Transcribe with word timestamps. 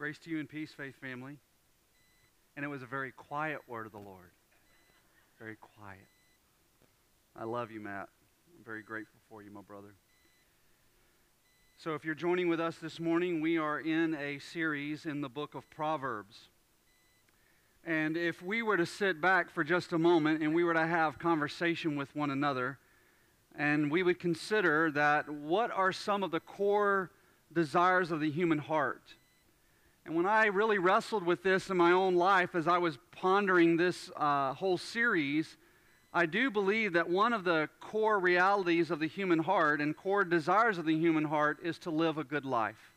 Grace 0.00 0.18
to 0.20 0.30
you 0.30 0.38
and 0.38 0.48
peace, 0.48 0.72
faith 0.74 0.94
family. 0.98 1.36
And 2.56 2.64
it 2.64 2.68
was 2.68 2.80
a 2.80 2.86
very 2.86 3.12
quiet 3.12 3.58
word 3.68 3.84
of 3.84 3.92
the 3.92 3.98
Lord. 3.98 4.30
Very 5.38 5.56
quiet. 5.56 6.08
I 7.36 7.44
love 7.44 7.70
you, 7.70 7.80
Matt. 7.80 8.08
I'm 8.56 8.64
very 8.64 8.82
grateful 8.82 9.20
for 9.28 9.42
you, 9.42 9.50
my 9.50 9.60
brother. 9.60 9.92
So, 11.76 11.94
if 11.94 12.06
you're 12.06 12.14
joining 12.14 12.48
with 12.48 12.60
us 12.60 12.76
this 12.76 12.98
morning, 12.98 13.42
we 13.42 13.58
are 13.58 13.78
in 13.78 14.14
a 14.14 14.38
series 14.38 15.04
in 15.04 15.20
the 15.20 15.28
book 15.28 15.54
of 15.54 15.68
Proverbs. 15.68 16.48
And 17.84 18.16
if 18.16 18.40
we 18.40 18.62
were 18.62 18.78
to 18.78 18.86
sit 18.86 19.20
back 19.20 19.50
for 19.50 19.62
just 19.62 19.92
a 19.92 19.98
moment 19.98 20.42
and 20.42 20.54
we 20.54 20.64
were 20.64 20.72
to 20.72 20.86
have 20.86 21.18
conversation 21.18 21.94
with 21.94 22.16
one 22.16 22.30
another, 22.30 22.78
and 23.54 23.90
we 23.90 24.02
would 24.02 24.18
consider 24.18 24.90
that 24.92 25.28
what 25.28 25.70
are 25.70 25.92
some 25.92 26.22
of 26.22 26.30
the 26.30 26.40
core 26.40 27.10
desires 27.52 28.10
of 28.10 28.20
the 28.20 28.30
human 28.30 28.60
heart? 28.60 29.02
And 30.06 30.14
when 30.14 30.26
I 30.26 30.46
really 30.46 30.78
wrestled 30.78 31.24
with 31.24 31.42
this 31.42 31.70
in 31.70 31.76
my 31.76 31.92
own 31.92 32.14
life 32.14 32.54
as 32.54 32.66
I 32.66 32.78
was 32.78 32.98
pondering 33.12 33.76
this 33.76 34.10
uh, 34.16 34.54
whole 34.54 34.78
series, 34.78 35.56
I 36.12 36.26
do 36.26 36.50
believe 36.50 36.94
that 36.94 37.08
one 37.08 37.32
of 37.32 37.44
the 37.44 37.68
core 37.80 38.18
realities 38.18 38.90
of 38.90 38.98
the 38.98 39.06
human 39.06 39.38
heart 39.38 39.80
and 39.80 39.96
core 39.96 40.24
desires 40.24 40.78
of 40.78 40.86
the 40.86 40.96
human 40.96 41.24
heart 41.24 41.58
is 41.62 41.78
to 41.80 41.90
live 41.90 42.18
a 42.18 42.24
good 42.24 42.44
life. 42.44 42.92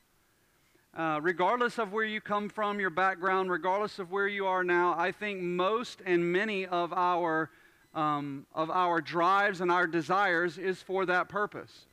Uh, 0.96 1.20
regardless 1.22 1.80
of 1.80 1.92
where 1.92 2.06
you 2.06 2.22
come 2.22 2.50
from, 2.50 2.80
your 2.80 2.90
background, 2.92 3.52
regardless 3.52 4.00
of 4.00 4.12
where 4.12 4.28
you 4.28 4.46
are 4.46 4.64
now, 4.64 4.96
I 4.98 5.12
think 5.12 5.42
most 5.42 6.02
and 6.06 6.32
many 6.32 6.68
of 6.68 6.94
our, 6.94 7.50
um, 7.96 8.46
of 8.54 8.70
our 8.70 9.02
drives 9.02 9.62
and 9.62 9.72
our 9.72 9.88
desires 9.88 10.58
is 10.58 10.82
for 10.82 11.06
that 11.08 11.30
purpose. 11.30 11.86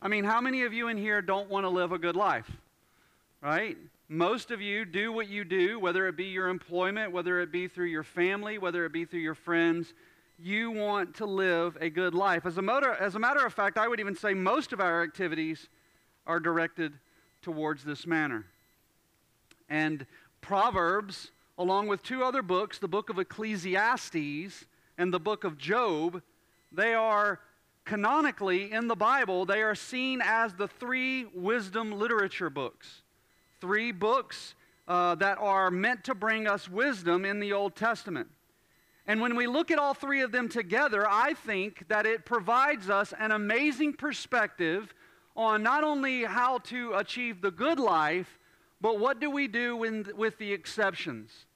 I 0.00 0.08
mean, 0.08 0.24
how 0.24 0.40
many 0.40 0.62
of 0.62 0.72
you 0.72 0.88
in 0.88 0.96
here 0.96 1.20
don't 1.20 1.50
want 1.50 1.64
to 1.64 1.70
live 1.70 1.92
a 1.92 1.98
good 1.98 2.16
life? 2.16 2.50
Right? 3.42 3.76
Most 4.10 4.50
of 4.50 4.62
you 4.62 4.86
do 4.86 5.12
what 5.12 5.28
you 5.28 5.44
do, 5.44 5.78
whether 5.78 6.08
it 6.08 6.16
be 6.16 6.24
your 6.24 6.48
employment, 6.48 7.12
whether 7.12 7.40
it 7.40 7.52
be 7.52 7.68
through 7.68 7.86
your 7.86 8.02
family, 8.02 8.56
whether 8.56 8.86
it 8.86 8.92
be 8.92 9.04
through 9.04 9.20
your 9.20 9.34
friends. 9.34 9.92
You 10.38 10.70
want 10.70 11.16
to 11.16 11.26
live 11.26 11.76
a 11.78 11.90
good 11.90 12.14
life. 12.14 12.46
As 12.46 12.56
a, 12.56 12.62
motor, 12.62 12.94
as 12.94 13.16
a 13.16 13.18
matter 13.18 13.44
of 13.44 13.52
fact, 13.52 13.76
I 13.76 13.86
would 13.86 14.00
even 14.00 14.16
say 14.16 14.32
most 14.32 14.72
of 14.72 14.80
our 14.80 15.02
activities 15.02 15.68
are 16.26 16.40
directed 16.40 16.94
towards 17.42 17.84
this 17.84 18.06
manner. 18.06 18.46
And 19.68 20.06
Proverbs, 20.40 21.30
along 21.58 21.88
with 21.88 22.02
two 22.02 22.24
other 22.24 22.40
books, 22.40 22.78
the 22.78 22.88
book 22.88 23.10
of 23.10 23.18
Ecclesiastes 23.18 24.64
and 24.96 25.12
the 25.12 25.20
book 25.20 25.44
of 25.44 25.58
Job, 25.58 26.22
they 26.72 26.94
are 26.94 27.40
canonically 27.84 28.72
in 28.72 28.88
the 28.88 28.96
Bible, 28.96 29.44
they 29.44 29.60
are 29.60 29.74
seen 29.74 30.22
as 30.24 30.54
the 30.54 30.68
three 30.68 31.26
wisdom 31.34 31.92
literature 31.92 32.48
books 32.48 33.02
three 33.60 33.92
books 33.92 34.54
uh, 34.86 35.14
that 35.16 35.38
are 35.38 35.70
meant 35.70 36.04
to 36.04 36.14
bring 36.14 36.46
us 36.46 36.68
wisdom 36.68 37.24
in 37.24 37.40
the 37.40 37.52
Old 37.52 37.76
Testament. 37.76 38.28
And 39.06 39.20
when 39.20 39.36
we 39.36 39.46
look 39.46 39.70
at 39.70 39.78
all 39.78 39.94
three 39.94 40.20
of 40.20 40.32
them 40.32 40.48
together, 40.48 41.06
I 41.08 41.34
think 41.34 41.88
that 41.88 42.04
it 42.04 42.26
provides 42.26 42.90
us 42.90 43.14
an 43.18 43.32
amazing 43.32 43.94
perspective 43.94 44.92
on 45.34 45.62
not 45.62 45.84
only 45.84 46.24
how 46.24 46.58
to 46.58 46.94
achieve 46.94 47.40
the 47.40 47.50
good 47.50 47.78
life, 47.78 48.38
but 48.80 48.98
what 48.98 49.20
do 49.20 49.30
we 49.30 49.48
do 49.48 49.76
with 49.76 50.38
the 50.38 50.52
exceptions. 50.52 51.46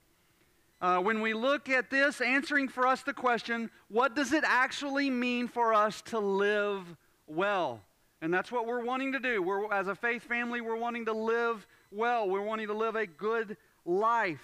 Uh, 0.81 0.99
when 0.99 1.21
we 1.21 1.33
look 1.33 1.69
at 1.69 1.89
this, 1.89 2.19
answering 2.21 2.67
for 2.67 2.85
us 2.85 3.03
the 3.03 3.13
question, 3.13 3.69
what 3.87 4.15
does 4.15 4.33
it 4.33 4.43
actually 4.45 5.09
mean 5.09 5.47
for 5.47 5.73
us 5.73 6.01
to 6.01 6.19
live 6.19 6.83
well? 7.27 7.81
And 8.21 8.33
that's 8.33 8.51
what 8.51 8.65
we're 8.65 8.83
wanting 8.83 9.13
to 9.13 9.19
do. 9.19 9.41
We're, 9.41 9.71
as 9.71 9.87
a 9.87 9.95
faith 9.95 10.23
family, 10.23 10.59
we're 10.59 10.75
wanting 10.75 11.05
to 11.05 11.13
live 11.13 11.65
well. 11.93 12.29
We're 12.29 12.41
wanting 12.41 12.67
to 12.67 12.73
live 12.73 12.95
a 12.95 13.05
good 13.05 13.57
life. 13.85 14.41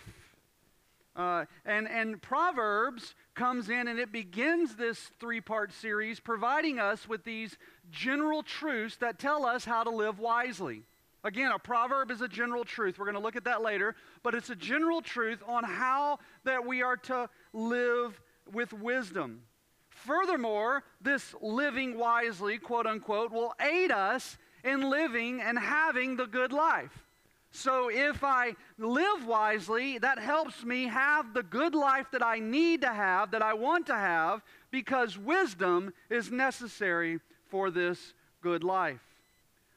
Uh, 1.15 1.45
and, 1.65 1.87
and 1.87 2.21
Proverbs 2.21 3.15
comes 3.33 3.69
in 3.69 3.87
and 3.87 3.99
it 3.99 4.11
begins 4.11 4.75
this 4.75 4.99
three 5.19 5.41
part 5.41 5.73
series 5.73 6.19
providing 6.19 6.79
us 6.79 7.09
with 7.09 7.23
these 7.23 7.57
general 7.91 8.43
truths 8.43 8.97
that 8.97 9.19
tell 9.19 9.45
us 9.45 9.65
how 9.65 9.83
to 9.83 9.89
live 9.89 10.19
wisely. 10.19 10.83
Again, 11.23 11.51
a 11.51 11.59
proverb 11.59 12.11
is 12.11 12.21
a 12.21 12.29
general 12.29 12.63
truth. 12.63 12.97
We're 12.97 13.05
going 13.05 13.15
to 13.15 13.21
look 13.21 13.35
at 13.35 13.43
that 13.43 13.61
later, 13.61 13.95
but 14.23 14.33
it's 14.33 14.49
a 14.49 14.55
general 14.55 15.01
truth 15.01 15.43
on 15.45 15.65
how 15.65 16.19
that 16.45 16.65
we 16.65 16.81
are 16.81 16.95
to 16.95 17.29
live 17.51 18.21
with 18.53 18.71
wisdom. 18.71 19.41
Furthermore, 19.89 20.83
this 21.01 21.35
living 21.41 21.97
wisely, 21.97 22.57
quote 22.57 22.87
unquote, 22.87 23.31
will 23.31 23.53
aid 23.59 23.91
us 23.91 24.37
in 24.63 24.89
living 24.89 25.41
and 25.41 25.59
having 25.59 26.15
the 26.15 26.25
good 26.25 26.53
life. 26.53 27.05
So 27.51 27.89
if 27.89 28.23
I 28.23 28.55
live 28.77 29.25
wisely, 29.25 29.97
that 29.97 30.19
helps 30.19 30.63
me 30.63 30.83
have 30.85 31.33
the 31.33 31.43
good 31.43 31.73
life 31.73 32.07
that 32.11 32.23
I 32.23 32.39
need 32.39 32.81
to 32.81 32.93
have, 32.93 33.31
that 33.31 33.41
I 33.41 33.53
want 33.53 33.87
to 33.87 33.95
have, 33.95 34.43
because 34.71 35.17
wisdom 35.17 35.93
is 36.09 36.31
necessary 36.31 37.19
for 37.49 37.71
this 37.71 38.13
good 38.41 38.63
life. 38.63 39.01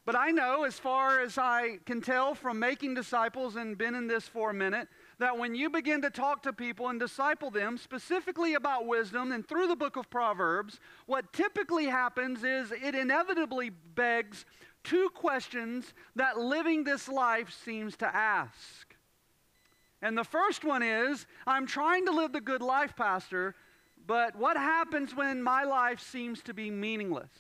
But 0.05 0.17
I 0.17 0.31
know, 0.33 0.65
as 0.65 0.79
far 0.79 1.21
as 1.21 1.39
I 1.39 1.79
can 1.87 2.01
tell 2.01 2.35
from 2.35 2.59
making 2.59 2.95
disciples 2.95 3.55
and 3.55 3.79
been 3.79 3.95
in 3.95 4.09
this 4.09 4.27
for 4.27 4.51
a 4.51 4.55
minute, 4.55 4.89
that 5.19 5.39
when 5.39 5.55
you 5.55 5.71
begin 5.71 6.03
to 6.03 6.11
talk 6.11 6.43
to 6.43 6.53
people 6.53 6.89
and 6.89 6.99
disciple 6.99 7.51
them 7.51 7.79
specifically 7.79 8.55
about 8.55 8.87
wisdom 8.87 9.31
and 9.31 9.47
through 9.47 9.69
the 9.69 9.77
book 9.77 9.97
of 9.97 10.11
Proverbs, 10.11 10.81
what 11.07 11.33
typically 11.33 11.87
happens 11.87 12.43
is 12.43 12.73
it 12.73 12.97
inevitably 12.97 13.71
begs 13.71 14.45
two 14.85 15.09
questions 15.15 15.95
that 16.17 16.39
living 16.39 16.85
this 16.85 17.09
life 17.09 17.53
seems 17.65 17.97
to 17.99 18.17
ask. 18.17 18.95
And 20.01 20.19
the 20.19 20.25
first 20.25 20.65
one 20.65 20.83
is 20.83 21.27
I'm 21.47 21.67
trying 21.67 22.07
to 22.07 22.13
live 22.13 22.33
the 22.33 22.41
good 22.41 22.63
life, 22.63 22.95
Pastor, 22.97 23.55
but 24.07 24.35
what 24.37 24.57
happens 24.57 25.15
when 25.15 25.43
my 25.43 25.65
life 25.65 26.01
seems 26.01 26.43
to 26.43 26.55
be 26.55 26.71
meaningless? 26.71 27.31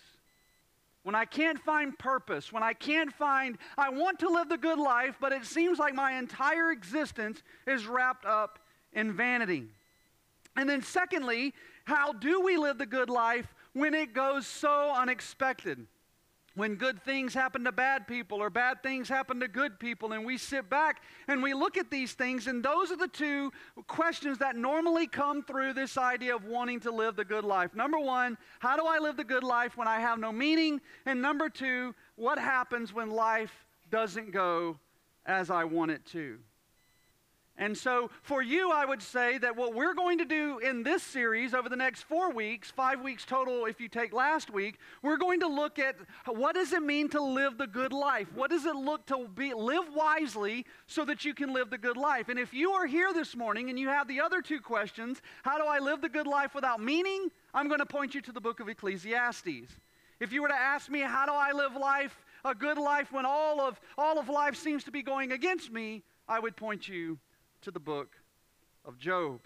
When 1.03 1.17
I 1.17 1.25
can't 1.25 1.59
find 1.59 1.99
purpose, 1.99 2.53
when 2.53 2.63
I 2.63 2.75
can't 2.75 3.13
find, 3.13 3.59
I 3.77 3.91
want 3.91 4.21
to 4.21 4.29
live 4.29 4.49
the 4.49 4.57
good 4.57 4.79
life, 4.79 5.17
but 5.21 5.33
it 5.33 5.45
seems 5.45 5.81
like 5.81 5.95
my 5.95 6.13
entire 6.13 6.71
existence 6.71 7.43
is 7.67 7.87
wrapped 7.87 8.25
up 8.25 8.61
in 8.93 9.13
vanity. 9.13 9.67
And 10.57 10.69
then, 10.69 10.83
secondly, 10.83 11.55
how 11.85 12.13
do 12.13 12.41
we 12.41 12.57
live 12.57 12.79
the 12.79 12.87
good 12.87 13.11
life 13.11 13.53
when 13.73 13.95
it 13.95 14.15
goes 14.15 14.47
so 14.47 14.93
unexpected? 14.95 15.87
When 16.55 16.75
good 16.75 17.03
things 17.03 17.35
happen 17.35 17.65
to 17.65 17.73
bad 17.73 18.07
people 18.07 18.43
or 18.43 18.51
bad 18.51 18.83
things 18.83 19.09
happen 19.09 19.41
to 19.41 19.49
good 19.49 19.79
people, 19.79 20.13
and 20.13 20.25
we 20.25 20.37
sit 20.37 20.69
back 20.69 21.03
and 21.29 21.43
we 21.43 21.55
look 21.55 21.77
at 21.77 21.91
these 21.91 22.13
things, 22.13 22.47
and 22.47 22.65
those 22.65 22.91
are 22.91 22.97
the 22.97 23.09
two 23.09 23.51
questions 23.87 24.39
that 24.39 24.57
normally 24.57 25.07
come 25.07 25.43
through 25.43 25.73
this 25.73 25.97
idea 25.97 26.35
of 26.35 26.45
wanting 26.45 26.81
to 26.81 26.91
live 26.91 27.17
the 27.17 27.25
good 27.25 27.45
life. 27.45 27.75
Number 27.75 27.99
one, 27.99 28.37
how 28.59 28.77
do 28.77 28.85
I 28.87 28.99
live 28.99 29.17
the 29.17 29.25
good 29.25 29.45
life 29.45 29.77
when 29.77 29.89
I 29.89 30.01
have 30.01 30.19
no 30.19 30.33
meaning? 30.33 30.81
And 31.07 31.23
number 31.23 31.49
two, 31.49 31.95
what 32.17 32.39
happens 32.39 32.93
when 32.93 33.11
life 33.11 33.67
doesn't 33.91 34.33
go 34.33 34.79
as 35.27 35.51
I 35.51 35.65
want 35.65 35.91
it 35.91 36.05
to? 36.07 36.39
And 37.59 37.77
so, 37.77 38.11
for 38.23 38.43
you, 38.43 38.73
I 38.73 38.87
would 38.87 39.03
say 39.03 39.37
that 39.37 39.57
what 39.57 39.75
we're 39.75 39.93
going 39.93 40.19
to 40.19 40.25
do 40.25 40.59
in 40.59 40.83
this 40.83 41.03
series 41.03 41.53
over 41.53 41.69
the 41.69 41.77
next 41.77 42.03
four 42.03 42.33
weeks, 42.33 42.71
five 42.71 43.03
weeks 43.03 43.27
total 43.27 43.67
if 43.67 43.79
you 43.79 43.89
take 43.89 44.15
last 44.15 44.51
week, 44.51 44.79
we're 45.03 45.19
going 45.19 45.41
to 45.41 45.49
look 45.49 45.79
at 45.79 45.97
what 46.27 46.55
does 46.55 46.73
it 46.73 46.83
mean 46.83 47.11
to 47.11 47.21
live 47.21 47.59
the 47.59 47.67
good 47.67 47.93
life? 47.93 48.27
What 48.35 48.49
does 48.49 48.65
it 48.65 48.75
look 48.75 49.07
to 49.09 49.29
be, 49.29 49.53
live 49.53 49.85
wisely 49.95 50.65
so 50.87 51.05
that 51.05 51.27
you 51.27 51.35
can 51.35 51.53
live 51.53 51.69
the 51.69 51.77
good 51.77 51.99
life? 51.99 52.31
And 52.31 52.39
if 52.39 52.55
you 52.55 52.71
are 52.73 52.87
here 52.87 53.13
this 53.13 53.37
morning 53.37 53.69
and 53.69 53.79
you 53.79 53.89
have 53.89 54.09
the 54.09 54.23
other 54.23 54.41
two 54.41 54.61
questions, 54.61 55.21
how 55.43 55.59
do 55.59 55.65
I 55.65 55.79
live 55.79 56.01
the 56.01 56.09
good 56.09 56.27
life 56.27 56.55
without 56.55 56.83
meaning? 56.83 57.31
I'm 57.53 57.69
going 57.69 57.81
to 57.81 57.87
point 57.87 58.15
you 58.15 58.23
to 58.23 58.33
the 58.33 58.41
book 58.41 58.61
of 58.61 58.71
Ecclesiastes. 58.71 59.77
If 60.21 60.33
you 60.33 60.41
were 60.41 60.49
to 60.49 60.55
ask 60.55 60.89
me, 60.89 61.01
how 61.01 61.27
do 61.27 61.33
I 61.33 61.53
live 61.53 61.77
life, 61.77 62.25
a 62.47 62.55
good 62.55 62.79
life, 62.79 63.13
when 63.13 63.27
all 63.27 63.61
of, 63.61 63.79
all 63.99 64.19
of 64.19 64.31
life 64.31 64.57
seems 64.57 64.85
to 64.85 64.91
be 64.91 65.03
going 65.03 65.33
against 65.33 65.71
me, 65.71 66.03
I 66.27 66.41
would 66.41 66.57
point 66.57 66.89
you 66.89 67.19
to 67.63 67.71
the 67.71 67.81
book 67.81 68.17
of 68.85 68.99
Job. 68.99 69.41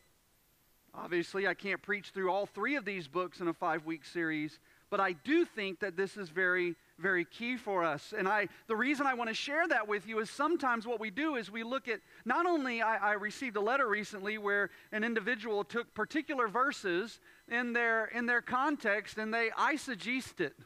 Obviously, 0.94 1.46
I 1.46 1.54
can't 1.54 1.82
preach 1.82 2.10
through 2.10 2.30
all 2.30 2.46
three 2.46 2.76
of 2.76 2.86
these 2.86 3.06
books 3.06 3.40
in 3.40 3.48
a 3.48 3.52
five 3.52 3.84
week 3.84 4.04
series, 4.04 4.58
but 4.88 5.00
I 5.00 5.12
do 5.12 5.44
think 5.44 5.80
that 5.80 5.96
this 5.96 6.16
is 6.16 6.30
very, 6.30 6.74
very 6.98 7.26
key 7.26 7.58
for 7.58 7.84
us. 7.84 8.14
And 8.16 8.26
I, 8.26 8.48
the 8.66 8.76
reason 8.76 9.06
I 9.06 9.12
want 9.12 9.28
to 9.28 9.34
share 9.34 9.68
that 9.68 9.86
with 9.86 10.06
you 10.06 10.20
is 10.20 10.30
sometimes 10.30 10.86
what 10.86 10.98
we 10.98 11.10
do 11.10 11.36
is 11.36 11.50
we 11.50 11.62
look 11.62 11.88
at, 11.88 12.00
not 12.24 12.46
only 12.46 12.80
I, 12.80 12.96
I 12.96 13.12
received 13.12 13.56
a 13.56 13.60
letter 13.60 13.86
recently 13.86 14.38
where 14.38 14.70
an 14.92 15.04
individual 15.04 15.64
took 15.64 15.92
particular 15.92 16.48
verses 16.48 17.20
in 17.48 17.74
their, 17.74 18.06
in 18.06 18.24
their 18.24 18.40
context 18.40 19.18
and 19.18 19.32
they 19.32 19.50
eisegesed 19.50 20.40
it 20.40 20.56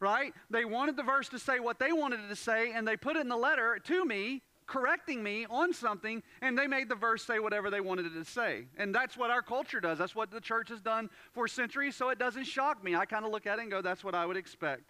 right? 0.00 0.32
They 0.48 0.64
wanted 0.64 0.96
the 0.96 1.02
verse 1.02 1.28
to 1.30 1.40
say 1.40 1.58
what 1.58 1.80
they 1.80 1.92
wanted 1.92 2.20
it 2.20 2.28
to 2.28 2.36
say, 2.36 2.70
and 2.70 2.86
they 2.86 2.96
put 2.96 3.16
it 3.16 3.20
in 3.20 3.28
the 3.28 3.36
letter 3.36 3.80
to 3.82 4.04
me, 4.04 4.42
correcting 4.68 5.22
me 5.22 5.46
on 5.50 5.72
something, 5.72 6.22
and 6.40 6.56
they 6.56 6.68
made 6.68 6.88
the 6.88 6.94
verse 6.94 7.24
say 7.24 7.40
whatever 7.40 7.70
they 7.70 7.80
wanted 7.80 8.06
it 8.06 8.14
to 8.14 8.24
say. 8.24 8.66
And 8.76 8.94
that's 8.94 9.16
what 9.16 9.30
our 9.30 9.42
culture 9.42 9.80
does. 9.80 9.98
That's 9.98 10.14
what 10.14 10.30
the 10.30 10.40
church 10.40 10.68
has 10.68 10.80
done 10.80 11.10
for 11.32 11.48
centuries, 11.48 11.96
so 11.96 12.10
it 12.10 12.18
doesn't 12.18 12.44
shock 12.44 12.84
me. 12.84 12.94
I 12.94 13.06
kind 13.06 13.24
of 13.24 13.32
look 13.32 13.46
at 13.46 13.58
it 13.58 13.62
and 13.62 13.70
go, 13.70 13.82
that's 13.82 14.04
what 14.04 14.14
I 14.14 14.24
would 14.24 14.36
expect. 14.36 14.84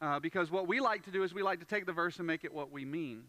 Uh, 0.00 0.20
because 0.20 0.50
what 0.50 0.68
we 0.68 0.80
like 0.80 1.04
to 1.04 1.10
do 1.10 1.22
is 1.22 1.34
we 1.34 1.42
like 1.42 1.58
to 1.60 1.66
take 1.66 1.84
the 1.84 1.92
verse 1.92 2.18
and 2.18 2.26
make 2.26 2.44
it 2.44 2.54
what 2.54 2.70
we 2.70 2.84
mean. 2.84 3.24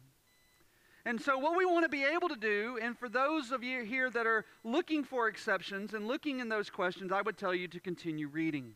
And 1.05 1.21
so, 1.21 1.37
what 1.37 1.55
we 1.55 1.65
want 1.65 1.85
to 1.85 1.89
be 1.89 2.03
able 2.03 2.27
to 2.27 2.35
do, 2.35 2.77
and 2.81 2.97
for 2.97 3.07
those 3.07 3.51
of 3.51 3.63
you 3.63 3.83
here 3.83 4.09
that 4.09 4.27
are 4.27 4.43
looking 4.65 5.05
for 5.05 5.29
exceptions 5.29 5.93
and 5.93 6.05
looking 6.05 6.41
in 6.41 6.49
those 6.49 6.69
questions, 6.69 7.13
I 7.13 7.21
would 7.21 7.37
tell 7.37 7.55
you 7.55 7.69
to 7.69 7.79
continue 7.79 8.27
reading. 8.27 8.73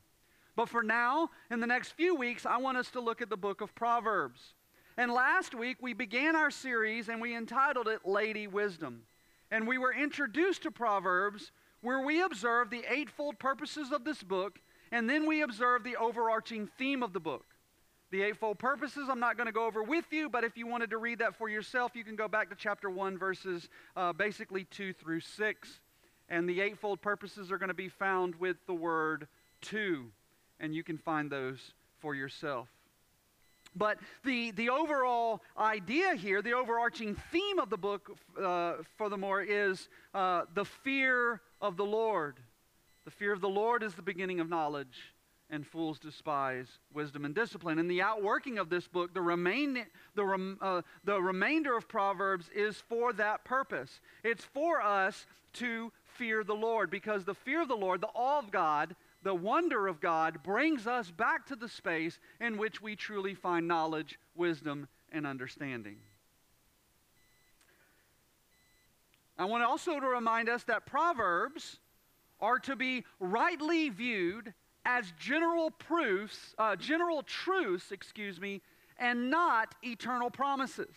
But 0.56 0.70
for 0.70 0.82
now, 0.82 1.30
in 1.50 1.60
the 1.60 1.68
next 1.68 1.92
few 1.92 2.16
weeks, 2.16 2.46
I 2.46 2.56
want 2.56 2.78
us 2.78 2.90
to 2.92 3.02
look 3.02 3.22
at 3.22 3.30
the 3.30 3.36
book 3.36 3.60
of 3.60 3.76
Proverbs. 3.76 4.54
And 4.98 5.12
last 5.12 5.56
week, 5.56 5.78
we 5.82 5.94
began 5.94 6.36
our 6.36 6.52
series 6.52 7.10
and 7.10 7.22
we 7.22 7.36
entitled 7.36 7.88
it 7.88 8.06
Lady 8.06 8.48
Wisdom. 8.48 9.04
And 9.50 9.68
we 9.68 9.78
were 9.78 9.94
introduced 9.94 10.64
to 10.64 10.72
Proverbs 10.72 11.52
where 11.82 12.02
we 12.02 12.22
observed 12.22 12.72
the 12.72 12.84
eightfold 12.88 13.40
purposes 13.40 13.92
of 13.92 14.04
this 14.04 14.22
book, 14.22 14.60
and 14.92 15.10
then 15.10 15.26
we 15.26 15.42
observed 15.42 15.84
the 15.84 15.96
overarching 15.96 16.70
theme 16.78 17.02
of 17.02 17.14
the 17.14 17.20
book. 17.20 17.46
The 18.12 18.22
eightfold 18.22 18.60
purposes, 18.60 19.08
I'm 19.10 19.20
not 19.20 19.38
going 19.38 19.48
to 19.48 19.54
go 19.54 19.66
over 19.66 19.82
with 19.82 20.06
you, 20.12 20.30
but 20.30 20.44
if 20.44 20.58
you 20.58 20.68
wanted 20.68 20.90
to 20.90 20.98
read 20.98 21.20
that 21.20 21.38
for 21.38 21.50
yourself, 21.50 21.94
you 21.96 22.04
can 22.04 22.16
go 22.16 22.28
back 22.28 22.50
to 22.50 22.56
chapter 22.56 22.90
1, 22.90 23.18
verses 23.18 23.70
uh, 23.96 24.14
basically 24.14 24.66
2 24.66 24.94
through 24.94 25.22
6. 25.22 25.80
And 26.30 26.48
the 26.48 26.62
eightfold 26.62 27.02
purposes 27.02 27.52
are 27.52 27.58
going 27.58 27.70
to 27.70 27.74
be 27.74 27.90
found 27.90 28.36
with 28.36 28.58
the 28.68 28.74
word 28.74 29.28
to, 29.62 30.12
and 30.60 30.76
you 30.76 30.84
can 30.84 30.98
find 30.98 31.32
those 31.32 31.74
for 32.00 32.14
yourself. 32.14 32.68
But 33.76 34.00
the, 34.24 34.52
the 34.52 34.70
overall 34.70 35.42
idea 35.58 36.16
here, 36.16 36.42
the 36.42 36.54
overarching 36.54 37.16
theme 37.32 37.60
of 37.60 37.70
the 37.70 37.78
book, 37.78 38.18
uh, 38.42 38.76
furthermore, 38.98 39.42
is 39.42 39.88
uh, 40.14 40.44
the 40.54 40.66
fear 40.66 41.42
of 41.62 41.78
the 41.78 41.86
Lord. 41.86 42.40
The 43.06 43.12
fear 43.12 43.32
of 43.34 43.42
the 43.42 43.50
Lord 43.50 43.82
is 43.82 43.94
the 43.94 44.02
beginning 44.02 44.40
of 44.40 44.50
knowledge 44.50 45.14
and 45.52 45.68
fools 45.68 46.00
despise 46.00 46.68
wisdom 46.94 47.26
and 47.26 47.36
discipline. 47.36 47.78
And 47.78 47.92
the 47.92 48.02
outworking 48.02 48.58
of 48.58 48.70
this 48.70 48.88
book, 48.88 49.14
the, 49.14 49.22
remain, 49.22 49.86
the, 50.16 50.26
rem, 50.26 50.58
uh, 50.62 50.82
the 51.04 51.22
remainder 51.22 51.76
of 51.76 51.88
Proverbs, 51.88 52.50
is 52.56 52.78
for 52.78 53.12
that 53.14 53.44
purpose. 53.44 54.00
It's 54.24 54.46
for 54.46 54.82
us 54.82 55.26
to 55.54 55.92
fear 56.06 56.44
the 56.44 56.56
Lord 56.56 56.90
because 56.90 57.26
the 57.26 57.34
fear 57.34 57.62
of 57.62 57.68
the 57.68 57.76
Lord, 57.76 58.02
the 58.02 58.08
awe 58.08 58.40
of 58.40 58.52
God, 58.52 58.96
the 59.24 59.36
wonder 59.36 59.88
of 59.88 60.00
God 60.00 60.44
brings 60.44 60.88
us 60.88 61.12
back 61.12 61.46
to 61.48 61.56
the 61.56 61.70
space 61.70 62.20
in 62.40 62.58
which 62.58 62.82
we 62.82 62.96
truly 62.96 63.36
find 63.36 63.68
knowledge, 63.68 64.20
wisdom, 64.36 64.88
and 65.12 65.28
understanding. 65.28 65.98
I 69.38 69.46
want 69.46 69.64
also 69.64 70.00
to 70.00 70.08
remind 70.08 70.50
us 70.50 70.64
that 70.66 70.86
Proverbs 70.86 71.80
are 72.40 72.60
to 72.60 72.76
be 72.76 73.06
rightly 73.20 73.90
viewed 73.90 74.54
as 74.86 75.14
general 75.20 75.70
proofs, 75.72 76.56
uh, 76.58 76.76
general 76.76 77.24
truths, 77.24 77.92
excuse 77.92 78.40
me, 78.40 78.62
and 78.98 79.30
not 79.30 79.76
eternal 79.84 80.30
promises. 80.30 80.94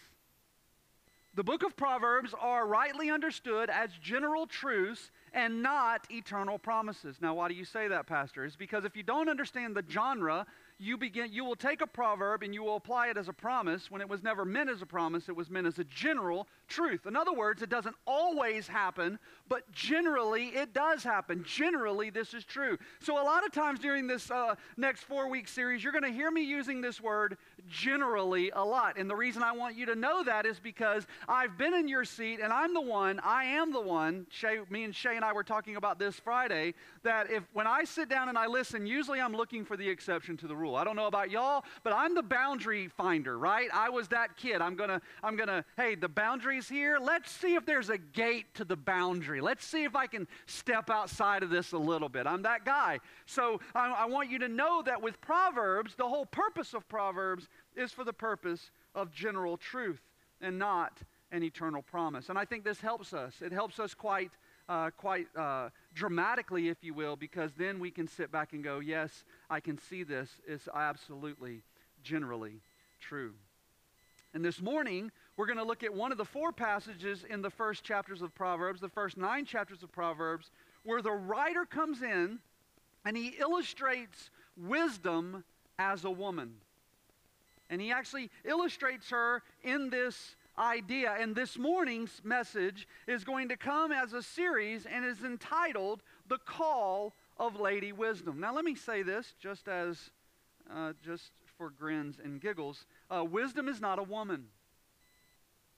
The 1.34 1.44
book 1.44 1.62
of 1.62 1.76
Proverbs 1.76 2.34
are 2.38 2.66
rightly 2.66 3.10
understood 3.10 3.68
as 3.68 3.90
general 4.00 4.46
truths 4.46 5.10
and 5.34 5.62
not 5.62 6.06
eternal 6.10 6.58
promises. 6.58 7.16
Now, 7.20 7.34
why 7.34 7.48
do 7.48 7.54
you 7.54 7.64
say 7.64 7.88
that, 7.88 8.06
Pastor? 8.06 8.44
It's 8.44 8.56
because 8.56 8.84
if 8.84 8.96
you 8.96 9.02
don't 9.02 9.28
understand 9.28 9.74
the 9.74 9.84
genre 9.86 10.46
you 10.78 10.98
begin 10.98 11.32
you 11.32 11.44
will 11.44 11.54
take 11.54 11.80
a 11.80 11.86
proverb 11.86 12.42
and 12.42 12.52
you 12.52 12.62
will 12.62 12.76
apply 12.76 13.08
it 13.08 13.16
as 13.16 13.28
a 13.28 13.32
promise 13.32 13.90
when 13.90 14.00
it 14.00 14.08
was 14.08 14.22
never 14.22 14.44
meant 14.44 14.68
as 14.68 14.82
a 14.82 14.86
promise 14.86 15.28
it 15.28 15.36
was 15.36 15.48
meant 15.48 15.66
as 15.66 15.78
a 15.78 15.84
general 15.84 16.48
truth 16.66 17.06
in 17.06 17.14
other 17.14 17.32
words 17.32 17.62
it 17.62 17.70
doesn't 17.70 17.94
always 18.06 18.66
happen 18.66 19.18
but 19.48 19.70
generally 19.70 20.46
it 20.48 20.72
does 20.74 21.04
happen 21.04 21.44
generally 21.46 22.10
this 22.10 22.34
is 22.34 22.44
true 22.44 22.76
so 23.00 23.22
a 23.22 23.24
lot 23.24 23.46
of 23.46 23.52
times 23.52 23.78
during 23.78 24.06
this 24.06 24.30
uh, 24.30 24.54
next 24.76 25.04
four 25.04 25.28
week 25.28 25.46
series 25.46 25.82
you're 25.82 25.92
going 25.92 26.02
to 26.02 26.10
hear 26.10 26.30
me 26.30 26.42
using 26.42 26.80
this 26.80 27.00
word 27.00 27.36
generally 27.68 28.50
a 28.54 28.62
lot 28.62 28.98
and 28.98 29.08
the 29.08 29.16
reason 29.16 29.42
i 29.42 29.52
want 29.52 29.76
you 29.76 29.86
to 29.86 29.94
know 29.94 30.22
that 30.22 30.46
is 30.46 30.58
because 30.58 31.06
i've 31.28 31.56
been 31.56 31.74
in 31.74 31.88
your 31.88 32.04
seat 32.04 32.40
and 32.42 32.52
i'm 32.52 32.74
the 32.74 32.80
one 32.80 33.18
i 33.20 33.44
am 33.44 33.72
the 33.72 33.80
one 33.80 34.26
shay, 34.30 34.58
me 34.70 34.84
and 34.84 34.94
shay 34.94 35.16
and 35.16 35.24
i 35.24 35.32
were 35.32 35.44
talking 35.44 35.76
about 35.76 35.98
this 35.98 36.16
friday 36.16 36.74
that 37.02 37.30
if 37.30 37.42
when 37.52 37.66
i 37.66 37.84
sit 37.84 38.08
down 38.08 38.28
and 38.28 38.38
i 38.38 38.46
listen 38.46 38.86
usually 38.86 39.20
i'm 39.20 39.34
looking 39.34 39.64
for 39.64 39.76
the 39.76 39.88
exception 39.88 40.36
to 40.36 40.46
the 40.46 40.56
rule. 40.56 40.76
I 40.76 40.84
don't 40.84 40.96
know 40.96 41.06
about 41.06 41.30
y'all, 41.30 41.64
but 41.82 41.92
I'm 41.92 42.14
the 42.14 42.22
boundary 42.22 42.88
finder, 42.88 43.38
right? 43.38 43.68
I 43.72 43.88
was 43.88 44.08
that 44.08 44.36
kid. 44.36 44.60
I'm 44.60 44.76
to, 44.76 45.00
I'm 45.22 45.36
to, 45.38 45.64
hey, 45.76 45.94
the 45.94 46.08
boundary's 46.08 46.68
here. 46.68 46.98
Let's 47.00 47.30
see 47.30 47.54
if 47.54 47.66
there's 47.66 47.90
a 47.90 47.98
gate 47.98 48.46
to 48.54 48.64
the 48.64 48.76
boundary. 48.76 49.40
Let's 49.40 49.64
see 49.64 49.84
if 49.84 49.96
I 49.96 50.06
can 50.06 50.26
step 50.46 50.90
outside 50.90 51.42
of 51.42 51.50
this 51.50 51.72
a 51.72 51.78
little 51.78 52.08
bit. 52.08 52.26
I'm 52.26 52.42
that 52.42 52.64
guy. 52.64 53.00
So 53.26 53.60
I, 53.74 53.90
I 53.90 54.06
want 54.06 54.30
you 54.30 54.38
to 54.40 54.48
know 54.48 54.82
that 54.82 55.00
with 55.00 55.20
Proverbs, 55.20 55.94
the 55.94 56.08
whole 56.08 56.26
purpose 56.26 56.74
of 56.74 56.88
Proverbs 56.88 57.48
is 57.76 57.92
for 57.92 58.04
the 58.04 58.12
purpose 58.12 58.70
of 58.94 59.12
general 59.12 59.56
truth 59.56 60.00
and 60.40 60.58
not 60.58 60.98
an 61.30 61.42
eternal 61.42 61.82
promise. 61.82 62.28
And 62.28 62.38
I 62.38 62.44
think 62.44 62.64
this 62.64 62.80
helps 62.80 63.12
us. 63.12 63.34
It 63.40 63.52
helps 63.52 63.80
us 63.80 63.94
quite 63.94 64.30
uh, 64.68 64.90
quite 64.96 65.26
uh, 65.36 65.68
dramatically, 65.94 66.68
if 66.68 66.82
you 66.82 66.94
will, 66.94 67.16
because 67.16 67.52
then 67.56 67.78
we 67.78 67.90
can 67.90 68.08
sit 68.08 68.32
back 68.32 68.52
and 68.52 68.64
go, 68.64 68.78
yes, 68.78 69.24
I 69.50 69.60
can 69.60 69.78
see 69.78 70.02
this 70.02 70.30
is 70.46 70.68
absolutely 70.74 71.62
generally 72.02 72.62
true. 73.00 73.34
And 74.32 74.44
this 74.44 74.60
morning, 74.60 75.12
we're 75.36 75.46
going 75.46 75.58
to 75.58 75.64
look 75.64 75.84
at 75.84 75.94
one 75.94 76.12
of 76.12 76.18
the 76.18 76.24
four 76.24 76.50
passages 76.50 77.24
in 77.28 77.42
the 77.42 77.50
first 77.50 77.84
chapters 77.84 78.22
of 78.22 78.34
Proverbs, 78.34 78.80
the 78.80 78.88
first 78.88 79.16
nine 79.16 79.44
chapters 79.44 79.82
of 79.82 79.92
Proverbs, 79.92 80.50
where 80.82 81.02
the 81.02 81.12
writer 81.12 81.64
comes 81.64 82.02
in 82.02 82.38
and 83.04 83.16
he 83.16 83.34
illustrates 83.38 84.30
wisdom 84.56 85.44
as 85.78 86.04
a 86.04 86.10
woman. 86.10 86.54
And 87.74 87.82
he 87.82 87.90
actually 87.90 88.30
illustrates 88.44 89.10
her 89.10 89.42
in 89.64 89.90
this 89.90 90.36
idea. 90.56 91.16
And 91.18 91.34
this 91.34 91.58
morning's 91.58 92.20
message 92.22 92.86
is 93.08 93.24
going 93.24 93.48
to 93.48 93.56
come 93.56 93.90
as 93.90 94.12
a 94.12 94.22
series 94.22 94.86
and 94.86 95.04
is 95.04 95.24
entitled 95.24 96.04
The 96.28 96.38
Call 96.38 97.14
of 97.36 97.58
Lady 97.58 97.90
Wisdom. 97.90 98.38
Now, 98.38 98.54
let 98.54 98.64
me 98.64 98.76
say 98.76 99.02
this 99.02 99.34
just 99.42 99.66
as, 99.66 100.12
uh, 100.72 100.92
just 101.04 101.32
for 101.58 101.68
grins 101.68 102.20
and 102.22 102.40
giggles. 102.40 102.86
Uh, 103.10 103.24
wisdom 103.24 103.68
is 103.68 103.80
not 103.80 103.98
a 103.98 104.04
woman, 104.04 104.44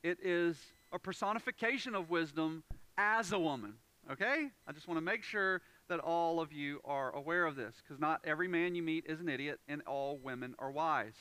it 0.02 0.18
is 0.22 0.58
a 0.92 0.98
personification 0.98 1.94
of 1.94 2.10
wisdom 2.10 2.62
as 2.98 3.32
a 3.32 3.38
woman. 3.38 3.72
Okay? 4.12 4.50
I 4.66 4.72
just 4.72 4.86
want 4.86 4.98
to 4.98 5.02
make 5.02 5.22
sure 5.22 5.62
that 5.88 6.00
all 6.00 6.40
of 6.40 6.52
you 6.52 6.78
are 6.84 7.10
aware 7.16 7.46
of 7.46 7.56
this 7.56 7.74
because 7.82 7.98
not 7.98 8.20
every 8.22 8.48
man 8.48 8.74
you 8.74 8.82
meet 8.82 9.06
is 9.06 9.18
an 9.20 9.30
idiot 9.30 9.60
and 9.66 9.80
all 9.86 10.18
women 10.22 10.54
are 10.58 10.70
wise, 10.70 11.14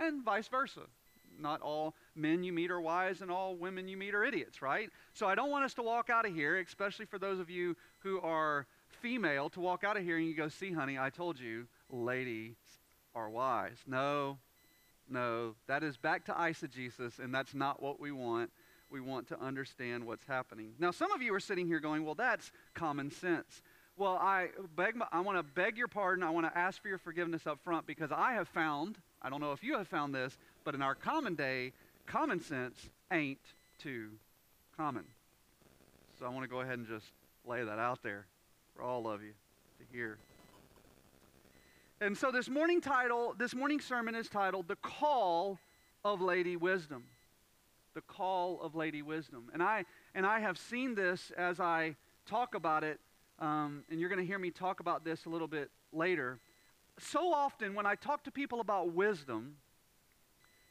and 0.00 0.24
vice 0.24 0.48
versa 0.48 0.80
not 1.40 1.60
all 1.62 1.94
men 2.14 2.42
you 2.42 2.52
meet 2.52 2.70
are 2.70 2.80
wise 2.80 3.22
and 3.22 3.30
all 3.30 3.56
women 3.56 3.88
you 3.88 3.96
meet 3.96 4.14
are 4.14 4.24
idiots, 4.24 4.62
right? 4.62 4.90
So 5.14 5.26
I 5.26 5.34
don't 5.34 5.50
want 5.50 5.64
us 5.64 5.74
to 5.74 5.82
walk 5.82 6.10
out 6.10 6.26
of 6.26 6.34
here, 6.34 6.58
especially 6.58 7.06
for 7.06 7.18
those 7.18 7.40
of 7.40 7.50
you 7.50 7.76
who 8.00 8.20
are 8.20 8.66
female, 8.88 9.48
to 9.50 9.60
walk 9.60 9.84
out 9.84 9.96
of 9.96 10.04
here 10.04 10.18
and 10.18 10.26
you 10.26 10.34
go, 10.34 10.48
see, 10.48 10.72
honey, 10.72 10.98
I 10.98 11.10
told 11.10 11.38
you, 11.38 11.66
ladies 11.90 12.56
are 13.14 13.30
wise. 13.30 13.78
No, 13.86 14.38
no, 15.08 15.54
that 15.66 15.82
is 15.82 15.96
back 15.96 16.24
to 16.26 16.32
eisegesis, 16.32 17.18
and 17.18 17.34
that's 17.34 17.54
not 17.54 17.82
what 17.82 17.98
we 18.00 18.12
want. 18.12 18.50
We 18.90 19.00
want 19.00 19.28
to 19.28 19.40
understand 19.40 20.04
what's 20.04 20.24
happening. 20.24 20.72
Now, 20.78 20.90
some 20.90 21.12
of 21.12 21.22
you 21.22 21.32
are 21.34 21.40
sitting 21.40 21.66
here 21.66 21.80
going, 21.80 22.04
well, 22.04 22.14
that's 22.14 22.50
common 22.74 23.10
sense. 23.10 23.62
Well, 23.96 24.16
I 24.16 24.48
beg, 24.76 24.94
I 25.12 25.20
want 25.20 25.38
to 25.38 25.42
beg 25.42 25.76
your 25.76 25.88
pardon. 25.88 26.24
I 26.24 26.30
want 26.30 26.46
to 26.46 26.58
ask 26.58 26.80
for 26.80 26.88
your 26.88 26.98
forgiveness 26.98 27.46
up 27.46 27.60
front 27.62 27.86
because 27.86 28.10
I 28.10 28.32
have 28.32 28.48
found, 28.48 28.98
I 29.22 29.28
don't 29.28 29.40
know 29.40 29.52
if 29.52 29.62
you 29.62 29.76
have 29.76 29.88
found 29.88 30.14
this, 30.14 30.38
but 30.64 30.74
in 30.74 30.82
our 30.82 30.94
common 30.94 31.34
day, 31.34 31.72
common 32.06 32.40
sense 32.40 32.88
ain't 33.12 33.40
too 33.78 34.10
common. 34.76 35.04
So 36.18 36.26
I 36.26 36.28
want 36.30 36.42
to 36.42 36.48
go 36.48 36.60
ahead 36.60 36.78
and 36.78 36.86
just 36.86 37.06
lay 37.46 37.64
that 37.64 37.78
out 37.78 38.02
there 38.02 38.26
for 38.74 38.82
all 38.82 39.08
of 39.08 39.22
you 39.22 39.32
to 39.78 39.84
hear. 39.92 40.18
And 42.00 42.16
so 42.16 42.30
this 42.30 42.48
morning 42.48 42.80
title, 42.80 43.34
this 43.38 43.54
morning 43.54 43.80
sermon 43.80 44.14
is 44.14 44.28
titled 44.28 44.68
The 44.68 44.76
Call 44.76 45.58
of 46.04 46.22
Lady 46.22 46.56
Wisdom. 46.56 47.04
The 47.94 48.00
Call 48.00 48.60
of 48.62 48.74
Lady 48.74 49.02
Wisdom. 49.02 49.50
And 49.52 49.62
I 49.62 49.84
and 50.14 50.24
I 50.24 50.40
have 50.40 50.56
seen 50.56 50.94
this 50.94 51.30
as 51.36 51.60
I 51.60 51.96
talk 52.24 52.54
about 52.54 52.84
it, 52.84 53.00
um, 53.38 53.84
and 53.90 54.00
you're 54.00 54.08
going 54.08 54.20
to 54.20 54.26
hear 54.26 54.38
me 54.38 54.50
talk 54.50 54.80
about 54.80 55.04
this 55.04 55.26
a 55.26 55.28
little 55.28 55.48
bit 55.48 55.70
later. 55.92 56.38
So 57.00 57.32
often 57.32 57.74
when 57.74 57.86
I 57.86 57.94
talk 57.94 58.24
to 58.24 58.30
people 58.30 58.60
about 58.60 58.92
wisdom, 58.92 59.56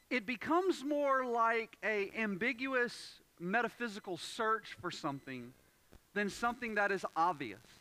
it 0.09 0.25
becomes 0.25 0.83
more 0.83 1.25
like 1.25 1.77
a 1.83 2.12
ambiguous 2.15 3.19
metaphysical 3.39 4.17
search 4.17 4.75
for 4.79 4.91
something 4.91 5.53
than 6.13 6.29
something 6.29 6.75
that 6.75 6.91
is 6.91 7.05
obvious. 7.15 7.78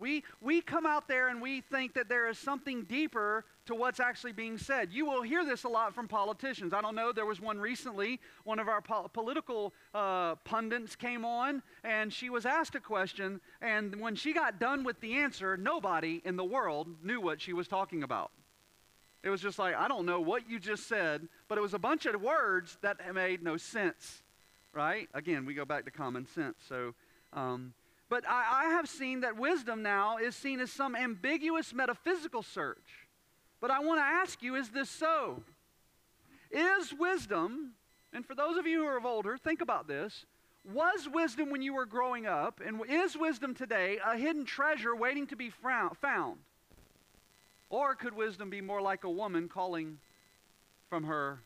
We, 0.00 0.24
we 0.40 0.62
come 0.62 0.86
out 0.86 1.08
there 1.08 1.28
and 1.28 1.42
we 1.42 1.60
think 1.60 1.92
that 1.94 2.08
there 2.08 2.28
is 2.28 2.38
something 2.38 2.84
deeper 2.84 3.44
to 3.66 3.74
what's 3.74 4.00
actually 4.00 4.32
being 4.32 4.56
said. 4.56 4.92
You 4.92 5.04
will 5.04 5.22
hear 5.22 5.44
this 5.44 5.64
a 5.64 5.68
lot 5.68 5.94
from 5.94 6.08
politicians. 6.08 6.72
I 6.72 6.80
don't 6.80 6.94
know, 6.94 7.12
there 7.12 7.26
was 7.26 7.40
one 7.40 7.60
recently, 7.60 8.18
one 8.44 8.58
of 8.58 8.66
our 8.66 8.80
po- 8.80 9.08
political 9.12 9.74
uh, 9.94 10.36
pundits 10.36 10.96
came 10.96 11.26
on 11.26 11.62
and 11.84 12.10
she 12.10 12.30
was 12.30 12.46
asked 12.46 12.74
a 12.74 12.80
question, 12.80 13.40
and 13.60 14.00
when 14.00 14.16
she 14.16 14.32
got 14.32 14.58
done 14.58 14.84
with 14.84 14.98
the 15.00 15.14
answer, 15.16 15.56
nobody 15.56 16.22
in 16.24 16.36
the 16.36 16.44
world 16.44 16.88
knew 17.04 17.20
what 17.20 17.40
she 17.40 17.52
was 17.52 17.68
talking 17.68 18.02
about. 18.02 18.30
It 19.22 19.28
was 19.28 19.42
just 19.42 19.58
like, 19.58 19.74
I 19.74 19.86
don't 19.86 20.06
know 20.06 20.20
what 20.20 20.48
you 20.48 20.58
just 20.58 20.88
said, 20.88 21.28
but 21.46 21.58
it 21.58 21.60
was 21.60 21.74
a 21.74 21.78
bunch 21.78 22.06
of 22.06 22.20
words 22.22 22.78
that 22.80 22.96
made 23.14 23.42
no 23.42 23.58
sense, 23.58 24.22
right? 24.72 25.10
Again, 25.12 25.44
we 25.44 25.52
go 25.52 25.66
back 25.66 25.84
to 25.84 25.90
common 25.90 26.26
sense. 26.26 26.56
So, 26.66 26.94
um, 27.34 27.74
but 28.10 28.28
I, 28.28 28.64
I 28.66 28.70
have 28.70 28.88
seen 28.88 29.20
that 29.20 29.38
wisdom 29.38 29.82
now 29.82 30.18
is 30.18 30.34
seen 30.34 30.60
as 30.60 30.70
some 30.70 30.96
ambiguous 30.96 31.72
metaphysical 31.72 32.42
search. 32.42 33.06
But 33.60 33.70
I 33.70 33.78
want 33.78 34.00
to 34.00 34.04
ask 34.04 34.42
you, 34.42 34.56
is 34.56 34.70
this 34.70 34.90
so? 34.90 35.42
Is 36.50 36.92
wisdom, 36.92 37.74
and 38.12 38.26
for 38.26 38.34
those 38.34 38.56
of 38.56 38.66
you 38.66 38.80
who 38.80 38.86
are 38.86 39.06
older, 39.06 39.38
think 39.38 39.60
about 39.60 39.86
this. 39.86 40.26
Was 40.74 41.08
wisdom 41.10 41.50
when 41.50 41.62
you 41.62 41.72
were 41.72 41.86
growing 41.86 42.26
up, 42.26 42.60
and 42.64 42.82
is 42.88 43.16
wisdom 43.16 43.54
today 43.54 43.98
a 44.04 44.18
hidden 44.18 44.44
treasure 44.44 44.94
waiting 44.94 45.28
to 45.28 45.36
be 45.36 45.50
found? 45.50 46.38
Or 47.70 47.94
could 47.94 48.14
wisdom 48.14 48.50
be 48.50 48.60
more 48.60 48.82
like 48.82 49.04
a 49.04 49.10
woman 49.10 49.48
calling 49.48 49.98
from 50.88 51.04
her 51.04 51.38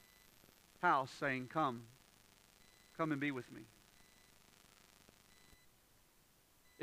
house 0.80 1.10
saying, 1.20 1.48
Come, 1.52 1.82
come 2.96 3.12
and 3.12 3.20
be 3.20 3.30
with 3.30 3.52
me? 3.52 3.60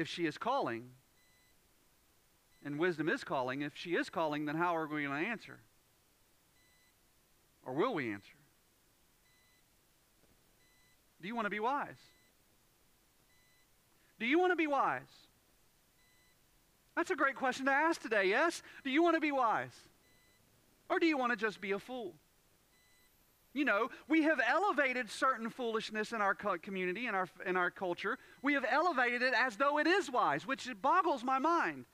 If 0.02 0.08
she 0.08 0.26
is 0.26 0.36
calling, 0.36 0.90
and 2.66 2.80
wisdom 2.80 3.08
is 3.08 3.24
calling, 3.24 3.62
if 3.62 3.74
she 3.76 3.92
is 3.92 4.10
calling, 4.10 4.46
then 4.46 4.56
how 4.56 4.76
are 4.76 4.88
we 4.88 5.04
going 5.04 5.24
to 5.24 5.30
answer? 5.30 5.60
Or 7.64 7.74
will 7.74 7.94
we 7.94 8.12
answer? 8.12 8.34
Do 11.22 11.28
you 11.28 11.36
want 11.36 11.46
to 11.46 11.52
be 11.52 11.60
wise? 11.60 12.02
Do 14.20 14.26
you 14.26 14.40
want 14.40 14.52
to 14.54 14.56
be 14.56 14.66
wise? 14.66 15.02
That's 16.96 17.12
a 17.12 17.16
great 17.16 17.36
question 17.36 17.68
to 17.68 17.72
ask 17.72 18.02
today, 18.02 18.26
yes? 18.26 18.64
Do 18.84 18.90
you 18.90 19.04
want 19.04 19.18
to 19.18 19.22
be 19.22 19.32
wise? 19.32 19.76
Or 20.90 20.98
do 20.98 21.06
you 21.06 21.16
want 21.16 21.32
to 21.32 21.38
just 21.38 21.62
be 21.62 21.74
a 21.74 21.80
fool? 21.80 22.16
You 23.54 23.66
know, 23.66 23.90
we 24.08 24.24
have 24.24 24.40
elevated 24.48 25.10
certain 25.10 25.50
foolishness 25.50 26.14
in 26.14 26.22
our 26.22 26.34
community, 26.34 27.08
in 27.08 27.16
our, 27.16 27.28
in 27.46 27.58
our 27.58 27.70
culture. 27.70 28.18
We 28.42 28.54
have 28.54 28.66
elevated 28.70 29.22
it 29.22 29.34
as 29.38 29.58
though 29.58 29.78
it 29.78 29.88
is 29.88 30.10
wise, 30.10 30.48
which 30.48 30.70
boggles 30.82 31.24
my 31.24 31.38
mind. 31.38 31.86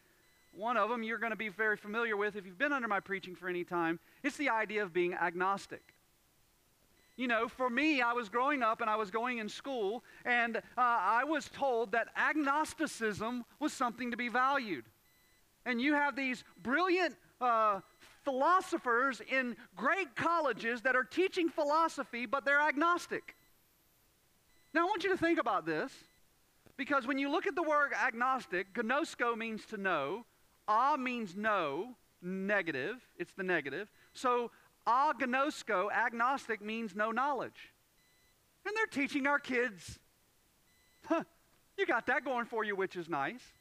One 0.52 0.78
of 0.78 0.90
them 0.90 1.04
you're 1.04 1.18
going 1.18 1.32
to 1.32 1.38
be 1.38 1.50
very 1.50 1.78
familiar 1.78 2.16
with 2.16 2.36
if 2.36 2.46
you've 2.46 2.58
been 2.58 2.74
under 2.74 2.88
my 2.88 3.00
preaching 3.00 3.36
for 3.36 3.48
any 3.48 3.64
time. 3.64 4.00
It's 4.24 4.38
the 4.38 4.50
idea 4.50 4.84
of 4.84 4.94
being 4.94 5.14
agnostic. 5.14 5.94
You 7.16 7.28
know, 7.28 7.48
for 7.48 7.70
me, 7.70 8.02
I 8.02 8.14
was 8.14 8.30
growing 8.30 8.62
up 8.62 8.80
and 8.80 8.90
I 8.90 8.96
was 8.96 9.10
going 9.10 9.40
in 9.40 9.50
school, 9.50 10.04
and 10.26 10.58
uh, 10.58 10.62
I 10.78 11.24
was 11.24 11.50
told 11.50 11.92
that 11.94 12.10
agnosticism 12.16 13.44
was 13.60 13.74
something 13.74 14.12
to 14.12 14.18
be 14.18 14.30
valued. 14.30 14.86
And 15.66 15.82
you 15.82 15.96
have 15.96 16.16
these 16.16 16.44
brilliant 16.62 17.16
uh, 17.42 17.82
philosophers 18.28 19.22
in 19.32 19.56
great 19.78 20.14
colleges 20.18 20.82
that 20.82 20.98
are 20.98 21.06
teaching 21.06 21.48
philosophy, 21.48 22.26
but 22.26 22.44
they're 22.44 22.60
agnostic. 22.60 23.38
Now, 24.74 24.82
I 24.82 24.84
want 24.84 25.06
you 25.06 25.12
to 25.12 25.18
think 25.18 25.40
about 25.40 25.66
this, 25.66 25.94
because 26.76 27.08
when 27.08 27.18
you 27.18 27.32
look 27.32 27.48
at 27.48 27.56
the 27.56 27.64
word 27.64 27.94
agnostic, 27.94 28.74
gnosko 28.74 29.38
means 29.38 29.66
to 29.68 29.78
know, 29.78 30.26
a 30.68 30.98
means 30.98 31.38
no, 31.38 31.96
negative, 32.22 32.98
it's 33.18 33.32
the 33.32 33.44
negative. 33.44 33.88
So 34.12 34.52
agnosko, 34.86 35.90
agnostic, 35.90 36.62
means 36.62 36.98
no 36.98 37.12
knowledge. 37.12 37.72
And 38.66 38.76
they're 38.76 38.88
teaching 38.88 39.26
our 39.26 39.40
kids. 39.40 40.00
Huh, 41.06 41.24
you 41.78 41.86
got 41.86 42.08
that 42.08 42.26
going 42.26 42.46
for 42.46 42.66
you, 42.66 42.76
which 42.76 42.98
is 42.98 43.08
nice. 43.08 43.54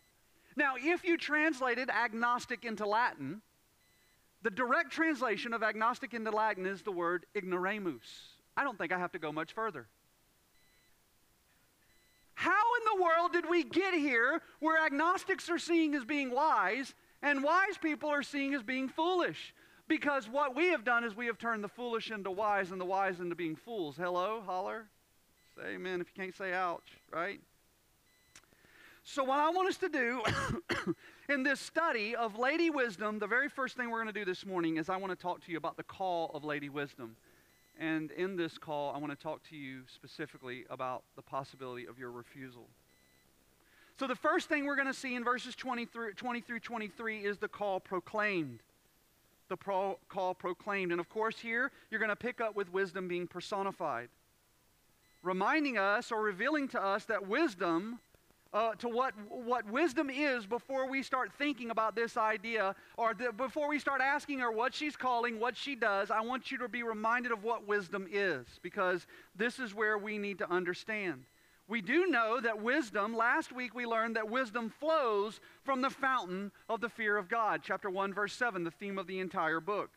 Now, 0.57 0.75
if 0.77 1.05
you 1.05 1.17
translated 1.17 1.89
agnostic 1.89 2.65
into 2.65 2.85
Latin, 2.85 3.43
the 4.47 4.51
direct 4.51 4.93
translation 4.93 5.53
of 5.53 5.65
agnostic 5.65 6.15
into 6.15 6.31
Latin 6.31 6.67
is 6.67 6.83
the 6.83 6.93
word 6.93 7.27
ignoramus. 7.35 8.37
I 8.57 8.63
don't 8.63 8.79
think 8.79 8.93
I 8.93 8.99
have 8.99 9.11
to 9.11 9.19
go 9.19 9.33
much 9.33 9.53
further. 9.53 9.89
How 12.35 12.53
in 12.53 12.97
the 12.97 13.03
world 13.03 13.33
did 13.33 13.51
we 13.51 13.65
get 13.65 13.93
here 13.93 14.41
where 14.61 14.87
agnostics 14.87 15.51
are 15.51 15.59
seeing 15.59 15.97
as 15.97 16.05
being 16.05 16.31
wise 16.31 16.95
and 17.23 17.43
wise 17.43 17.77
people 17.83 18.09
are 18.09 18.23
seeing 18.23 18.55
as 18.55 18.63
being 18.63 18.89
foolish? 18.89 19.53
Because 19.89 20.29
what 20.29 20.55
we 20.55 20.69
have 20.69 20.85
done 20.85 21.03
is 21.03 21.17
we 21.17 21.27
have 21.27 21.39
turned 21.39 21.65
the 21.65 21.69
foolish 21.69 22.13
into 22.13 22.31
wise 22.31 22.71
and 22.71 22.81
the 22.81 22.85
wise 22.85 23.19
into 23.19 23.35
being 23.35 23.57
fools. 23.57 23.97
Hello, 23.97 24.45
holler. 24.47 24.87
Say 25.57 25.71
amen 25.71 26.01
if 26.01 26.07
you 26.15 26.23
can't 26.23 26.37
say 26.37 26.53
ouch, 26.53 26.87
right? 27.13 27.41
So, 29.09 29.23
what 29.23 29.39
I 29.39 29.51
want 29.51 29.69
us 29.69 29.77
to 29.77 29.89
do 29.89 30.21
in 31.33 31.45
this 31.45 31.61
study 31.61 32.17
of 32.17 32.37
Lady 32.41 32.71
Wisdom, 32.71 33.21
the 33.21 33.29
very 33.29 33.49
first 33.49 33.77
thing 33.77 33.89
we're 33.89 34.03
going 34.03 34.13
to 34.13 34.21
do 34.21 34.25
this 34.25 34.45
morning 34.45 34.79
is 34.79 34.89
I 34.89 34.97
want 34.97 35.17
to 35.17 35.17
talk 35.17 35.45
to 35.45 35.53
you 35.53 35.59
about 35.59 35.77
the 35.77 35.85
call 35.85 36.33
of 36.35 36.43
Lady 36.43 36.69
Wisdom. 36.69 37.15
And 37.79 38.11
in 38.11 38.35
this 38.35 38.59
call, 38.59 38.93
I 38.93 38.99
want 38.99 39.13
to 39.13 39.17
talk 39.17 39.49
to 39.51 39.57
you 39.57 39.83
specifically 39.87 40.65
about 40.71 41.05
the 41.15 41.23
possibility 41.23 41.87
of 41.87 42.01
your 42.01 42.11
refusal. 42.11 42.67
So, 43.97 44.09
the 44.09 44.17
first 44.17 44.49
thing 44.49 44.67
we're 44.67 44.75
going 44.75 44.89
to 44.89 44.93
see 44.93 45.15
in 45.15 45.23
verses 45.23 45.55
20 45.55 45.87
through, 45.87 46.15
20 46.15 46.41
through 46.41 46.61
23 46.61 47.21
is 47.21 47.39
the 47.39 47.49
call 47.49 47.79
proclaimed 47.79 48.59
the 49.49 49.57
pro- 49.57 50.01
call 50.09 50.35
proclaimed. 50.35 50.91
And 50.91 51.01
of 51.01 51.09
course, 51.09 51.39
here 51.39 51.71
you're 51.93 52.01
going 52.01 52.09
to 52.09 52.17
pick 52.17 52.41
up 52.41 52.57
with 52.57 52.73
wisdom 52.73 53.07
being 53.07 53.29
personified, 53.29 54.09
reminding 55.23 55.79
us 55.79 56.11
or 56.11 56.21
revealing 56.23 56.67
to 56.71 56.83
us 56.83 57.05
that 57.05 57.29
wisdom. 57.29 58.01
Uh, 58.57 58.75
to 58.77 58.89
what, 58.89 59.13
what 59.29 59.71
wisdom 59.71 60.09
is 60.09 60.47
before 60.47 60.89
we 60.89 61.03
start 61.03 61.31
thinking 61.37 61.69
about 61.69 61.95
this 61.95 62.17
idea, 62.17 62.75
or 62.97 63.13
the, 63.13 63.31
before 63.31 63.69
we 63.69 63.79
start 63.79 64.01
asking 64.01 64.39
her 64.39 64.51
what 64.51 64.73
she's 64.73 64.97
calling, 64.97 65.39
what 65.39 65.55
she 65.55 65.75
does, 65.75 66.11
I 66.11 66.23
want 66.23 66.51
you 66.51 66.57
to 66.57 66.67
be 66.67 66.83
reminded 66.83 67.33
of 67.33 67.45
what 67.45 67.69
wisdom 67.69 68.09
is, 68.11 68.47
because 68.63 69.07
this 69.35 69.59
is 69.59 69.75
where 69.75 69.99
we 69.99 70.17
need 70.17 70.39
to 70.39 70.51
understand. 70.51 71.25
We 71.69 71.83
do 71.83 72.07
know 72.07 72.41
that 72.41 72.63
wisdom, 72.63 73.15
last 73.15 73.53
week 73.53 73.75
we 73.75 73.85
learned 73.85 74.17
that 74.17 74.31
wisdom 74.31 74.73
flows 74.81 75.39
from 75.63 75.83
the 75.83 75.91
fountain 75.91 76.51
of 76.71 76.81
the 76.81 76.89
fear 76.89 77.19
of 77.19 77.29
God. 77.29 77.61
Chapter 77.63 77.91
1, 77.91 78.15
verse 78.15 78.33
7, 78.33 78.65
the 78.65 78.71
theme 78.71 78.99
of 78.99 79.07
the 79.07 79.19
entire 79.21 79.61
book. 79.61 79.91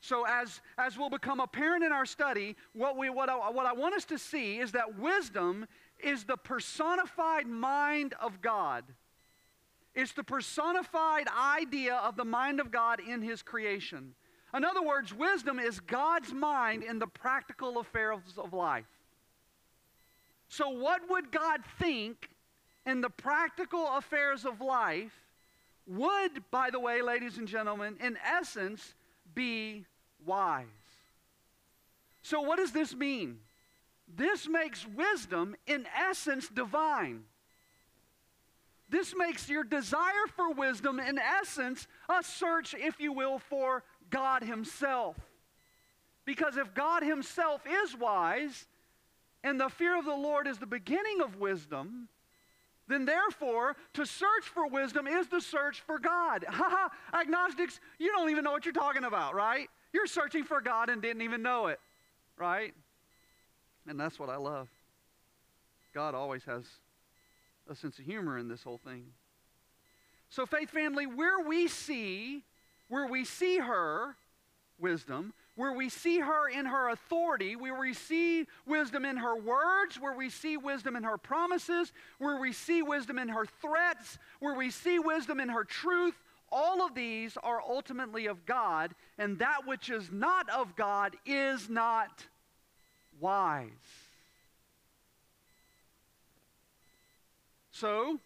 So, 0.00 0.24
as, 0.24 0.60
as 0.78 0.96
will 0.96 1.10
become 1.10 1.40
apparent 1.40 1.82
in 1.82 1.90
our 1.90 2.06
study, 2.06 2.54
what, 2.74 2.96
we, 2.96 3.10
what, 3.10 3.28
I, 3.28 3.50
what 3.50 3.66
I 3.66 3.72
want 3.72 3.96
us 3.96 4.04
to 4.04 4.18
see 4.18 4.58
is 4.58 4.70
that 4.72 5.00
wisdom 5.00 5.66
is 6.02 6.24
the 6.24 6.36
personified 6.36 7.46
mind 7.46 8.14
of 8.20 8.40
God. 8.40 8.84
It's 9.94 10.12
the 10.12 10.24
personified 10.24 11.26
idea 11.28 11.94
of 11.96 12.16
the 12.16 12.24
mind 12.24 12.60
of 12.60 12.70
God 12.70 13.00
in 13.00 13.22
His 13.22 13.42
creation. 13.42 14.14
In 14.54 14.64
other 14.64 14.82
words, 14.82 15.12
wisdom 15.12 15.58
is 15.58 15.80
God's 15.80 16.32
mind 16.32 16.82
in 16.82 16.98
the 16.98 17.06
practical 17.06 17.78
affairs 17.78 18.20
of 18.36 18.52
life. 18.52 18.84
So, 20.48 20.68
what 20.70 21.02
would 21.10 21.32
God 21.32 21.60
think 21.78 22.30
in 22.86 23.00
the 23.00 23.10
practical 23.10 23.88
affairs 23.96 24.44
of 24.44 24.60
life 24.60 25.12
would, 25.86 26.50
by 26.50 26.70
the 26.70 26.80
way, 26.80 27.02
ladies 27.02 27.38
and 27.38 27.46
gentlemen, 27.46 27.96
in 28.00 28.16
essence, 28.24 28.94
be 29.34 29.84
wise. 30.24 30.66
So, 32.22 32.40
what 32.40 32.56
does 32.56 32.72
this 32.72 32.94
mean? 32.94 33.38
This 34.14 34.48
makes 34.48 34.86
wisdom, 34.86 35.56
in 35.66 35.86
essence, 35.96 36.48
divine. 36.48 37.24
This 38.88 39.14
makes 39.16 39.48
your 39.48 39.64
desire 39.64 40.26
for 40.34 40.52
wisdom, 40.52 41.00
in 41.00 41.18
essence, 41.18 41.86
a 42.08 42.22
search, 42.22 42.74
if 42.78 43.00
you 43.00 43.12
will, 43.12 43.38
for 43.38 43.82
God 44.10 44.42
Himself. 44.44 45.16
Because 46.24 46.56
if 46.56 46.72
God 46.74 47.02
Himself 47.02 47.62
is 47.84 47.96
wise, 47.96 48.66
and 49.42 49.60
the 49.60 49.68
fear 49.68 49.98
of 49.98 50.04
the 50.04 50.14
Lord 50.14 50.46
is 50.46 50.58
the 50.58 50.66
beginning 50.66 51.20
of 51.20 51.36
wisdom, 51.36 52.08
then 52.88 53.04
therefore, 53.04 53.76
to 53.94 54.06
search 54.06 54.44
for 54.44 54.68
wisdom 54.68 55.06
is 55.06 55.28
the 55.28 55.40
search 55.40 55.80
for 55.80 55.98
God. 55.98 56.44
Haha, 56.48 56.88
agnostics, 57.12 57.80
you 57.98 58.12
don't 58.12 58.30
even 58.30 58.44
know 58.44 58.52
what 58.52 58.64
you're 58.64 58.72
talking 58.72 59.04
about, 59.04 59.34
right? 59.34 59.68
You're 59.92 60.06
searching 60.06 60.44
for 60.44 60.60
God 60.60 60.90
and 60.90 61.02
didn't 61.02 61.22
even 61.22 61.42
know 61.42 61.66
it, 61.66 61.80
right? 62.36 62.74
And 63.88 63.98
that's 63.98 64.18
what 64.18 64.28
I 64.28 64.36
love. 64.36 64.68
God 65.94 66.14
always 66.14 66.44
has 66.44 66.64
a 67.70 67.74
sense 67.74 67.98
of 67.98 68.04
humor 68.04 68.38
in 68.38 68.48
this 68.48 68.62
whole 68.62 68.78
thing. 68.78 69.06
So, 70.28 70.44
faith 70.44 70.70
family, 70.70 71.06
where 71.06 71.40
we 71.40 71.68
see, 71.68 72.42
where 72.88 73.06
we 73.06 73.24
see 73.24 73.58
her, 73.58 74.16
wisdom, 74.78 75.32
where 75.54 75.72
we 75.72 75.88
see 75.88 76.18
her 76.18 76.48
in 76.48 76.66
her 76.66 76.90
authority, 76.90 77.56
where 77.56 77.78
we 77.78 77.94
see 77.94 78.46
wisdom 78.66 79.04
in 79.04 79.16
her 79.16 79.36
words, 79.36 79.98
where 79.98 80.14
we 80.14 80.28
see 80.28 80.56
wisdom 80.56 80.96
in 80.96 81.02
her 81.02 81.16
promises, 81.16 81.92
where 82.18 82.38
we 82.38 82.52
see 82.52 82.82
wisdom 82.82 83.18
in 83.18 83.28
her 83.28 83.46
threats, 83.62 84.18
where 84.40 84.54
we 84.54 84.70
see 84.70 84.98
wisdom 84.98 85.40
in 85.40 85.48
her 85.48 85.64
truth. 85.64 86.14
All 86.52 86.84
of 86.84 86.94
these 86.94 87.36
are 87.42 87.60
ultimately 87.60 88.26
of 88.26 88.44
God, 88.44 88.94
and 89.18 89.38
that 89.38 89.66
which 89.66 89.90
is 89.90 90.10
not 90.12 90.48
of 90.50 90.76
God 90.76 91.16
is 91.24 91.70
not 91.70 92.26
wise. 93.20 93.70
So, 97.72 98.18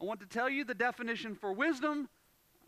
I 0.00 0.04
want 0.04 0.20
to 0.20 0.26
tell 0.26 0.48
you 0.48 0.64
the 0.64 0.74
definition 0.74 1.34
for 1.34 1.52
wisdom 1.52 2.08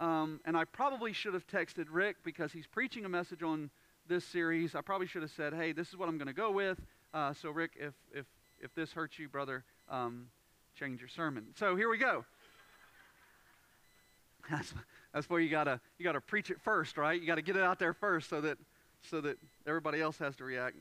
Um, 0.01 0.41
and 0.45 0.57
I 0.57 0.65
probably 0.65 1.13
should 1.13 1.35
have 1.35 1.47
texted 1.49 1.87
Rick 1.91 2.17
because 2.25 2.53
he's 2.53 2.67
preaching 2.67 3.05
a 3.05 3.09
message 3.09 3.43
on 3.43 3.71
this 4.09 4.25
series. 4.25 4.75
I 4.77 4.81
probably 4.81 5.07
should 5.09 5.23
have 5.23 5.33
said, 5.33 5.55
hey, 5.55 5.73
this 5.73 5.89
is 5.89 5.97
what 5.97 6.09
I'm 6.09 6.19
going 6.19 6.29
to 6.29 6.35
go 6.35 6.53
with. 6.53 6.81
Uh, 7.15 7.35
so, 7.35 7.51
Rick, 7.51 7.73
if, 7.81 7.95
if, 8.15 8.27
if 8.61 8.75
this 8.75 8.93
hurts 8.93 9.19
you, 9.19 9.29
brother, 9.29 9.65
um, 9.91 10.29
change 10.79 11.01
your 11.01 11.09
sermon. 11.09 11.47
So, 11.59 11.77
here 11.77 11.89
we 11.91 11.99
go. 11.99 12.25
That's, 14.51 14.73
that's 15.13 15.29
where 15.31 15.41
you 15.41 15.51
gotta 15.51 15.81
you 15.99 16.05
gotta 16.05 16.21
preach 16.23 16.51
it 16.51 16.61
first, 16.63 16.97
right? 16.97 17.21
You 17.21 17.27
gotta 17.27 17.43
get 17.43 17.57
it 17.57 17.63
out 17.63 17.79
there 17.79 17.93
first 17.93 18.31
so 18.31 18.41
that 18.41 18.59
so 19.03 19.21
that 19.21 19.39
everybody 19.67 20.01
else 20.01 20.19
has 20.19 20.37
to 20.37 20.45
react. 20.45 20.77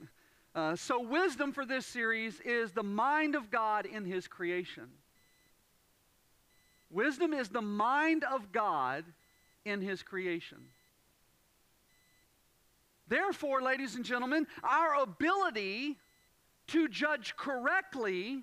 Uh, 0.58 0.76
so, 0.76 1.00
wisdom 1.00 1.52
for 1.52 1.68
this 1.68 1.86
series 1.86 2.40
is 2.40 2.72
the 2.72 2.82
mind 2.82 3.36
of 3.36 3.52
God 3.52 3.86
in 3.86 4.06
His 4.06 4.28
creation. 4.28 4.86
Wisdom 6.90 7.32
is 7.32 7.50
the 7.50 7.62
mind 7.62 8.24
of 8.24 8.52
God 8.52 9.06
in 9.66 9.82
His 9.82 10.02
creation. 10.02 10.58
Therefore, 13.08 13.62
ladies 13.62 13.94
and 13.94 14.04
gentlemen, 14.04 14.48
our 14.64 14.96
ability 15.00 15.96
to 16.70 16.88
judge 16.88 17.36
correctly 17.38 18.42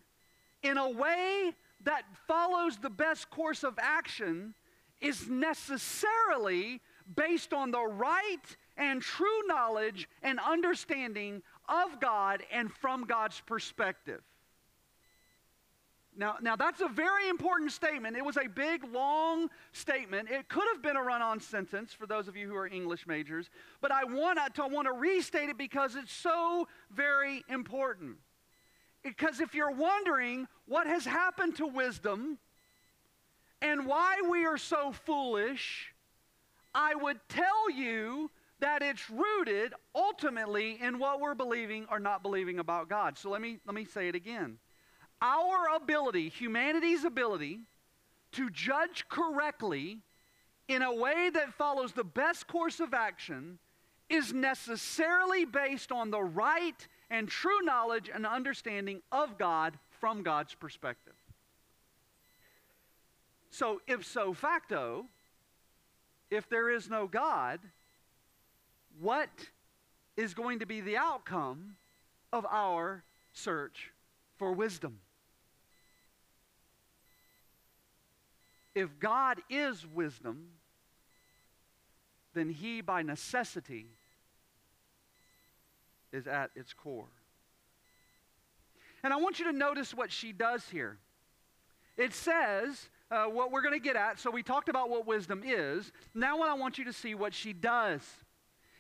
in 0.62 0.78
a 0.78 0.88
way 0.88 1.50
that 1.83 2.04
follows 2.28 2.76
the 2.76 2.90
best 2.90 3.28
course 3.28 3.64
of 3.64 3.75
action 3.76 4.54
is 5.00 5.28
necessarily 5.28 6.80
based 7.16 7.52
on 7.52 7.73
the 7.73 7.83
right 7.85 8.56
and 8.76 9.02
true 9.02 9.47
knowledge 9.47 10.09
and 10.23 10.38
understanding 10.40 11.42
of 11.68 12.00
God 12.00 12.42
and 12.52 12.73
from 12.73 13.04
God's 13.04 13.40
perspective. 13.40 14.23
Now, 16.16 16.37
now 16.40 16.54
that's 16.54 16.80
a 16.80 16.88
very 16.88 17.28
important 17.28 17.73
statement. 17.73 18.16
It 18.16 18.25
was 18.25 18.37
a 18.37 18.49
big, 18.49 18.85
long 18.92 19.49
statement. 19.73 20.30
It 20.30 20.49
could 20.49 20.64
have 20.73 20.80
been 20.80 20.97
a 20.97 21.02
run-on 21.02 21.40
sentence 21.40 21.92
for 21.92 22.06
those 22.06 22.28
of 22.28 22.37
you 22.37 22.47
who 22.47 22.54
are 22.54 22.68
English 22.68 23.06
majors, 23.06 23.50
but 23.80 23.90
I 23.90 24.04
want 24.04 24.38
to 24.54 24.62
I 24.62 24.68
want 24.68 24.87
to 24.87 24.92
restate 24.92 25.49
it 25.49 25.59
because 25.59 25.97
it's 25.97 26.12
so 26.12 26.68
very 26.90 27.42
important. 27.49 28.16
Because 29.02 29.40
if 29.40 29.54
you're 29.54 29.73
wondering 29.73 30.47
what 30.66 30.87
has 30.87 31.04
happened 31.04 31.56
to 31.56 31.66
wisdom 31.66 32.38
and 33.61 33.87
why 33.87 34.23
we 34.30 34.47
are 34.47 34.56
so 34.56 34.92
foolish, 34.92 35.92
I 36.75 36.94
would 36.94 37.18
tell 37.28 37.71
you 37.71 38.30
that 38.61 38.82
it's 38.82 39.11
rooted 39.11 39.75
ultimately 39.94 40.78
in 40.80 40.99
what 40.99 41.20
we're 41.20 41.34
believing 41.34 41.87
or 41.90 41.99
not 41.99 42.23
believing 42.23 42.58
about 42.58 42.88
God. 42.88 43.18
So 43.18 43.30
let 43.30 43.40
me, 43.40 43.58
let 43.66 43.75
me 43.75 43.84
say 43.84 44.08
it 44.08 44.14
again. 44.14 44.58
Our 45.20 45.75
ability, 45.75 46.28
humanity's 46.28 47.04
ability, 47.04 47.61
to 48.32 48.50
judge 48.50 49.06
correctly 49.08 49.99
in 50.68 50.82
a 50.82 50.94
way 50.94 51.30
that 51.32 51.54
follows 51.54 51.93
the 51.93 52.04
best 52.04 52.47
course 52.47 52.80
of 52.80 52.95
action 52.95 53.58
is 54.08 54.32
necessarily 54.32 55.45
based 55.45 55.93
on 55.93 56.10
the 56.10 56.23
right 56.23 56.86
and 57.10 57.28
true 57.28 57.60
knowledge 57.62 58.10
and 58.12 58.26
understanding 58.26 59.00
of 59.12 59.38
God 59.38 59.78
from 60.00 60.23
God's 60.23 60.54
perspective. 60.54 61.14
So, 63.50 63.80
ipso 63.86 64.32
facto, 64.32 65.06
if 66.30 66.49
there 66.49 66.71
is 66.71 66.90
no 66.90 67.06
God, 67.06 67.60
what 69.00 69.30
is 70.17 70.35
going 70.35 70.61
to 70.61 70.67
be 70.67 70.80
the 70.80 70.97
outcome 70.97 71.76
of 72.33 72.47
our 72.47 73.04
search 73.33 73.93
for 74.37 74.52
wisdom? 74.52 75.00
If 78.75 78.99
God 78.99 79.41
is 79.49 79.87
wisdom, 79.87 80.49
then 82.35 82.50
he 82.50 82.80
by 82.80 83.02
necessity 83.02 83.87
is 86.13 86.26
at 86.26 86.50
its 86.57 86.73
core. 86.73 87.07
And 89.02 89.13
I 89.13 89.17
want 89.17 89.39
you 89.39 89.45
to 89.47 89.52
notice 89.52 89.95
what 89.95 90.11
she 90.11 90.33
does 90.33 90.69
here. 90.69 90.99
It 91.97 92.15
says 92.15 92.89
uh, 93.11 93.25
what 93.26 93.52
we're 93.52 93.63
going 93.63 93.75
to 93.75 93.80
get 93.80 93.97
at. 93.97 94.19
So 94.19 94.30
we 94.30 94.43
talked 94.43 94.69
about 94.69 94.91
what 94.91 95.07
wisdom 95.07 95.43
is. 95.45 95.93
Now, 96.15 96.39
what 96.39 96.49
I 96.49 96.54
want 96.54 96.78
you 96.78 96.85
to 96.87 96.93
see 96.93 97.15
what 97.15 97.35
she 97.35 97.52
does. 97.52 98.00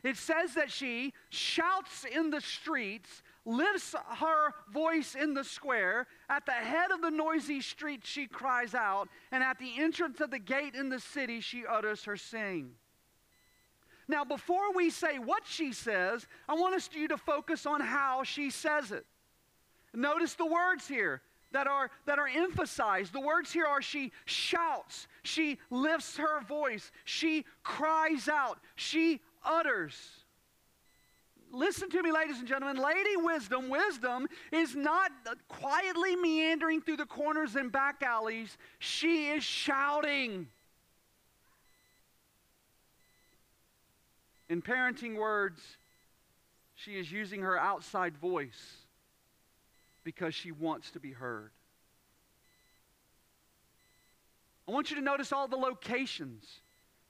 It 0.04 0.18
says 0.18 0.52
that 0.54 0.70
she 0.70 1.14
shouts 1.30 2.04
in 2.04 2.28
the 2.28 2.42
streets, 2.42 3.22
lifts 3.46 3.94
her 4.18 4.52
voice 4.70 5.14
in 5.14 5.32
the 5.32 5.42
square. 5.42 6.06
At 6.28 6.44
the 6.44 6.52
head 6.52 6.90
of 6.90 7.00
the 7.00 7.10
noisy 7.10 7.62
street, 7.62 8.02
she 8.04 8.26
cries 8.26 8.74
out, 8.74 9.08
and 9.32 9.42
at 9.42 9.58
the 9.58 9.72
entrance 9.78 10.20
of 10.20 10.30
the 10.30 10.38
gate 10.38 10.74
in 10.74 10.90
the 10.90 11.00
city, 11.00 11.40
she 11.40 11.64
utters 11.66 12.04
her 12.04 12.18
sing. 12.18 12.72
Now, 14.06 14.24
before 14.24 14.74
we 14.74 14.90
say 14.90 15.18
what 15.18 15.44
she 15.46 15.72
says, 15.72 16.26
I 16.46 16.54
want 16.54 16.74
us 16.74 16.90
you 16.92 17.08
to 17.08 17.16
focus 17.16 17.64
on 17.64 17.80
how 17.80 18.24
she 18.24 18.50
says 18.50 18.92
it. 18.92 19.06
Notice 19.94 20.34
the 20.34 20.44
words 20.44 20.86
here 20.86 21.22
that 21.52 21.66
are, 21.66 21.90
that 22.04 22.18
are 22.18 22.28
emphasized. 22.28 23.12
The 23.12 23.20
words 23.20 23.50
here 23.52 23.64
are 23.64 23.80
she 23.80 24.12
shouts, 24.26 25.06
she 25.22 25.58
lifts 25.70 26.18
her 26.18 26.42
voice, 26.42 26.92
she 27.04 27.46
cries 27.62 28.28
out, 28.28 28.58
she 28.74 29.20
utters. 29.44 29.96
Listen 31.52 31.88
to 31.90 32.02
me, 32.02 32.10
ladies 32.10 32.38
and 32.38 32.48
gentlemen. 32.48 32.82
Lady 32.82 33.16
wisdom, 33.16 33.68
wisdom 33.68 34.26
is 34.50 34.74
not 34.74 35.12
quietly 35.48 36.16
meandering 36.16 36.80
through 36.80 36.96
the 36.96 37.06
corners 37.06 37.54
and 37.54 37.70
back 37.70 38.02
alleys. 38.02 38.56
She 38.80 39.28
is 39.28 39.44
shouting. 39.44 40.48
In 44.48 44.62
parenting 44.62 45.16
words, 45.16 45.60
she 46.74 46.98
is 46.98 47.10
using 47.10 47.40
her 47.42 47.58
outside 47.58 48.16
voice 48.16 48.76
because 50.02 50.34
she 50.34 50.50
wants 50.50 50.90
to 50.90 51.00
be 51.00 51.12
heard. 51.12 51.50
I 54.66 54.72
want 54.72 54.90
you 54.90 54.96
to 54.96 55.02
notice 55.02 55.32
all 55.32 55.46
the 55.46 55.56
locations. 55.56 56.60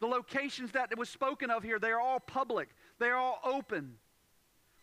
The 0.05 0.11
locations 0.11 0.73
that 0.73 0.95
was 0.99 1.09
spoken 1.09 1.51
of 1.51 1.62
here, 1.62 1.79
they 1.79 1.88
are 1.88 1.99
all 1.99 2.21
public, 2.21 2.69
they 2.99 3.07
are 3.07 3.17
all 3.17 3.40
open. 3.43 3.95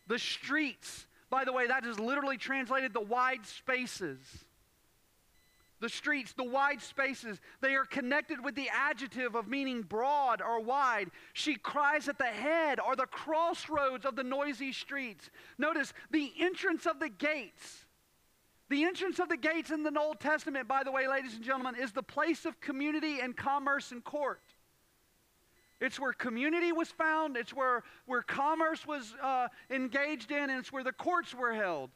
The 0.07 0.17
streets, 0.17 1.05
by 1.29 1.45
the 1.45 1.53
way, 1.53 1.67
that 1.67 1.85
is 1.85 1.99
literally 1.99 2.37
translated 2.37 2.91
the 2.91 3.01
wide 3.01 3.45
spaces. 3.45 4.17
The 5.79 5.89
streets, 5.89 6.33
the 6.33 6.43
wide 6.43 6.81
spaces, 6.81 7.39
they 7.61 7.75
are 7.75 7.85
connected 7.85 8.43
with 8.43 8.55
the 8.55 8.69
adjective 8.73 9.35
of 9.35 9.47
meaning 9.47 9.83
broad 9.83 10.41
or 10.41 10.59
wide. 10.59 11.11
She 11.33 11.53
cries 11.53 12.09
at 12.09 12.17
the 12.17 12.23
head 12.23 12.79
or 12.79 12.95
the 12.95 13.05
crossroads 13.05 14.07
of 14.07 14.15
the 14.15 14.23
noisy 14.23 14.71
streets. 14.71 15.29
Notice 15.59 15.93
the 16.09 16.31
entrance 16.39 16.87
of 16.87 16.99
the 16.99 17.09
gates. 17.09 17.85
The 18.69 18.85
entrance 18.85 19.19
of 19.19 19.29
the 19.29 19.37
gates 19.37 19.69
in 19.69 19.83
the 19.83 19.95
Old 19.99 20.19
Testament, 20.19 20.67
by 20.67 20.83
the 20.83 20.91
way, 20.91 21.07
ladies 21.07 21.35
and 21.35 21.43
gentlemen, 21.43 21.75
is 21.75 21.91
the 21.91 22.01
place 22.01 22.45
of 22.45 22.59
community 22.59 23.19
and 23.19 23.37
commerce 23.37 23.91
and 23.91 24.03
court. 24.03 24.41
It's 25.81 25.99
where 25.99 26.13
community 26.13 26.71
was 26.71 26.89
found, 26.89 27.35
it's 27.35 27.53
where, 27.53 27.83
where 28.05 28.21
commerce 28.21 28.85
was 28.85 29.15
uh, 29.21 29.47
engaged 29.71 30.31
in, 30.31 30.51
and 30.51 30.59
it's 30.59 30.71
where 30.71 30.83
the 30.83 30.91
courts 30.91 31.33
were 31.33 31.53
held. 31.53 31.89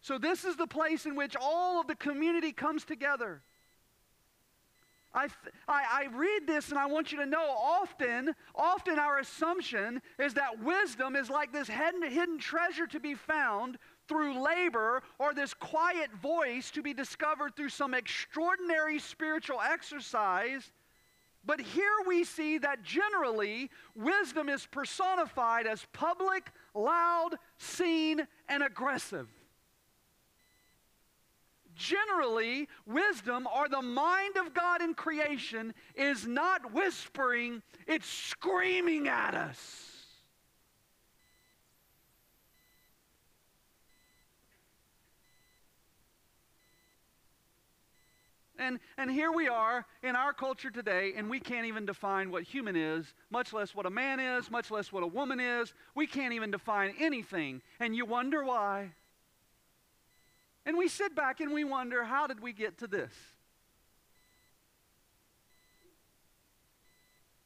So, 0.00 0.18
this 0.18 0.44
is 0.44 0.54
the 0.54 0.68
place 0.68 1.04
in 1.04 1.16
which 1.16 1.34
all 1.40 1.80
of 1.80 1.88
the 1.88 1.96
community 1.96 2.52
comes 2.52 2.84
together. 2.84 3.42
I, 5.12 5.28
I, 5.66 5.84
I, 5.90 6.06
read 6.14 6.46
this 6.46 6.68
and 6.68 6.78
I 6.78 6.86
want 6.86 7.10
you 7.10 7.18
to 7.18 7.26
know 7.26 7.48
often, 7.48 8.34
often 8.54 8.98
our 8.98 9.18
assumption 9.18 10.02
is 10.18 10.34
that 10.34 10.62
wisdom 10.62 11.16
is 11.16 11.30
like 11.30 11.52
this 11.52 11.68
hidden, 11.68 12.02
hidden 12.02 12.38
treasure 12.38 12.86
to 12.88 13.00
be 13.00 13.14
found 13.14 13.78
through 14.08 14.44
labor 14.44 15.02
or 15.18 15.32
this 15.32 15.54
quiet 15.54 16.12
voice 16.20 16.70
to 16.72 16.82
be 16.82 16.92
discovered 16.92 17.56
through 17.56 17.70
some 17.70 17.94
extraordinary 17.94 18.98
spiritual 18.98 19.60
exercise 19.60 20.70
but 21.46 21.60
here 21.60 21.84
we 22.06 22.24
see 22.24 22.58
that 22.58 22.82
generally 22.82 23.70
wisdom 23.94 24.48
is 24.48 24.66
personified 24.66 25.66
as 25.66 25.86
public, 25.92 26.50
loud, 26.74 27.36
seen, 27.58 28.26
and 28.48 28.62
aggressive. 28.64 29.28
Generally, 31.76 32.68
wisdom 32.86 33.46
or 33.54 33.68
the 33.68 33.82
mind 33.82 34.36
of 34.38 34.54
God 34.54 34.82
in 34.82 34.94
creation 34.94 35.74
is 35.94 36.26
not 36.26 36.72
whispering, 36.72 37.62
it's 37.86 38.08
screaming 38.08 39.08
at 39.08 39.34
us. 39.34 39.85
And, 48.58 48.78
and 48.96 49.10
here 49.10 49.30
we 49.32 49.48
are 49.48 49.84
in 50.02 50.16
our 50.16 50.32
culture 50.32 50.70
today, 50.70 51.12
and 51.16 51.28
we 51.28 51.40
can't 51.40 51.66
even 51.66 51.84
define 51.84 52.30
what 52.30 52.42
human 52.42 52.76
is, 52.76 53.12
much 53.30 53.52
less 53.52 53.74
what 53.74 53.86
a 53.86 53.90
man 53.90 54.18
is, 54.18 54.50
much 54.50 54.70
less 54.70 54.92
what 54.92 55.02
a 55.02 55.06
woman 55.06 55.40
is. 55.40 55.74
We 55.94 56.06
can't 56.06 56.32
even 56.32 56.50
define 56.50 56.94
anything. 56.98 57.60
And 57.80 57.94
you 57.94 58.06
wonder 58.06 58.44
why. 58.44 58.92
And 60.64 60.76
we 60.76 60.88
sit 60.88 61.14
back 61.14 61.40
and 61.40 61.52
we 61.52 61.64
wonder, 61.64 62.04
how 62.04 62.26
did 62.26 62.40
we 62.40 62.52
get 62.52 62.78
to 62.78 62.86
this? 62.86 63.12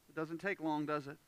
It 0.09 0.15
doesn't 0.15 0.39
take 0.39 0.61
long, 0.61 0.87
does 0.87 1.07
it? 1.07 1.19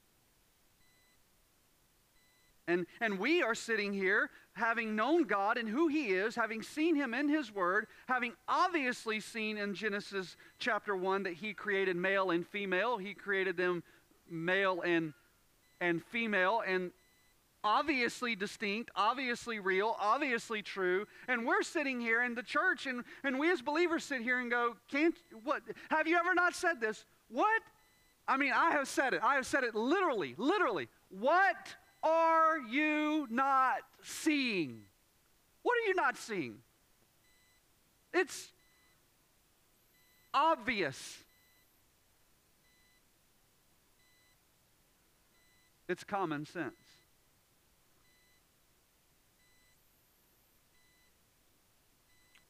And, 2.69 2.87
and 3.01 3.19
we 3.19 3.43
are 3.43 3.55
sitting 3.55 3.93
here 3.93 4.31
having 4.55 4.95
known 4.95 5.25
God 5.25 5.57
and 5.57 5.69
who 5.69 5.89
He 5.89 6.09
is, 6.09 6.35
having 6.35 6.63
seen 6.63 6.95
Him 6.95 7.15
in 7.15 7.29
His 7.29 7.53
Word, 7.53 7.87
having 8.07 8.35
obviously 8.49 9.21
seen 9.21 9.59
in 9.59 9.75
Genesis 9.75 10.37
chapter 10.59 10.95
1 10.95 11.25
that 11.25 11.35
He 11.35 11.55
created 11.55 11.97
male 11.97 12.31
and 12.31 12.47
female. 12.47 12.99
He 12.99 13.15
created 13.15 13.57
them 13.57 13.83
male 14.31 14.83
and, 14.83 15.13
and 15.81 16.03
female, 16.05 16.63
and 16.67 16.93
obviously 17.65 18.37
distinct, 18.37 18.91
obviously 18.95 19.59
real, 19.59 19.97
obviously 19.99 20.63
true. 20.63 21.07
And 21.29 21.47
we're 21.47 21.63
sitting 21.63 22.01
here 22.01 22.23
in 22.23 22.35
the 22.35 22.43
church, 22.43 22.87
and, 22.87 23.05
and 23.25 23.39
we 23.39 23.51
as 23.51 23.63
believers 23.63 24.05
sit 24.05 24.23
here 24.23 24.39
and 24.39 24.51
go, 24.51 24.77
Can't, 24.91 25.15
what? 25.45 25.63
Have 25.91 26.07
you 26.07 26.17
ever 26.17 26.35
not 26.35 26.55
said 26.55 26.81
this? 26.81 27.05
What? 27.29 27.63
I 28.29 28.37
mean, 28.37 28.53
I 28.55 28.71
have 28.71 28.87
said 28.87 29.15
it. 29.15 29.21
I 29.23 29.35
have 29.35 29.47
said 29.47 29.65
it 29.65 29.75
literally, 29.75 30.35
literally. 30.39 30.89
What 31.09 31.75
are 32.03 32.59
you 32.59 33.27
not 33.31 33.79
seeing? 34.03 34.83
What 35.63 35.75
are 35.75 35.89
you 35.89 35.95
not 35.95 36.17
seeing? 36.17 36.57
It's 38.13 38.51
obvious. 40.35 41.19
It's 45.89 46.05
common 46.05 46.47
sense. 46.47 46.75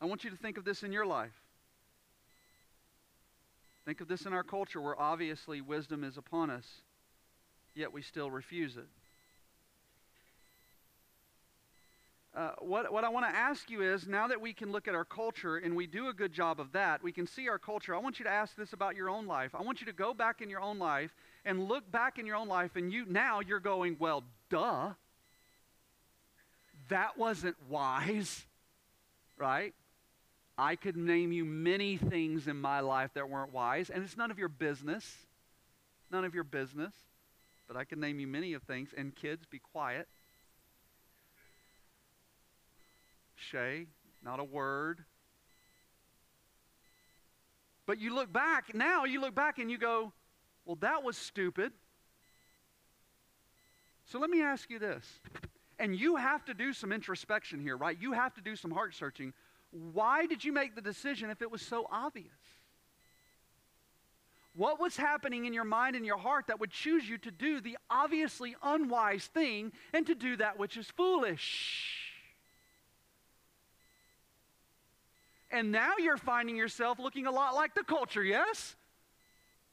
I 0.00 0.06
want 0.06 0.24
you 0.24 0.30
to 0.30 0.36
think 0.36 0.58
of 0.58 0.64
this 0.64 0.82
in 0.82 0.92
your 0.92 1.06
life. 1.06 1.30
Think 3.84 4.00
of 4.00 4.08
this 4.08 4.26
in 4.26 4.32
our 4.32 4.42
culture 4.42 4.80
where 4.80 5.00
obviously 5.00 5.60
wisdom 5.60 6.04
is 6.04 6.16
upon 6.16 6.50
us, 6.50 6.66
yet 7.74 7.92
we 7.92 8.02
still 8.02 8.30
refuse 8.30 8.76
it. 8.76 8.88
Uh, 12.34 12.52
what, 12.60 12.90
what 12.90 13.04
I 13.04 13.10
want 13.10 13.26
to 13.26 13.36
ask 13.36 13.68
you 13.68 13.82
is 13.82 14.06
now 14.06 14.26
that 14.28 14.40
we 14.40 14.54
can 14.54 14.72
look 14.72 14.88
at 14.88 14.94
our 14.94 15.04
culture 15.04 15.58
and 15.58 15.76
we 15.76 15.86
do 15.86 16.08
a 16.08 16.14
good 16.14 16.32
job 16.32 16.60
of 16.60 16.72
that, 16.72 17.02
we 17.02 17.12
can 17.12 17.26
see 17.26 17.48
our 17.48 17.58
culture. 17.58 17.94
I 17.94 17.98
want 17.98 18.18
you 18.18 18.24
to 18.24 18.30
ask 18.30 18.56
this 18.56 18.72
about 18.72 18.96
your 18.96 19.10
own 19.10 19.26
life. 19.26 19.54
I 19.54 19.60
want 19.60 19.80
you 19.80 19.86
to 19.86 19.92
go 19.92 20.14
back 20.14 20.40
in 20.40 20.48
your 20.48 20.60
own 20.60 20.78
life 20.78 21.14
and 21.44 21.68
look 21.68 21.90
back 21.92 22.18
in 22.18 22.24
your 22.24 22.36
own 22.36 22.48
life, 22.48 22.74
and 22.74 22.90
you 22.90 23.04
now 23.06 23.40
you're 23.40 23.60
going, 23.60 23.96
well, 23.98 24.24
duh. 24.48 24.90
That 26.88 27.18
wasn't 27.18 27.56
wise, 27.68 28.44
right? 29.36 29.74
I 30.56 30.76
could 30.76 30.96
name 30.96 31.32
you 31.32 31.44
many 31.44 31.96
things 31.96 32.48
in 32.48 32.56
my 32.56 32.80
life 32.80 33.10
that 33.14 33.28
weren't 33.28 33.52
wise, 33.52 33.90
and 33.90 34.02
it's 34.02 34.16
none 34.16 34.30
of 34.30 34.38
your 34.38 34.48
business. 34.48 35.16
None 36.10 36.24
of 36.24 36.34
your 36.34 36.44
business. 36.44 36.92
But 37.66 37.76
I 37.76 37.84
can 37.84 38.00
name 38.00 38.20
you 38.20 38.26
many 38.26 38.52
of 38.52 38.62
things. 38.62 38.90
And 38.96 39.14
kids, 39.14 39.46
be 39.46 39.58
quiet. 39.58 40.06
Shay, 43.42 43.86
not 44.24 44.40
a 44.40 44.44
word. 44.44 45.04
But 47.86 47.98
you 47.98 48.14
look 48.14 48.32
back, 48.32 48.74
now 48.74 49.04
you 49.04 49.20
look 49.20 49.34
back 49.34 49.58
and 49.58 49.70
you 49.70 49.76
go, 49.76 50.12
well, 50.64 50.76
that 50.76 51.02
was 51.02 51.16
stupid. 51.16 51.72
So 54.06 54.18
let 54.18 54.30
me 54.30 54.42
ask 54.42 54.70
you 54.70 54.78
this. 54.78 55.04
And 55.78 55.96
you 55.96 56.16
have 56.16 56.44
to 56.44 56.54
do 56.54 56.72
some 56.72 56.92
introspection 56.92 57.60
here, 57.60 57.76
right? 57.76 57.96
You 58.00 58.12
have 58.12 58.34
to 58.34 58.40
do 58.40 58.54
some 58.54 58.70
heart 58.70 58.94
searching. 58.94 59.32
Why 59.70 60.26
did 60.26 60.44
you 60.44 60.52
make 60.52 60.74
the 60.74 60.82
decision 60.82 61.30
if 61.30 61.42
it 61.42 61.50
was 61.50 61.62
so 61.62 61.86
obvious? 61.90 62.30
What 64.54 64.78
was 64.78 64.96
happening 64.96 65.46
in 65.46 65.54
your 65.54 65.64
mind 65.64 65.96
and 65.96 66.04
your 66.04 66.18
heart 66.18 66.46
that 66.48 66.60
would 66.60 66.70
choose 66.70 67.08
you 67.08 67.16
to 67.18 67.30
do 67.30 67.60
the 67.60 67.78
obviously 67.90 68.54
unwise 68.62 69.26
thing 69.26 69.72
and 69.94 70.06
to 70.06 70.14
do 70.14 70.36
that 70.36 70.58
which 70.58 70.76
is 70.76 70.86
foolish? 70.86 72.01
And 75.52 75.70
now 75.70 75.92
you're 75.98 76.16
finding 76.16 76.56
yourself 76.56 76.98
looking 76.98 77.26
a 77.26 77.30
lot 77.30 77.54
like 77.54 77.74
the 77.74 77.84
culture, 77.84 78.24
yes? 78.24 78.74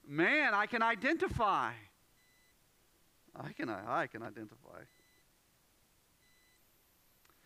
Man, 0.05 0.53
I 0.53 0.65
can 0.65 0.83
identify. 0.83 1.71
I 3.35 3.53
can, 3.53 3.69
I 3.69 4.07
can 4.07 4.21
identify. 4.21 4.81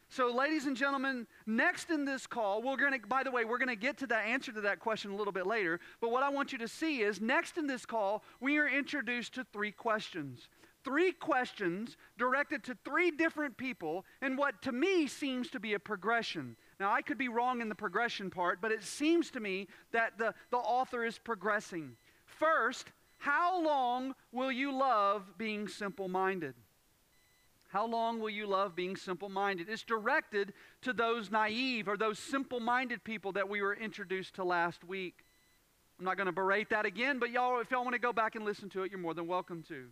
So, 0.09 0.31
ladies 0.31 0.67
and 0.67 0.77
gentlemen, 0.77 1.25
next 1.47 1.89
in 1.89 2.05
this 2.05 2.27
call, 2.27 2.61
we're 2.61 2.77
going 2.77 2.99
to, 2.99 3.07
by 3.07 3.23
the 3.23 3.31
way, 3.31 3.45
we're 3.45 3.57
going 3.57 3.69
to 3.69 3.75
get 3.75 3.97
to 3.97 4.07
the 4.07 4.17
answer 4.17 4.51
to 4.51 4.61
that 4.61 4.79
question 4.79 5.11
a 5.11 5.15
little 5.15 5.33
bit 5.33 5.47
later. 5.47 5.79
But 6.01 6.11
what 6.11 6.21
I 6.21 6.29
want 6.29 6.51
you 6.51 6.59
to 6.59 6.67
see 6.67 7.01
is 7.01 7.19
next 7.19 7.57
in 7.57 7.65
this 7.65 7.85
call, 7.85 8.23
we 8.39 8.57
are 8.57 8.67
introduced 8.67 9.33
to 9.35 9.45
three 9.51 9.71
questions. 9.71 10.49
Three 10.83 11.13
questions 11.13 11.97
directed 12.17 12.63
to 12.65 12.77
three 12.85 13.09
different 13.09 13.57
people 13.57 14.05
in 14.21 14.35
what 14.35 14.61
to 14.63 14.71
me 14.71 15.07
seems 15.07 15.49
to 15.49 15.59
be 15.59 15.73
a 15.73 15.79
progression. 15.79 16.57
Now, 16.83 16.91
I 16.91 17.01
could 17.01 17.17
be 17.17 17.29
wrong 17.29 17.61
in 17.61 17.69
the 17.69 17.75
progression 17.75 18.29
part, 18.29 18.59
but 18.59 18.73
it 18.73 18.83
seems 18.83 19.31
to 19.31 19.39
me 19.39 19.69
that 19.93 20.17
the, 20.17 20.33
the 20.51 20.57
author 20.57 21.05
is 21.05 21.17
progressing. 21.17 21.95
First, 22.25 22.91
how 23.19 23.63
long 23.63 24.13
will 24.33 24.51
you 24.51 24.77
love 24.77 25.37
being 25.37 25.69
simple 25.69 26.09
minded? 26.09 26.55
How 27.69 27.87
long 27.87 28.19
will 28.19 28.31
you 28.31 28.47
love 28.47 28.75
being 28.75 28.97
simple 28.97 29.29
minded? 29.29 29.69
It's 29.69 29.83
directed 29.83 30.51
to 30.81 30.91
those 30.91 31.31
naive 31.31 31.87
or 31.87 31.95
those 31.95 32.19
simple 32.19 32.59
minded 32.59 33.05
people 33.05 33.31
that 33.31 33.47
we 33.47 33.61
were 33.61 33.73
introduced 33.73 34.35
to 34.35 34.43
last 34.43 34.83
week. 34.83 35.23
I'm 35.97 36.03
not 36.03 36.17
going 36.17 36.25
to 36.25 36.33
berate 36.33 36.71
that 36.71 36.85
again, 36.85 37.17
but 37.17 37.31
y'all, 37.31 37.61
if 37.61 37.71
y'all 37.71 37.85
want 37.85 37.93
to 37.93 38.01
go 38.01 38.11
back 38.11 38.35
and 38.35 38.43
listen 38.43 38.67
to 38.71 38.83
it, 38.83 38.91
you're 38.91 38.99
more 38.99 39.13
than 39.13 39.25
welcome 39.25 39.63
to. 39.69 39.85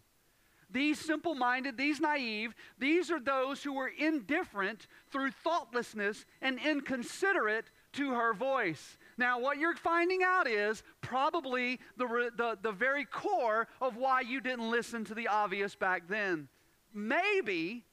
These 0.71 0.99
simple 0.99 1.35
minded, 1.35 1.77
these 1.77 1.99
naive, 1.99 2.55
these 2.79 3.11
are 3.11 3.19
those 3.19 3.61
who 3.61 3.73
were 3.73 3.91
indifferent 3.97 4.87
through 5.11 5.31
thoughtlessness 5.31 6.25
and 6.41 6.59
inconsiderate 6.59 7.69
to 7.93 8.11
her 8.13 8.33
voice. 8.33 8.97
Now, 9.17 9.39
what 9.39 9.57
you're 9.57 9.75
finding 9.75 10.23
out 10.23 10.47
is 10.47 10.81
probably 11.01 11.79
the, 11.97 12.31
the, 12.37 12.57
the 12.61 12.71
very 12.71 13.05
core 13.05 13.67
of 13.81 13.97
why 13.97 14.21
you 14.21 14.39
didn't 14.39 14.71
listen 14.71 15.03
to 15.05 15.13
the 15.13 15.27
obvious 15.27 15.75
back 15.75 16.07
then. 16.07 16.47
Maybe, 16.93 17.83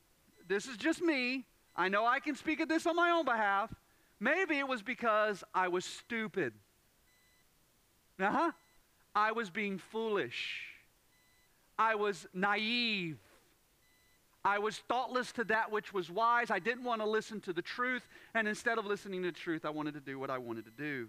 this 0.47 0.67
is 0.67 0.77
just 0.77 1.03
me, 1.03 1.47
I 1.75 1.89
know 1.89 2.07
I 2.07 2.21
can 2.21 2.37
speak 2.37 2.61
of 2.61 2.69
this 2.69 2.87
on 2.87 2.97
my 2.97 3.11
own 3.11 3.25
behalf. 3.25 3.73
Maybe 4.21 4.59
it 4.59 4.67
was 4.67 4.83
because 4.83 5.45
I 5.55 5.69
was 5.69 5.85
stupid. 5.85 6.53
Uh 8.21 8.31
huh. 8.31 8.53
I 9.15 9.33
was 9.33 9.51
being 9.51 9.79
foolish. 9.79 10.68
I 11.79 11.95
was 11.95 12.27
naive. 12.35 13.19
I 14.45 14.59
was 14.59 14.79
thoughtless 14.79 15.33
to 15.33 15.45
that 15.45 15.71
which 15.71 15.93
was 15.93 16.11
wise. 16.11 16.51
I 16.51 16.59
didn't 16.59 16.85
want 16.85 17.03
to 17.03 17.09
listen 17.09 17.41
to 17.43 17.53
the 17.53 17.63
truth. 17.63 18.07
And 18.35 18.49
instead 18.49 18.79
of 18.79 18.87
listening 18.87 19.23
to 19.23 19.29
the 19.29 19.39
truth, 19.39 19.65
I 19.65 19.71
wanted 19.71 19.95
to 19.95 20.01
do 20.01 20.19
what 20.19 20.31
I 20.31 20.39
wanted 20.39 20.65
to 20.65 20.71
do. 20.71 21.09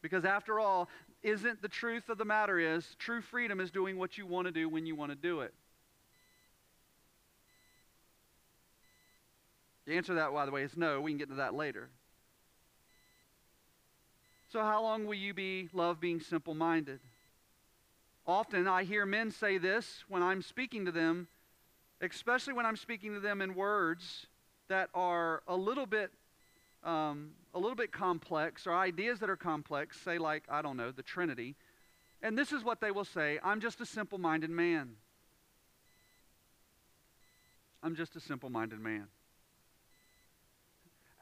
Because 0.00 0.24
after 0.24 0.58
all, 0.58 0.88
isn't 1.22 1.62
the 1.62 1.68
truth 1.68 2.08
of 2.08 2.18
the 2.18 2.24
matter 2.24 2.58
is 2.58 2.96
true 2.98 3.20
freedom 3.20 3.60
is 3.60 3.70
doing 3.70 3.96
what 3.96 4.18
you 4.18 4.26
want 4.26 4.46
to 4.46 4.52
do 4.52 4.68
when 4.68 4.86
you 4.86 4.96
want 4.96 5.12
to 5.12 5.16
do 5.16 5.40
it. 5.40 5.54
The 9.86 9.96
answer 9.96 10.12
to 10.12 10.14
that, 10.14 10.32
by 10.32 10.46
the 10.46 10.52
way, 10.52 10.62
is 10.62 10.76
no. 10.76 11.00
We 11.00 11.10
can 11.10 11.18
get 11.18 11.28
to 11.28 11.36
that 11.36 11.54
later. 11.54 11.88
So, 14.52 14.60
how 14.60 14.82
long 14.82 15.06
will 15.06 15.14
you 15.14 15.34
be 15.34 15.68
love 15.72 16.00
being 16.00 16.20
simple 16.20 16.54
minded? 16.54 17.00
Often 18.26 18.68
I 18.68 18.84
hear 18.84 19.04
men 19.04 19.30
say 19.30 19.58
this 19.58 20.04
when 20.08 20.22
I'm 20.22 20.42
speaking 20.42 20.84
to 20.84 20.92
them, 20.92 21.26
especially 22.00 22.52
when 22.52 22.66
I'm 22.66 22.76
speaking 22.76 23.14
to 23.14 23.20
them 23.20 23.42
in 23.42 23.54
words 23.54 24.26
that 24.68 24.90
are 24.94 25.42
a 25.48 25.56
little 25.56 25.86
bit 25.86 26.10
um, 26.84 27.30
a 27.54 27.58
little 27.58 27.76
bit 27.76 27.92
complex 27.92 28.66
or 28.66 28.74
ideas 28.74 29.20
that 29.20 29.30
are 29.30 29.36
complex, 29.36 30.00
say 30.00 30.18
like, 30.18 30.42
I 30.48 30.62
don't 30.62 30.76
know, 30.76 30.90
the 30.90 31.02
Trinity. 31.02 31.54
And 32.22 32.36
this 32.36 32.52
is 32.52 32.64
what 32.64 32.80
they 32.80 32.90
will 32.90 33.04
say 33.04 33.38
I'm 33.42 33.60
just 33.60 33.80
a 33.80 33.86
simple 33.86 34.18
minded 34.18 34.50
man. 34.50 34.96
I'm 37.82 37.96
just 37.96 38.14
a 38.14 38.20
simple 38.20 38.50
minded 38.50 38.80
man. 38.80 39.06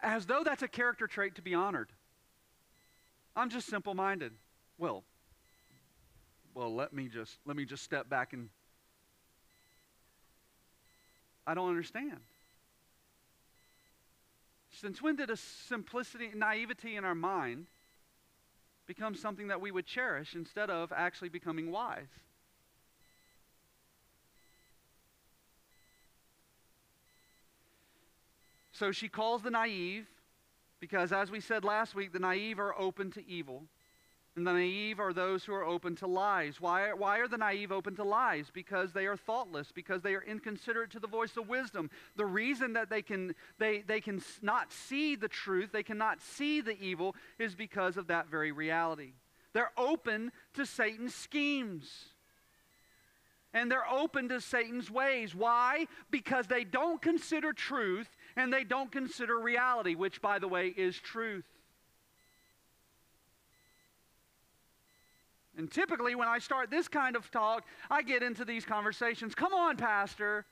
As 0.03 0.27
though 0.27 0.43
that's 0.45 0.63
a 0.63 0.69
character 0.69 1.07
trait 1.07 1.35
to 1.37 1.43
be 1.43 1.55
honored. 1.55 1.91
I'm 3.37 3.49
just 3.49 3.69
simple 3.69 3.95
minded. 3.95 4.33
Well, 4.77 5.05
well, 6.61 6.75
let 6.75 6.92
me 6.92 7.09
just 7.09 7.38
let 7.46 7.57
me 7.57 7.64
just 7.64 7.83
step 7.83 8.11
back 8.11 8.35
and 8.35 8.51
I 11.46 11.55
don't 11.55 11.70
understand. 11.70 12.18
Since 14.70 15.01
when 15.01 15.16
did 15.16 15.31
a 15.31 15.38
simplicity, 15.38 16.29
naivety 16.35 16.96
in 16.96 17.05
our 17.07 17.14
mind 17.14 17.64
become 18.87 19.14
something 19.14 19.49
that 19.49 19.62
we 19.62 19.70
would 19.70 19.87
cherish 19.87 20.35
instead 20.35 20.68
of 20.68 20.92
actually 20.94 21.31
becoming 21.31 21.70
wise? 21.70 22.05
So 28.73 28.92
she 28.92 29.09
calls 29.09 29.40
the 29.40 29.51
naive 29.51 30.07
because, 30.79 31.11
as 31.11 31.31
we 31.31 31.40
said 31.40 31.64
last 31.64 31.94
week, 31.94 32.12
the 32.12 32.18
naive 32.18 32.59
are 32.59 32.79
open 32.79 33.11
to 33.12 33.27
evil. 33.27 33.62
And 34.37 34.47
the 34.47 34.53
naive 34.53 35.01
are 35.01 35.12
those 35.12 35.45
who 35.45 35.53
are 35.53 35.64
open 35.64 35.97
to 35.97 36.07
lies. 36.07 36.61
Why, 36.61 36.93
why 36.93 37.19
are 37.19 37.27
the 37.27 37.37
naive 37.37 37.73
open 37.73 37.97
to 37.97 38.05
lies? 38.05 38.49
Because 38.53 38.93
they 38.93 39.07
are 39.07 39.16
thoughtless, 39.16 39.73
because 39.73 40.03
they 40.03 40.14
are 40.14 40.23
inconsiderate 40.23 40.90
to 40.93 41.01
the 41.01 41.09
voice 41.09 41.37
of 41.37 41.49
wisdom. 41.49 41.90
The 42.16 42.27
reason 42.27 42.75
that 42.75 42.90
they 42.90 43.03
can, 43.03 43.35
they, 43.59 43.81
they 43.81 44.01
can 44.01 44.23
not 44.40 44.73
see 44.73 45.16
the 45.16 45.29
truth, 45.29 45.73
they 45.73 45.83
cannot 45.83 46.21
see 46.23 46.61
the 46.61 46.81
evil, 46.81 47.16
is 47.40 47.57
because 47.57 47.97
of 47.97 48.07
that 48.07 48.29
very 48.29 48.53
reality. 48.53 49.14
They're 49.53 49.73
open 49.77 50.31
to 50.55 50.64
Satan's 50.64 51.14
schemes. 51.14 51.90
And 53.53 53.69
they're 53.69 53.90
open 53.90 54.29
to 54.29 54.40
Satan's 54.40 54.93
ways. 54.93 55.35
Why? 55.35 55.88
Because 56.12 56.47
they 56.47 56.62
don't 56.62 57.03
consider 57.03 57.53
truth 57.53 58.09
and 58.37 58.53
they 58.53 58.62
don't 58.62 58.93
consider 58.93 59.40
reality, 59.40 59.97
which, 59.97 60.23
by 60.23 60.38
the 60.38 60.47
way, 60.47 60.69
is 60.69 60.97
truth. 60.97 61.45
And 65.61 65.70
typically, 65.70 66.14
when 66.14 66.27
I 66.27 66.38
start 66.38 66.70
this 66.70 66.88
kind 66.88 67.14
of 67.14 67.31
talk, 67.31 67.66
I 67.90 68.01
get 68.01 68.23
into 68.23 68.46
these 68.46 68.64
conversations. 68.64 69.35
Come 69.35 69.53
on, 69.53 69.77
Pastor. 69.77 70.46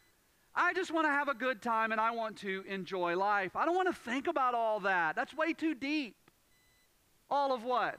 I 0.55 0.75
just 0.75 0.93
want 0.93 1.07
to 1.07 1.11
have 1.11 1.29
a 1.29 1.35
good 1.35 1.63
time 1.63 1.93
and 1.93 2.01
I 2.01 2.11
want 2.11 2.37
to 2.39 2.63
enjoy 2.69 3.17
life. 3.17 3.57
I 3.57 3.65
don't 3.65 3.75
want 3.75 3.89
to 3.89 3.99
think 3.99 4.27
about 4.27 4.55
all 4.55 4.81
that. 4.81 5.17
That's 5.17 5.33
way 5.33 5.55
too 5.55 5.75
deep. 5.75 6.15
All 7.31 7.55
of 7.55 7.65
what? 7.65 7.99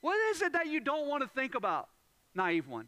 What 0.00 0.16
is 0.30 0.40
it 0.40 0.54
that 0.54 0.68
you 0.68 0.80
don't 0.80 1.06
want 1.06 1.22
to 1.22 1.28
think 1.28 1.54
about? 1.54 1.90
Naive 2.34 2.66
one. 2.66 2.86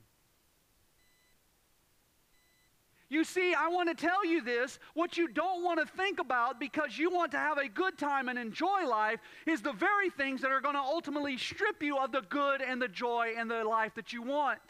You 3.11 3.25
see, 3.25 3.55
I 3.55 3.67
want 3.69 3.89
to 3.89 3.95
tell 3.95 4.25
you 4.25 4.41
this. 4.41 4.79
What 4.95 5.19
you 5.19 5.27
don't 5.27 5.65
want 5.65 5.81
to 5.81 5.97
think 5.97 6.21
about 6.21 6.61
because 6.61 6.97
you 6.97 7.11
want 7.11 7.33
to 7.33 7.39
have 7.39 7.59
a 7.59 7.69
good 7.69 7.99
time 7.99 8.29
and 8.29 8.39
enjoy 8.39 8.87
life 8.89 9.19
is 9.47 9.61
the 9.61 9.73
very 9.73 10.11
things 10.11 10.41
that 10.43 10.53
are 10.53 10.61
going 10.61 10.77
to 10.77 10.81
ultimately 10.81 11.37
strip 11.37 11.83
you 11.83 11.99
of 11.99 12.13
the 12.13 12.23
good 12.23 12.63
and 12.63 12.81
the 12.81 12.89
joy 12.89 13.35
and 13.37 13.51
the 13.51 13.65
life 13.65 13.95
that 13.97 14.13
you 14.13 14.23
want. 14.23 14.61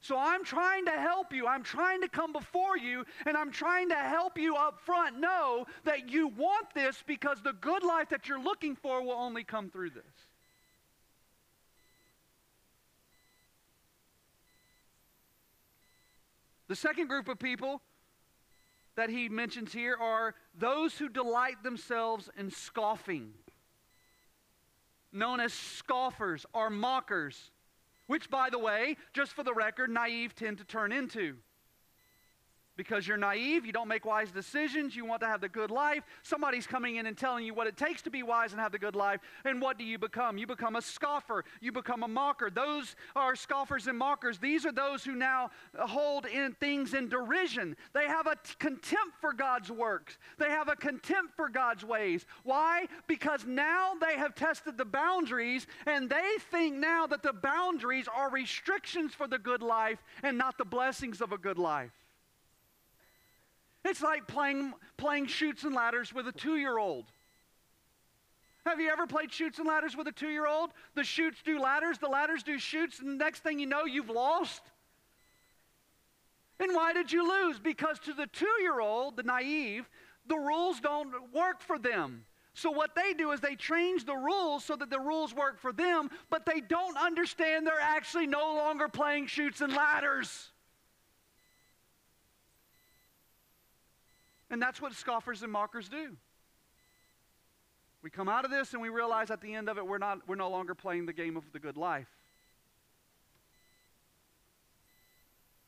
So 0.00 0.16
I'm 0.16 0.44
trying 0.44 0.86
to 0.86 0.92
help 0.92 1.34
you. 1.34 1.46
I'm 1.46 1.62
trying 1.62 2.00
to 2.00 2.08
come 2.08 2.32
before 2.32 2.78
you, 2.78 3.04
and 3.26 3.36
I'm 3.36 3.50
trying 3.50 3.90
to 3.90 3.96
help 3.96 4.38
you 4.38 4.56
up 4.56 4.80
front 4.80 5.18
know 5.18 5.66
that 5.84 6.08
you 6.08 6.28
want 6.28 6.72
this 6.74 7.02
because 7.06 7.42
the 7.42 7.52
good 7.52 7.82
life 7.82 8.08
that 8.10 8.28
you're 8.28 8.42
looking 8.42 8.76
for 8.76 9.02
will 9.02 9.12
only 9.12 9.44
come 9.44 9.68
through 9.68 9.90
this. 9.90 10.27
The 16.68 16.76
second 16.76 17.08
group 17.08 17.28
of 17.28 17.38
people 17.38 17.82
that 18.94 19.10
he 19.10 19.28
mentions 19.28 19.72
here 19.72 19.96
are 19.98 20.34
those 20.54 20.98
who 20.98 21.08
delight 21.08 21.62
themselves 21.62 22.28
in 22.38 22.50
scoffing, 22.50 23.32
known 25.12 25.40
as 25.40 25.52
scoffers 25.52 26.44
or 26.52 26.68
mockers, 26.68 27.50
which, 28.06 28.28
by 28.28 28.50
the 28.50 28.58
way, 28.58 28.96
just 29.12 29.32
for 29.32 29.42
the 29.42 29.54
record, 29.54 29.90
naive 29.90 30.34
tend 30.34 30.58
to 30.58 30.64
turn 30.64 30.92
into 30.92 31.36
because 32.78 33.06
you're 33.06 33.18
naive, 33.18 33.66
you 33.66 33.72
don't 33.72 33.88
make 33.88 34.06
wise 34.06 34.30
decisions, 34.30 34.94
you 34.94 35.04
want 35.04 35.20
to 35.20 35.26
have 35.26 35.40
the 35.40 35.48
good 35.48 35.70
life. 35.70 36.04
Somebody's 36.22 36.66
coming 36.66 36.96
in 36.96 37.06
and 37.06 37.18
telling 37.18 37.44
you 37.44 37.52
what 37.52 37.66
it 37.66 37.76
takes 37.76 38.00
to 38.02 38.10
be 38.10 38.22
wise 38.22 38.52
and 38.52 38.60
have 38.60 38.70
the 38.70 38.78
good 38.78 38.94
life. 38.94 39.20
And 39.44 39.60
what 39.60 39.78
do 39.78 39.84
you 39.84 39.98
become? 39.98 40.38
You 40.38 40.46
become 40.46 40.76
a 40.76 40.80
scoffer, 40.80 41.44
you 41.60 41.72
become 41.72 42.04
a 42.04 42.08
mocker. 42.08 42.50
Those 42.50 42.94
are 43.16 43.34
scoffers 43.34 43.88
and 43.88 43.98
mockers. 43.98 44.38
These 44.38 44.64
are 44.64 44.72
those 44.72 45.04
who 45.04 45.16
now 45.16 45.50
hold 45.76 46.24
in 46.24 46.52
things 46.52 46.94
in 46.94 47.08
derision. 47.08 47.76
They 47.92 48.06
have 48.06 48.28
a 48.28 48.36
t- 48.36 48.54
contempt 48.60 49.20
for 49.20 49.32
God's 49.32 49.70
works, 49.70 50.16
they 50.38 50.48
have 50.48 50.68
a 50.68 50.76
contempt 50.76 51.34
for 51.34 51.48
God's 51.48 51.84
ways. 51.84 52.24
Why? 52.44 52.86
Because 53.08 53.44
now 53.44 53.94
they 54.00 54.16
have 54.16 54.36
tested 54.36 54.78
the 54.78 54.84
boundaries 54.84 55.66
and 55.84 56.08
they 56.08 56.36
think 56.52 56.76
now 56.76 57.08
that 57.08 57.24
the 57.24 57.32
boundaries 57.32 58.06
are 58.14 58.30
restrictions 58.30 59.14
for 59.14 59.26
the 59.26 59.38
good 59.38 59.62
life 59.62 59.98
and 60.22 60.38
not 60.38 60.56
the 60.58 60.64
blessings 60.64 61.20
of 61.20 61.32
a 61.32 61.38
good 61.38 61.58
life. 61.58 61.90
It's 63.84 64.02
like 64.02 64.26
playing, 64.26 64.74
playing 64.96 65.26
Chutes 65.26 65.64
and 65.64 65.74
Ladders 65.74 66.12
with 66.12 66.26
a 66.28 66.32
two 66.32 66.56
year 66.56 66.78
old. 66.78 67.06
Have 68.66 68.80
you 68.80 68.90
ever 68.90 69.06
played 69.06 69.32
Chutes 69.32 69.58
and 69.58 69.66
Ladders 69.66 69.96
with 69.96 70.08
a 70.08 70.12
two 70.12 70.28
year 70.28 70.46
old? 70.46 70.70
The 70.94 71.04
chutes 71.04 71.40
do 71.42 71.58
ladders, 71.58 71.98
the 71.98 72.08
ladders 72.08 72.42
do 72.42 72.58
chutes, 72.58 72.98
and 72.98 73.08
the 73.08 73.24
next 73.24 73.42
thing 73.42 73.58
you 73.58 73.66
know, 73.66 73.86
you've 73.86 74.10
lost. 74.10 74.62
And 76.60 76.74
why 76.74 76.92
did 76.92 77.10
you 77.10 77.26
lose? 77.26 77.58
Because 77.58 77.98
to 78.00 78.12
the 78.12 78.26
two 78.26 78.60
year 78.60 78.80
old, 78.80 79.16
the 79.16 79.22
naive, 79.22 79.88
the 80.26 80.36
rules 80.36 80.80
don't 80.80 81.32
work 81.32 81.62
for 81.62 81.78
them. 81.78 82.24
So, 82.52 82.70
what 82.70 82.94
they 82.96 83.14
do 83.14 83.30
is 83.30 83.40
they 83.40 83.54
change 83.54 84.04
the 84.04 84.16
rules 84.16 84.64
so 84.64 84.74
that 84.76 84.90
the 84.90 84.98
rules 84.98 85.32
work 85.32 85.60
for 85.60 85.72
them, 85.72 86.10
but 86.28 86.44
they 86.44 86.60
don't 86.60 86.96
understand 86.96 87.66
they're 87.66 87.80
actually 87.80 88.26
no 88.26 88.54
longer 88.56 88.88
playing 88.88 89.28
Chutes 89.28 89.60
and 89.60 89.72
Ladders. 89.72 90.50
And 94.50 94.60
that's 94.62 94.80
what 94.80 94.94
scoffers 94.94 95.42
and 95.42 95.52
mockers 95.52 95.88
do. 95.88 96.16
We 98.02 98.10
come 98.10 98.28
out 98.28 98.44
of 98.44 98.50
this 98.50 98.72
and 98.72 98.80
we 98.80 98.88
realize 98.88 99.30
at 99.30 99.40
the 99.40 99.54
end 99.54 99.68
of 99.68 99.76
it 99.76 99.86
we're, 99.86 99.98
not, 99.98 100.26
we're 100.28 100.36
no 100.36 100.48
longer 100.48 100.74
playing 100.74 101.06
the 101.06 101.12
game 101.12 101.36
of 101.36 101.44
the 101.52 101.58
good 101.58 101.76
life. 101.76 102.06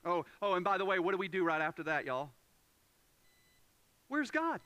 Oh, 0.05 0.25
oh, 0.40 0.55
and 0.55 0.64
by 0.64 0.79
the 0.79 0.85
way, 0.85 0.99
what 0.99 1.12
do 1.12 1.19
we 1.19 1.29
do 1.29 1.45
right 1.45 1.61
after 1.61 1.83
that, 1.83 2.07
y'all? 2.07 2.31
Where's 4.09 4.31
God? 4.31 4.61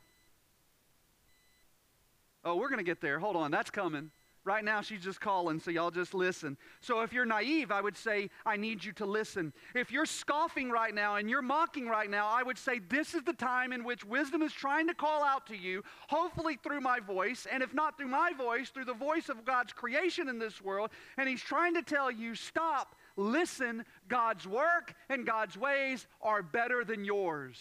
Oh, 2.44 2.56
we're 2.56 2.68
going 2.68 2.78
to 2.78 2.84
get 2.84 3.00
there. 3.00 3.18
Hold 3.18 3.36
on, 3.36 3.50
that's 3.50 3.70
coming. 3.70 4.10
Right 4.46 4.62
now, 4.62 4.82
she's 4.82 5.00
just 5.00 5.22
calling, 5.22 5.58
so 5.58 5.70
y'all 5.70 5.90
just 5.90 6.12
listen. 6.12 6.58
So, 6.80 7.00
if 7.00 7.14
you're 7.14 7.24
naive, 7.24 7.70
I 7.70 7.80
would 7.80 7.96
say, 7.96 8.28
I 8.44 8.58
need 8.58 8.84
you 8.84 8.92
to 8.94 9.06
listen. 9.06 9.54
If 9.74 9.90
you're 9.90 10.04
scoffing 10.04 10.70
right 10.70 10.94
now 10.94 11.16
and 11.16 11.30
you're 11.30 11.40
mocking 11.40 11.88
right 11.88 12.10
now, 12.10 12.28
I 12.28 12.42
would 12.42 12.58
say, 12.58 12.78
this 12.78 13.14
is 13.14 13.22
the 13.22 13.32
time 13.32 13.72
in 13.72 13.84
which 13.84 14.04
wisdom 14.04 14.42
is 14.42 14.52
trying 14.52 14.86
to 14.88 14.94
call 14.94 15.24
out 15.24 15.46
to 15.46 15.56
you, 15.56 15.82
hopefully 16.08 16.58
through 16.62 16.82
my 16.82 17.00
voice, 17.00 17.46
and 17.50 17.62
if 17.62 17.72
not 17.72 17.96
through 17.96 18.08
my 18.08 18.32
voice, 18.36 18.68
through 18.68 18.84
the 18.84 18.92
voice 18.92 19.30
of 19.30 19.46
God's 19.46 19.72
creation 19.72 20.28
in 20.28 20.38
this 20.38 20.60
world. 20.60 20.90
And 21.16 21.26
He's 21.26 21.42
trying 21.42 21.72
to 21.74 21.82
tell 21.82 22.10
you, 22.10 22.34
stop, 22.34 22.96
listen, 23.16 23.86
God's 24.08 24.46
work 24.46 24.94
and 25.08 25.24
God's 25.24 25.56
ways 25.56 26.06
are 26.20 26.42
better 26.42 26.84
than 26.84 27.06
yours. 27.06 27.56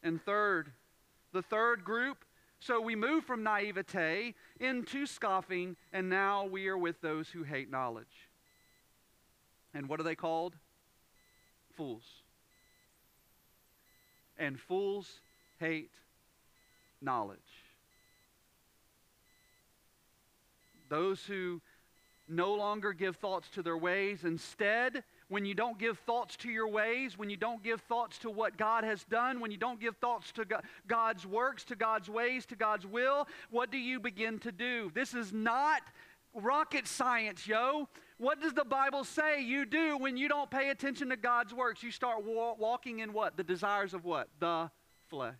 And 0.00 0.22
third, 0.22 0.70
the 1.32 1.42
third 1.42 1.82
group 1.82 2.24
so 2.60 2.80
we 2.80 2.96
move 2.96 3.24
from 3.24 3.42
naivete 3.42 4.34
into 4.58 5.06
scoffing, 5.06 5.76
and 5.92 6.08
now 6.08 6.44
we 6.44 6.68
are 6.68 6.78
with 6.78 7.00
those 7.00 7.28
who 7.28 7.44
hate 7.44 7.70
knowledge. 7.70 8.28
And 9.72 9.88
what 9.88 10.00
are 10.00 10.04
they 10.04 10.16
called? 10.16 10.56
Fools. 11.76 12.04
And 14.36 14.58
fools 14.58 15.20
hate 15.60 15.94
knowledge. 17.00 17.38
Those 20.88 21.22
who 21.24 21.60
no 22.28 22.54
longer 22.54 22.92
give 22.92 23.16
thoughts 23.16 23.48
to 23.50 23.62
their 23.62 23.76
ways, 23.76 24.24
instead, 24.24 25.04
when 25.28 25.44
you 25.44 25.54
don't 25.54 25.78
give 25.78 25.98
thoughts 26.00 26.36
to 26.38 26.50
your 26.50 26.68
ways, 26.68 27.18
when 27.18 27.28
you 27.28 27.36
don't 27.36 27.62
give 27.62 27.80
thoughts 27.82 28.18
to 28.18 28.30
what 28.30 28.56
God 28.56 28.84
has 28.84 29.04
done, 29.04 29.40
when 29.40 29.50
you 29.50 29.58
don't 29.58 29.80
give 29.80 29.96
thoughts 29.96 30.32
to 30.32 30.46
God's 30.86 31.26
works, 31.26 31.64
to 31.64 31.76
God's 31.76 32.08
ways, 32.08 32.46
to 32.46 32.56
God's 32.56 32.86
will, 32.86 33.28
what 33.50 33.70
do 33.70 33.78
you 33.78 34.00
begin 34.00 34.38
to 34.40 34.52
do? 34.52 34.90
This 34.94 35.14
is 35.14 35.32
not 35.32 35.82
rocket 36.34 36.86
science, 36.86 37.46
yo. 37.46 37.88
What 38.16 38.40
does 38.40 38.54
the 38.54 38.64
Bible 38.64 39.04
say 39.04 39.42
you 39.42 39.64
do 39.64 39.98
when 39.98 40.16
you 40.16 40.28
don't 40.28 40.50
pay 40.50 40.70
attention 40.70 41.10
to 41.10 41.16
God's 41.16 41.54
works? 41.54 41.82
You 41.82 41.90
start 41.90 42.24
wa- 42.24 42.54
walking 42.58 43.00
in 43.00 43.12
what? 43.12 43.36
The 43.36 43.44
desires 43.44 43.94
of 43.94 44.04
what? 44.04 44.28
The 44.40 44.70
flesh. 45.08 45.34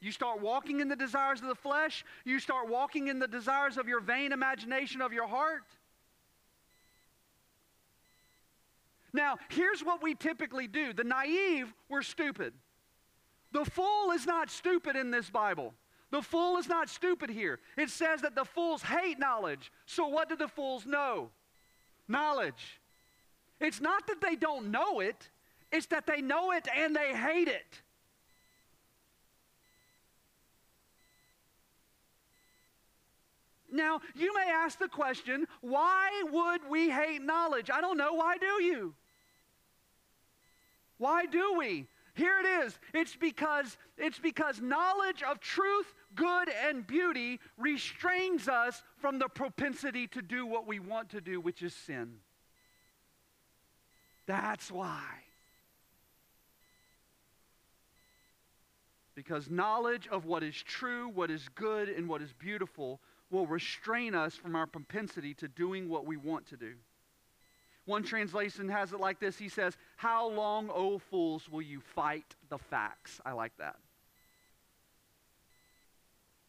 You 0.00 0.12
start 0.12 0.42
walking 0.42 0.80
in 0.80 0.88
the 0.88 0.96
desires 0.96 1.40
of 1.40 1.48
the 1.48 1.54
flesh. 1.54 2.04
You 2.26 2.38
start 2.38 2.68
walking 2.68 3.08
in 3.08 3.18
the 3.18 3.26
desires 3.26 3.78
of 3.78 3.88
your 3.88 4.00
vain 4.00 4.32
imagination 4.32 5.00
of 5.00 5.14
your 5.14 5.26
heart. 5.26 5.64
Now, 9.14 9.38
here's 9.48 9.82
what 9.82 10.02
we 10.02 10.16
typically 10.16 10.66
do 10.66 10.92
the 10.92 11.04
naive, 11.04 11.72
we're 11.88 12.02
stupid. 12.02 12.52
The 13.52 13.64
fool 13.64 14.10
is 14.10 14.26
not 14.26 14.50
stupid 14.50 14.96
in 14.96 15.12
this 15.12 15.30
Bible. 15.30 15.72
The 16.10 16.20
fool 16.20 16.58
is 16.58 16.68
not 16.68 16.88
stupid 16.88 17.30
here. 17.30 17.60
It 17.78 17.90
says 17.90 18.20
that 18.22 18.34
the 18.34 18.44
fools 18.44 18.82
hate 18.82 19.20
knowledge. 19.20 19.72
So, 19.86 20.08
what 20.08 20.28
do 20.28 20.36
the 20.36 20.48
fools 20.48 20.84
know? 20.84 21.30
Knowledge. 22.08 22.80
It's 23.60 23.80
not 23.80 24.08
that 24.08 24.20
they 24.20 24.34
don't 24.34 24.72
know 24.72 24.98
it, 24.98 25.28
it's 25.70 25.86
that 25.86 26.06
they 26.06 26.20
know 26.20 26.50
it 26.50 26.66
and 26.76 26.94
they 26.94 27.14
hate 27.14 27.48
it. 27.48 27.82
Now, 33.70 34.00
you 34.14 34.32
may 34.34 34.50
ask 34.52 34.78
the 34.78 34.88
question 34.88 35.46
why 35.60 36.22
would 36.30 36.68
we 36.68 36.90
hate 36.90 37.22
knowledge? 37.22 37.70
I 37.72 37.80
don't 37.80 37.96
know. 37.96 38.14
Why 38.14 38.38
do 38.38 38.62
you? 38.62 38.94
Why 41.04 41.26
do 41.26 41.58
we? 41.58 41.86
Here 42.14 42.38
it 42.42 42.64
is. 42.64 42.78
It's 42.94 43.14
because 43.14 43.76
it's 43.98 44.18
because 44.18 44.62
knowledge 44.62 45.22
of 45.22 45.38
truth, 45.38 45.92
good 46.14 46.48
and 46.66 46.86
beauty 46.86 47.40
restrains 47.58 48.48
us 48.48 48.82
from 48.96 49.18
the 49.18 49.28
propensity 49.28 50.06
to 50.06 50.22
do 50.22 50.46
what 50.46 50.66
we 50.66 50.78
want 50.78 51.10
to 51.10 51.20
do, 51.20 51.42
which 51.42 51.60
is 51.60 51.74
sin. 51.74 52.14
That's 54.24 54.72
why. 54.72 55.04
Because 59.14 59.50
knowledge 59.50 60.08
of 60.10 60.24
what 60.24 60.42
is 60.42 60.56
true, 60.56 61.10
what 61.10 61.30
is 61.30 61.50
good, 61.54 61.90
and 61.90 62.08
what 62.08 62.22
is 62.22 62.32
beautiful 62.32 63.02
will 63.30 63.46
restrain 63.46 64.14
us 64.14 64.36
from 64.36 64.56
our 64.56 64.66
propensity 64.66 65.34
to 65.34 65.48
doing 65.48 65.90
what 65.90 66.06
we 66.06 66.16
want 66.16 66.46
to 66.46 66.56
do. 66.56 66.72
One 67.86 68.02
translation 68.02 68.68
has 68.68 68.92
it 68.92 69.00
like 69.00 69.20
this 69.20 69.36
He 69.36 69.48
says, 69.48 69.76
How 69.96 70.28
long, 70.28 70.70
O 70.70 70.98
fools, 70.98 71.48
will 71.48 71.62
you 71.62 71.80
fight 71.80 72.34
the 72.48 72.58
facts? 72.58 73.20
I 73.24 73.32
like 73.32 73.56
that. 73.58 73.76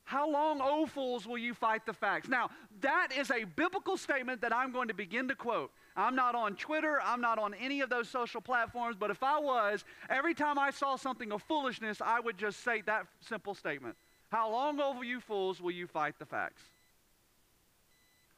How 0.05 0.29
long, 0.29 0.61
O 0.61 0.85
fools, 0.85 1.25
will 1.25 1.39
you 1.39 1.55
fight 1.55 1.87
the 1.87 1.93
facts? 1.93 2.29
Now, 2.29 2.51
that 2.81 3.07
is 3.17 3.31
a 3.31 3.43
biblical 3.43 3.97
statement 3.97 4.39
that 4.41 4.53
I'm 4.55 4.71
going 4.71 4.87
to 4.87 4.93
begin 4.93 5.27
to 5.29 5.35
quote. 5.35 5.71
I'm 5.97 6.15
not 6.15 6.35
on 6.35 6.55
Twitter, 6.55 6.99
I'm 7.03 7.21
not 7.21 7.39
on 7.39 7.55
any 7.55 7.81
of 7.81 7.89
those 7.89 8.07
social 8.07 8.39
platforms, 8.39 8.95
but 8.99 9.09
if 9.09 9.23
I 9.23 9.39
was, 9.39 9.83
every 10.07 10.35
time 10.35 10.59
I 10.59 10.69
saw 10.69 10.95
something 10.95 11.31
of 11.31 11.41
foolishness, 11.41 12.01
I 12.05 12.19
would 12.19 12.37
just 12.37 12.63
say 12.63 12.81
that 12.85 13.07
simple 13.19 13.55
statement 13.55 13.95
How 14.29 14.51
long, 14.51 14.79
O 14.79 15.01
you 15.01 15.19
fools, 15.19 15.59
will 15.59 15.71
you 15.71 15.87
fight 15.87 16.19
the 16.19 16.25
facts? 16.25 16.61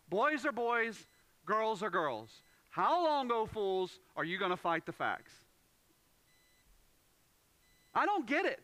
Boys 0.10 0.46
are 0.46 0.54
boys, 0.54 1.06
girls 1.46 1.84
are 1.84 1.90
girls. 1.90 2.30
How 2.78 3.04
long, 3.04 3.32
O 3.32 3.48
fools, 3.48 3.98
are 4.16 4.24
you 4.24 4.38
going 4.38 4.52
to 4.52 4.56
fight 4.56 4.86
the 4.86 4.92
facts? 4.92 5.32
I 7.96 8.06
don't 8.06 8.28
get 8.28 8.46
it. 8.46 8.60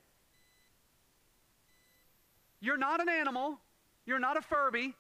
You're 2.62 2.78
not 2.78 3.02
an 3.02 3.10
animal. 3.10 3.58
You're 4.06 4.19
not 4.19 4.38
a 4.38 4.41
Furby. 4.43 4.93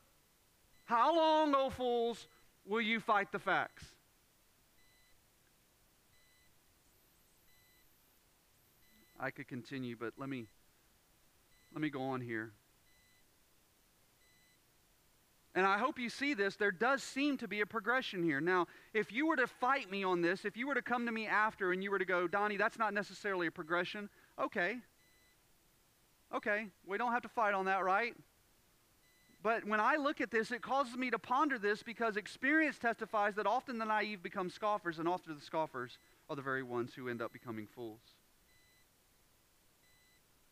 How 0.85 1.15
long, 1.15 1.53
O 1.53 1.69
fools, 1.69 2.25
will 2.65 2.81
you 2.81 2.99
fight 2.99 3.31
the 3.31 3.37
facts? 3.37 3.85
I 9.19 9.29
could 9.29 9.47
continue, 9.47 9.95
but 9.95 10.13
let 10.17 10.27
me 10.27 10.47
let 11.71 11.83
me 11.83 11.91
go 11.91 12.01
on 12.01 12.19
here. 12.19 12.51
And 15.55 15.67
I 15.67 15.77
hope 15.77 15.99
you 15.99 16.09
see 16.09 16.33
this. 16.33 16.55
There 16.55 16.71
does 16.71 17.03
seem 17.03 17.37
to 17.37 17.47
be 17.47 17.61
a 17.61 17.65
progression 17.65 18.23
here. 18.23 18.41
Now, 18.41 18.67
if 18.93 19.11
you 19.11 19.27
were 19.27 19.35
to 19.35 19.45
fight 19.45 19.91
me 19.91 20.03
on 20.03 20.21
this, 20.21 20.45
if 20.45 20.57
you 20.57 20.65
were 20.65 20.73
to 20.73 20.81
come 20.81 21.05
to 21.05 21.11
me 21.11 21.27
after 21.27 21.71
and 21.71 21.83
you 21.83 21.91
were 21.91 21.99
to 21.99 22.05
go, 22.05 22.27
Donnie, 22.27 22.57
that's 22.57 22.79
not 22.79 22.93
necessarily 22.93 23.47
a 23.47 23.51
progression, 23.51 24.09
okay. 24.41 24.77
Okay, 26.33 26.65
we 26.87 26.97
don't 26.97 27.11
have 27.11 27.21
to 27.21 27.29
fight 27.29 27.53
on 27.53 27.65
that, 27.65 27.83
right? 27.83 28.15
But 29.43 29.65
when 29.65 29.79
I 29.79 29.97
look 29.97 30.21
at 30.21 30.31
this, 30.31 30.51
it 30.51 30.63
causes 30.63 30.95
me 30.95 31.11
to 31.11 31.19
ponder 31.19 31.59
this 31.59 31.83
because 31.83 32.17
experience 32.17 32.79
testifies 32.79 33.35
that 33.35 33.45
often 33.45 33.77
the 33.77 33.85
naive 33.85 34.23
become 34.23 34.49
scoffers, 34.49 34.97
and 34.97 35.07
often 35.07 35.35
the 35.35 35.41
scoffers 35.41 35.99
are 36.29 36.35
the 36.35 36.41
very 36.41 36.63
ones 36.63 36.93
who 36.95 37.09
end 37.09 37.21
up 37.21 37.31
becoming 37.31 37.67
fools. 37.67 37.99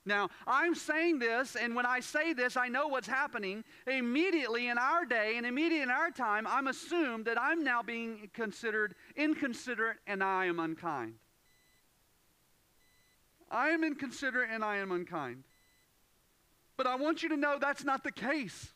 Now, 0.04 0.30
I'm 0.48 0.74
saying 0.74 1.20
this, 1.20 1.56
and 1.56 1.76
when 1.76 1.86
I 1.86 2.00
say 2.00 2.34
this, 2.34 2.58
I 2.58 2.70
know 2.70 2.88
what's 2.88 3.08
happening. 3.08 3.64
Immediately 3.86 4.68
in 4.68 4.80
our 4.80 5.06
day 5.06 5.36
and 5.38 5.46
immediately 5.46 5.84
in 5.84 5.92
our 5.92 6.10
time, 6.10 6.48
I'm 6.48 6.68
assumed 6.68 7.26
that 7.26 7.40
I'm 7.40 7.64
now 7.64 7.84
being 7.84 8.30
considered 8.34 8.96
inconsiderate 9.16 9.98
and 10.08 10.24
I 10.24 10.46
am 10.46 10.60
unkind. 10.60 11.16
I 13.52 13.70
am 13.70 13.84
inconsiderate 13.84 14.50
and 14.52 14.64
I 14.64 14.78
am 14.78 14.92
unkind. 14.92 15.44
But 16.78 16.88
I 16.88 16.96
want 16.96 17.22
you 17.22 17.30
to 17.30 17.38
know 17.38 17.58
that's 17.60 17.84
not 17.84 18.04
the 18.04 18.12
case. 18.12 18.74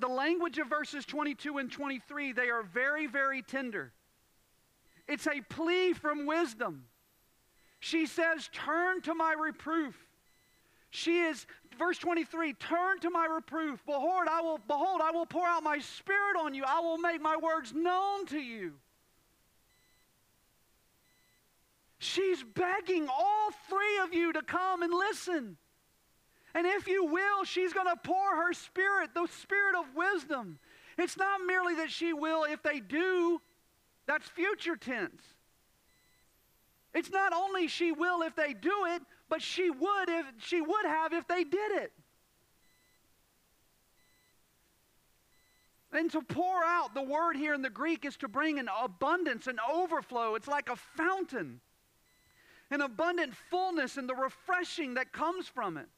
The 0.00 0.08
language 0.08 0.58
of 0.58 0.68
verses 0.68 1.04
22 1.04 1.58
and 1.58 1.70
23, 1.70 2.32
they 2.32 2.48
are 2.48 2.64
very, 2.64 3.06
very 3.06 3.42
tender. 3.42 3.92
It's 5.06 5.28
a 5.28 5.40
plea 5.48 5.92
from 5.92 6.26
wisdom. 6.26 6.86
She 7.84 8.06
says, 8.06 8.48
Turn 8.50 9.02
to 9.02 9.14
my 9.14 9.34
reproof. 9.34 9.94
She 10.88 11.18
is, 11.18 11.46
verse 11.78 11.98
23, 11.98 12.54
turn 12.54 12.98
to 13.00 13.10
my 13.10 13.26
reproof. 13.26 13.84
Behold, 13.84 14.26
I 14.30 14.40
will, 14.40 14.58
behold, 14.66 15.02
I 15.04 15.10
will 15.10 15.26
pour 15.26 15.46
out 15.46 15.62
my 15.62 15.80
spirit 15.80 16.38
on 16.40 16.54
you. 16.54 16.64
I 16.66 16.80
will 16.80 16.96
make 16.96 17.20
my 17.20 17.36
words 17.36 17.74
known 17.74 18.24
to 18.26 18.38
you. 18.38 18.72
She's 21.98 22.42
begging 22.42 23.06
all 23.06 23.50
three 23.68 23.98
of 24.02 24.14
you 24.14 24.32
to 24.32 24.40
come 24.40 24.82
and 24.82 24.94
listen. 24.94 25.58
And 26.54 26.66
if 26.66 26.88
you 26.88 27.04
will, 27.04 27.44
she's 27.44 27.74
going 27.74 27.88
to 27.88 28.00
pour 28.02 28.36
her 28.36 28.54
spirit, 28.54 29.10
the 29.12 29.26
spirit 29.26 29.78
of 29.78 29.94
wisdom. 29.94 30.58
It's 30.96 31.18
not 31.18 31.40
merely 31.46 31.74
that 31.74 31.90
she 31.90 32.14
will 32.14 32.44
if 32.44 32.62
they 32.62 32.80
do, 32.80 33.42
that's 34.06 34.26
future 34.26 34.76
tense. 34.76 35.33
It's 36.94 37.10
not 37.10 37.32
only 37.32 37.66
she 37.66 37.90
will 37.90 38.22
if 38.22 38.36
they 38.36 38.54
do 38.54 38.86
it, 38.86 39.02
but 39.28 39.42
she 39.42 39.68
would 39.68 40.08
if 40.08 40.26
she 40.38 40.60
would 40.60 40.86
have 40.86 41.12
if 41.12 41.26
they 41.26 41.42
did 41.42 41.72
it. 41.72 41.92
And 45.92 46.10
to 46.12 46.22
pour 46.22 46.64
out, 46.64 46.94
the 46.94 47.02
word 47.02 47.36
here 47.36 47.54
in 47.54 47.62
the 47.62 47.70
Greek 47.70 48.04
is 48.04 48.16
to 48.18 48.28
bring 48.28 48.58
an 48.58 48.68
abundance, 48.82 49.46
an 49.46 49.58
overflow. 49.72 50.34
It's 50.34 50.48
like 50.48 50.68
a 50.68 50.76
fountain, 50.76 51.60
an 52.70 52.80
abundant 52.80 53.34
fullness 53.50 53.96
and 53.96 54.08
the 54.08 54.14
refreshing 54.14 54.94
that 54.94 55.12
comes 55.12 55.46
from 55.46 55.76
it. 55.76 55.88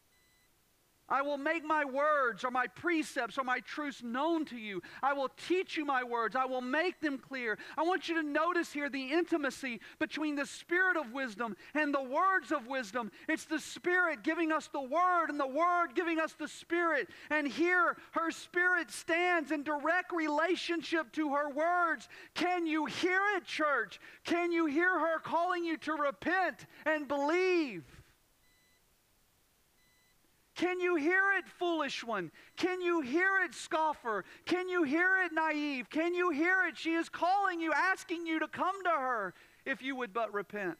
I 1.08 1.22
will 1.22 1.38
make 1.38 1.64
my 1.64 1.84
words 1.84 2.44
or 2.44 2.50
my 2.50 2.66
precepts 2.66 3.38
or 3.38 3.44
my 3.44 3.60
truths 3.60 4.02
known 4.02 4.44
to 4.46 4.56
you. 4.56 4.82
I 5.02 5.12
will 5.12 5.30
teach 5.46 5.76
you 5.76 5.84
my 5.84 6.02
words. 6.02 6.34
I 6.34 6.46
will 6.46 6.60
make 6.60 7.00
them 7.00 7.18
clear. 7.18 7.58
I 7.78 7.82
want 7.82 8.08
you 8.08 8.16
to 8.16 8.22
notice 8.22 8.72
here 8.72 8.88
the 8.88 9.12
intimacy 9.12 9.80
between 10.00 10.34
the 10.34 10.46
spirit 10.46 10.96
of 10.96 11.12
wisdom 11.12 11.56
and 11.74 11.94
the 11.94 12.02
words 12.02 12.50
of 12.50 12.66
wisdom. 12.66 13.12
It's 13.28 13.44
the 13.44 13.60
spirit 13.60 14.24
giving 14.24 14.50
us 14.50 14.68
the 14.72 14.82
word 14.82 15.26
and 15.28 15.38
the 15.38 15.46
word 15.46 15.94
giving 15.94 16.18
us 16.18 16.32
the 16.32 16.48
spirit. 16.48 17.08
And 17.30 17.46
here 17.46 17.96
her 18.12 18.32
spirit 18.32 18.90
stands 18.90 19.52
in 19.52 19.62
direct 19.62 20.12
relationship 20.12 21.12
to 21.12 21.34
her 21.34 21.50
words. 21.50 22.08
Can 22.34 22.66
you 22.66 22.86
hear 22.86 23.20
it, 23.36 23.44
church? 23.44 24.00
Can 24.24 24.50
you 24.50 24.66
hear 24.66 24.98
her 24.98 25.20
calling 25.20 25.64
you 25.64 25.76
to 25.78 25.92
repent 25.92 26.66
and 26.84 27.06
believe? 27.06 27.84
Can 30.56 30.80
you 30.80 30.96
hear 30.96 31.22
it, 31.38 31.46
foolish 31.46 32.02
one? 32.02 32.32
Can 32.56 32.80
you 32.80 33.02
hear 33.02 33.30
it, 33.44 33.54
scoffer? 33.54 34.24
Can 34.46 34.70
you 34.70 34.84
hear 34.84 35.22
it, 35.24 35.32
naive? 35.32 35.90
Can 35.90 36.14
you 36.14 36.30
hear 36.30 36.66
it? 36.66 36.78
She 36.78 36.94
is 36.94 37.10
calling 37.10 37.60
you, 37.60 37.72
asking 37.74 38.26
you 38.26 38.38
to 38.40 38.48
come 38.48 38.82
to 38.84 38.90
her 38.90 39.34
if 39.66 39.82
you 39.82 39.94
would 39.96 40.14
but 40.14 40.32
repent. 40.32 40.78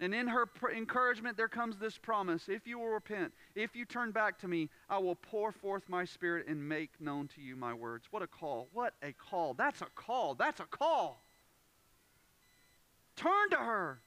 And 0.00 0.12
in 0.12 0.26
her 0.26 0.46
pr- 0.46 0.70
encouragement, 0.70 1.36
there 1.36 1.46
comes 1.46 1.76
this 1.76 1.96
promise 1.96 2.48
if 2.48 2.66
you 2.66 2.78
will 2.78 2.88
repent, 2.88 3.32
if 3.54 3.76
you 3.76 3.84
turn 3.84 4.10
back 4.10 4.40
to 4.40 4.48
me, 4.48 4.70
I 4.88 4.98
will 4.98 5.14
pour 5.14 5.52
forth 5.52 5.88
my 5.88 6.04
spirit 6.04 6.48
and 6.48 6.68
make 6.68 6.90
known 7.00 7.28
to 7.36 7.40
you 7.40 7.54
my 7.54 7.74
words. 7.74 8.06
What 8.10 8.22
a 8.22 8.26
call. 8.26 8.68
What 8.72 8.94
a 9.02 9.12
call. 9.12 9.54
That's 9.54 9.82
a 9.82 9.88
call. 9.94 10.34
That's 10.34 10.58
a 10.58 10.64
call. 10.64 11.22
Turn 13.14 13.50
to 13.50 13.56
her. 13.56 14.00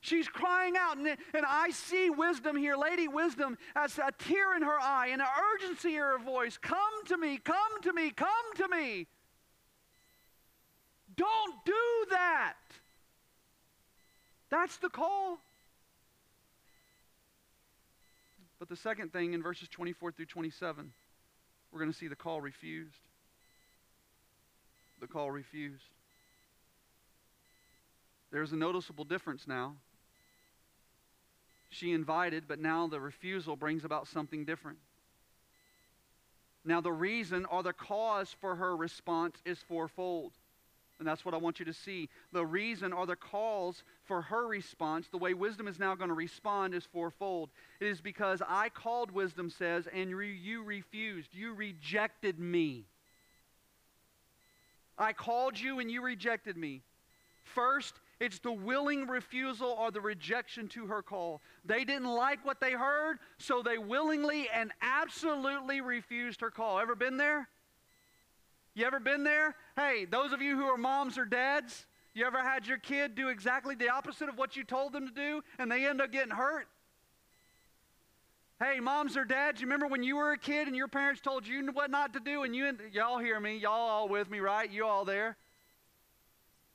She's 0.00 0.28
crying 0.28 0.74
out, 0.78 0.96
and, 0.96 1.08
and 1.08 1.44
I 1.46 1.70
see 1.70 2.08
wisdom 2.08 2.56
here, 2.56 2.76
Lady 2.76 3.08
Wisdom, 3.08 3.58
as 3.74 3.98
a 3.98 4.12
tear 4.16 4.54
in 4.54 4.62
her 4.62 4.78
eye 4.80 5.08
and 5.08 5.20
an 5.20 5.28
urgency 5.54 5.94
in 5.94 6.00
her 6.00 6.18
voice. 6.18 6.56
Come 6.56 6.78
to 7.06 7.16
me, 7.16 7.38
come 7.38 7.82
to 7.82 7.92
me, 7.92 8.10
come 8.10 8.28
to 8.56 8.68
me. 8.68 9.06
Don't 11.16 11.54
do 11.64 12.06
that. 12.10 12.54
That's 14.50 14.76
the 14.76 14.88
call. 14.88 15.38
But 18.60 18.68
the 18.68 18.76
second 18.76 19.12
thing 19.12 19.34
in 19.34 19.42
verses 19.42 19.68
24 19.68 20.12
through 20.12 20.26
27, 20.26 20.92
we're 21.72 21.78
going 21.80 21.92
to 21.92 21.96
see 21.96 22.08
the 22.08 22.16
call 22.16 22.40
refused. 22.40 23.00
The 25.00 25.06
call 25.06 25.30
refused. 25.30 25.82
There's 28.30 28.52
a 28.52 28.56
noticeable 28.56 29.04
difference 29.04 29.46
now. 29.46 29.74
She 31.70 31.92
invited, 31.92 32.44
but 32.48 32.58
now 32.58 32.86
the 32.86 33.00
refusal 33.00 33.56
brings 33.56 33.84
about 33.84 34.08
something 34.08 34.44
different. 34.44 34.78
Now, 36.64 36.80
the 36.80 36.92
reason 36.92 37.44
or 37.46 37.62
the 37.62 37.72
cause 37.72 38.34
for 38.40 38.56
her 38.56 38.76
response 38.76 39.36
is 39.44 39.58
fourfold. 39.58 40.32
And 40.98 41.06
that's 41.06 41.24
what 41.24 41.32
I 41.32 41.36
want 41.36 41.60
you 41.60 41.64
to 41.64 41.72
see. 41.72 42.08
The 42.32 42.44
reason 42.44 42.92
or 42.92 43.06
the 43.06 43.16
cause 43.16 43.84
for 44.04 44.20
her 44.22 44.48
response, 44.48 45.06
the 45.08 45.18
way 45.18 45.32
wisdom 45.32 45.68
is 45.68 45.78
now 45.78 45.94
going 45.94 46.08
to 46.08 46.14
respond, 46.14 46.74
is 46.74 46.84
fourfold. 46.92 47.50
It 47.80 47.86
is 47.86 48.00
because 48.00 48.42
I 48.46 48.68
called, 48.68 49.12
wisdom 49.12 49.48
says, 49.48 49.86
and 49.92 50.10
you 50.10 50.64
refused. 50.64 51.28
You 51.32 51.54
rejected 51.54 52.40
me. 52.40 52.84
I 54.98 55.12
called 55.12 55.58
you 55.58 55.78
and 55.78 55.88
you 55.88 56.02
rejected 56.02 56.56
me. 56.56 56.82
First, 57.44 57.94
it's 58.20 58.40
the 58.40 58.52
willing 58.52 59.06
refusal 59.06 59.68
or 59.68 59.90
the 59.90 60.00
rejection 60.00 60.68
to 60.68 60.86
her 60.86 61.02
call. 61.02 61.40
They 61.64 61.84
didn't 61.84 62.12
like 62.12 62.44
what 62.44 62.60
they 62.60 62.72
heard, 62.72 63.18
so 63.38 63.62
they 63.62 63.78
willingly 63.78 64.48
and 64.52 64.72
absolutely 64.82 65.80
refused 65.80 66.40
her 66.40 66.50
call. 66.50 66.80
Ever 66.80 66.96
been 66.96 67.16
there? 67.16 67.48
You 68.74 68.86
ever 68.86 69.00
been 69.00 69.24
there? 69.24 69.54
Hey, 69.76 70.04
those 70.04 70.32
of 70.32 70.42
you 70.42 70.56
who 70.56 70.64
are 70.64 70.76
moms 70.76 71.18
or 71.18 71.24
dads, 71.24 71.86
you 72.14 72.24
ever 72.24 72.42
had 72.42 72.66
your 72.66 72.78
kid 72.78 73.14
do 73.14 73.28
exactly 73.28 73.74
the 73.74 73.88
opposite 73.88 74.28
of 74.28 74.36
what 74.36 74.56
you 74.56 74.64
told 74.64 74.92
them 74.92 75.06
to 75.06 75.14
do 75.14 75.42
and 75.58 75.70
they 75.70 75.86
end 75.86 76.00
up 76.00 76.10
getting 76.10 76.34
hurt? 76.34 76.66
Hey, 78.60 78.80
moms 78.80 79.16
or 79.16 79.24
dads, 79.24 79.60
you 79.60 79.68
remember 79.68 79.86
when 79.86 80.02
you 80.02 80.16
were 80.16 80.32
a 80.32 80.38
kid 80.38 80.66
and 80.66 80.76
your 80.76 80.88
parents 80.88 81.20
told 81.20 81.46
you 81.46 81.64
what 81.72 81.92
not 81.92 82.12
to 82.14 82.20
do 82.20 82.42
and 82.42 82.56
you 82.56 82.76
y'all 82.92 83.18
hear 83.18 83.38
me, 83.38 83.56
y'all 83.56 83.72
all 83.72 84.08
with 84.08 84.28
me, 84.28 84.40
right? 84.40 84.68
You 84.68 84.84
all 84.84 85.04
there? 85.04 85.36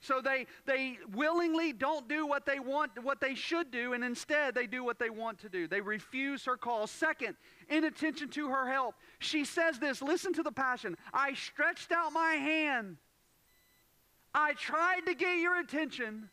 So 0.03 0.19
they, 0.19 0.47
they 0.65 0.97
willingly 1.13 1.71
don't 1.71 2.09
do 2.09 2.27
what 2.27 2.45
they 2.45 2.59
want, 2.59 2.91
what 3.01 3.21
they 3.21 3.35
should 3.35 3.71
do, 3.71 3.93
and 3.93 4.03
instead 4.03 4.53
they 4.53 4.67
do 4.67 4.83
what 4.83 4.99
they 4.99 5.09
want 5.09 5.39
to 5.39 5.49
do. 5.49 5.65
They 5.65 5.79
refuse 5.79 6.43
her 6.43 6.57
call. 6.57 6.87
Second, 6.87 7.37
inattention 7.69 8.27
to 8.31 8.49
her 8.49 8.69
help. 8.69 8.95
She 9.19 9.45
says 9.45 9.79
this 9.79 10.01
listen 10.01 10.33
to 10.33 10.43
the 10.43 10.51
passion. 10.51 10.97
I 11.13 11.35
stretched 11.35 11.93
out 11.93 12.11
my 12.11 12.33
hand. 12.33 12.97
I 14.35 14.53
tried 14.53 15.05
to 15.07 15.15
get 15.15 15.37
your 15.37 15.57
attention, 15.57 16.29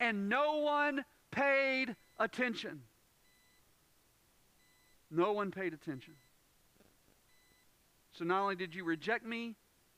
and 0.00 0.28
no 0.28 0.56
one 0.58 1.04
paid 1.30 1.94
attention. 2.18 2.82
No 5.12 5.30
one 5.30 5.52
paid 5.52 5.74
attention. 5.74 6.14
So 8.10 8.24
not 8.24 8.42
only 8.42 8.56
did 8.56 8.74
you 8.74 8.82
reject 8.82 9.24
me, 9.24 9.54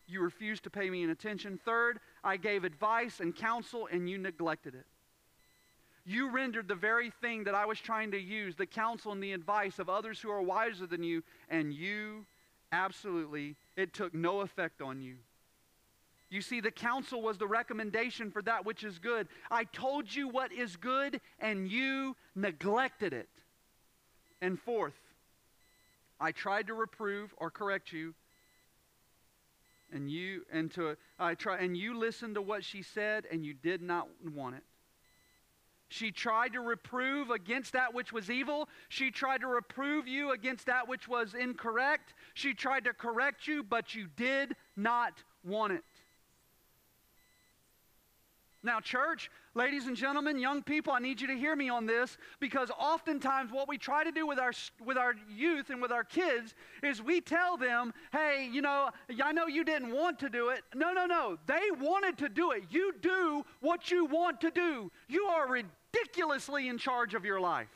you 0.06 0.20
refused 0.20 0.64
to 0.64 0.70
pay 0.70 0.90
me 0.90 1.04
an 1.04 1.10
attention. 1.10 1.58
Third, 1.64 2.00
I 2.22 2.36
gave 2.36 2.64
advice 2.64 3.20
and 3.20 3.34
counsel, 3.34 3.88
and 3.90 4.08
you 4.08 4.18
neglected 4.18 4.74
it. 4.74 4.86
You 6.04 6.30
rendered 6.30 6.68
the 6.68 6.74
very 6.74 7.10
thing 7.20 7.44
that 7.44 7.54
I 7.54 7.66
was 7.66 7.78
trying 7.78 8.12
to 8.12 8.18
use, 8.18 8.56
the 8.56 8.66
counsel 8.66 9.12
and 9.12 9.22
the 9.22 9.32
advice 9.32 9.78
of 9.78 9.90
others 9.90 10.20
who 10.20 10.30
are 10.30 10.40
wiser 10.40 10.86
than 10.86 11.02
you, 11.02 11.22
and 11.50 11.72
you 11.72 12.24
absolutely, 12.72 13.56
it 13.76 13.92
took 13.92 14.14
no 14.14 14.40
effect 14.40 14.80
on 14.80 15.02
you. 15.02 15.16
You 16.30 16.42
see, 16.42 16.60
the 16.60 16.70
counsel 16.70 17.22
was 17.22 17.38
the 17.38 17.46
recommendation 17.46 18.30
for 18.30 18.42
that 18.42 18.66
which 18.66 18.84
is 18.84 18.98
good. 18.98 19.28
I 19.50 19.64
told 19.64 20.14
you 20.14 20.28
what 20.28 20.52
is 20.52 20.76
good, 20.76 21.20
and 21.40 21.70
you 21.70 22.16
neglected 22.34 23.12
it. 23.12 23.28
And 24.40 24.60
fourth, 24.60 24.98
I 26.20 26.32
tried 26.32 26.66
to 26.66 26.74
reprove 26.74 27.34
or 27.38 27.50
correct 27.50 27.92
you, 27.92 28.14
and 29.92 30.10
you 30.10 30.42
and 30.52 30.70
to 30.72 30.96
I 31.18 31.34
try 31.34 31.58
and 31.58 31.76
you 31.76 31.98
listened 31.98 32.34
to 32.34 32.42
what 32.42 32.64
she 32.64 32.82
said 32.82 33.26
and 33.30 33.44
you 33.44 33.54
did 33.54 33.82
not 33.82 34.08
want 34.34 34.56
it. 34.56 34.64
She 35.90 36.10
tried 36.10 36.52
to 36.52 36.60
reprove 36.60 37.30
against 37.30 37.72
that 37.72 37.94
which 37.94 38.12
was 38.12 38.30
evil. 38.30 38.68
She 38.90 39.10
tried 39.10 39.40
to 39.40 39.46
reprove 39.46 40.06
you 40.06 40.32
against 40.32 40.66
that 40.66 40.86
which 40.86 41.08
was 41.08 41.32
incorrect. 41.32 42.12
She 42.34 42.52
tried 42.52 42.84
to 42.84 42.92
correct 42.92 43.46
you, 43.46 43.62
but 43.62 43.94
you 43.94 44.06
did 44.16 44.54
not 44.76 45.22
want 45.42 45.72
it. 45.72 45.84
Now, 48.64 48.80
church, 48.80 49.30
ladies 49.54 49.86
and 49.86 49.96
gentlemen, 49.96 50.38
young 50.38 50.62
people, 50.62 50.92
I 50.92 50.98
need 50.98 51.20
you 51.20 51.28
to 51.28 51.34
hear 51.34 51.54
me 51.54 51.68
on 51.68 51.86
this 51.86 52.18
because 52.40 52.70
oftentimes 52.76 53.52
what 53.52 53.68
we 53.68 53.78
try 53.78 54.02
to 54.02 54.10
do 54.10 54.26
with 54.26 54.38
our, 54.38 54.50
with 54.84 54.96
our 54.96 55.14
youth 55.30 55.70
and 55.70 55.80
with 55.80 55.92
our 55.92 56.02
kids 56.02 56.54
is 56.82 57.00
we 57.00 57.20
tell 57.20 57.56
them, 57.56 57.94
hey, 58.10 58.48
you 58.52 58.60
know, 58.60 58.90
I 59.22 59.30
know 59.30 59.46
you 59.46 59.62
didn't 59.62 59.92
want 59.92 60.18
to 60.20 60.28
do 60.28 60.48
it. 60.48 60.62
No, 60.74 60.92
no, 60.92 61.06
no. 61.06 61.38
They 61.46 61.70
wanted 61.80 62.18
to 62.18 62.28
do 62.28 62.50
it. 62.50 62.64
You 62.70 62.92
do 63.00 63.44
what 63.60 63.92
you 63.92 64.06
want 64.06 64.40
to 64.40 64.50
do. 64.50 64.90
You 65.08 65.26
are 65.26 65.48
ridiculously 65.48 66.68
in 66.68 66.78
charge 66.78 67.14
of 67.14 67.24
your 67.24 67.40
life. 67.40 67.68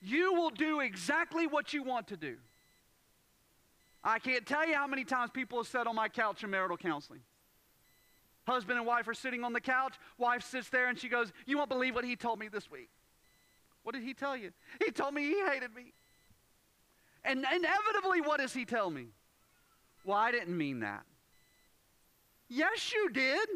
You 0.00 0.32
will 0.32 0.50
do 0.50 0.80
exactly 0.80 1.46
what 1.46 1.74
you 1.74 1.82
want 1.82 2.08
to 2.08 2.16
do. 2.16 2.36
I 4.02 4.18
can't 4.18 4.46
tell 4.46 4.66
you 4.66 4.74
how 4.74 4.86
many 4.86 5.04
times 5.04 5.30
people 5.30 5.58
have 5.58 5.66
said 5.66 5.86
on 5.86 5.94
my 5.94 6.08
couch 6.08 6.42
in 6.42 6.50
marital 6.50 6.78
counseling, 6.78 7.20
Husband 8.46 8.78
and 8.78 8.86
wife 8.86 9.06
are 9.06 9.14
sitting 9.14 9.44
on 9.44 9.52
the 9.52 9.60
couch. 9.60 9.94
Wife 10.18 10.42
sits 10.42 10.68
there 10.68 10.88
and 10.88 10.98
she 10.98 11.08
goes, 11.08 11.32
You 11.46 11.58
won't 11.58 11.68
believe 11.68 11.94
what 11.94 12.04
he 12.04 12.16
told 12.16 12.38
me 12.38 12.48
this 12.48 12.70
week. 12.70 12.88
What 13.82 13.94
did 13.94 14.02
he 14.02 14.14
tell 14.14 14.36
you? 14.36 14.50
He 14.84 14.90
told 14.90 15.14
me 15.14 15.22
he 15.22 15.42
hated 15.46 15.74
me. 15.74 15.92
And 17.24 17.38
inevitably, 17.38 18.20
what 18.22 18.40
does 18.40 18.52
he 18.52 18.64
tell 18.64 18.90
me? 18.90 19.06
Well, 20.04 20.16
I 20.16 20.32
didn't 20.32 20.56
mean 20.56 20.80
that. 20.80 21.04
Yes, 22.48 22.92
you 22.92 23.10
did. 23.10 23.48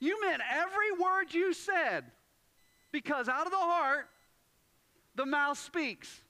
You 0.00 0.20
meant 0.20 0.42
every 0.50 0.92
word 1.00 1.32
you 1.32 1.52
said. 1.52 2.04
Because 2.92 3.28
out 3.28 3.46
of 3.46 3.52
the 3.52 3.58
heart, 3.58 4.08
the 5.14 5.26
mouth 5.26 5.58
speaks. 5.58 6.20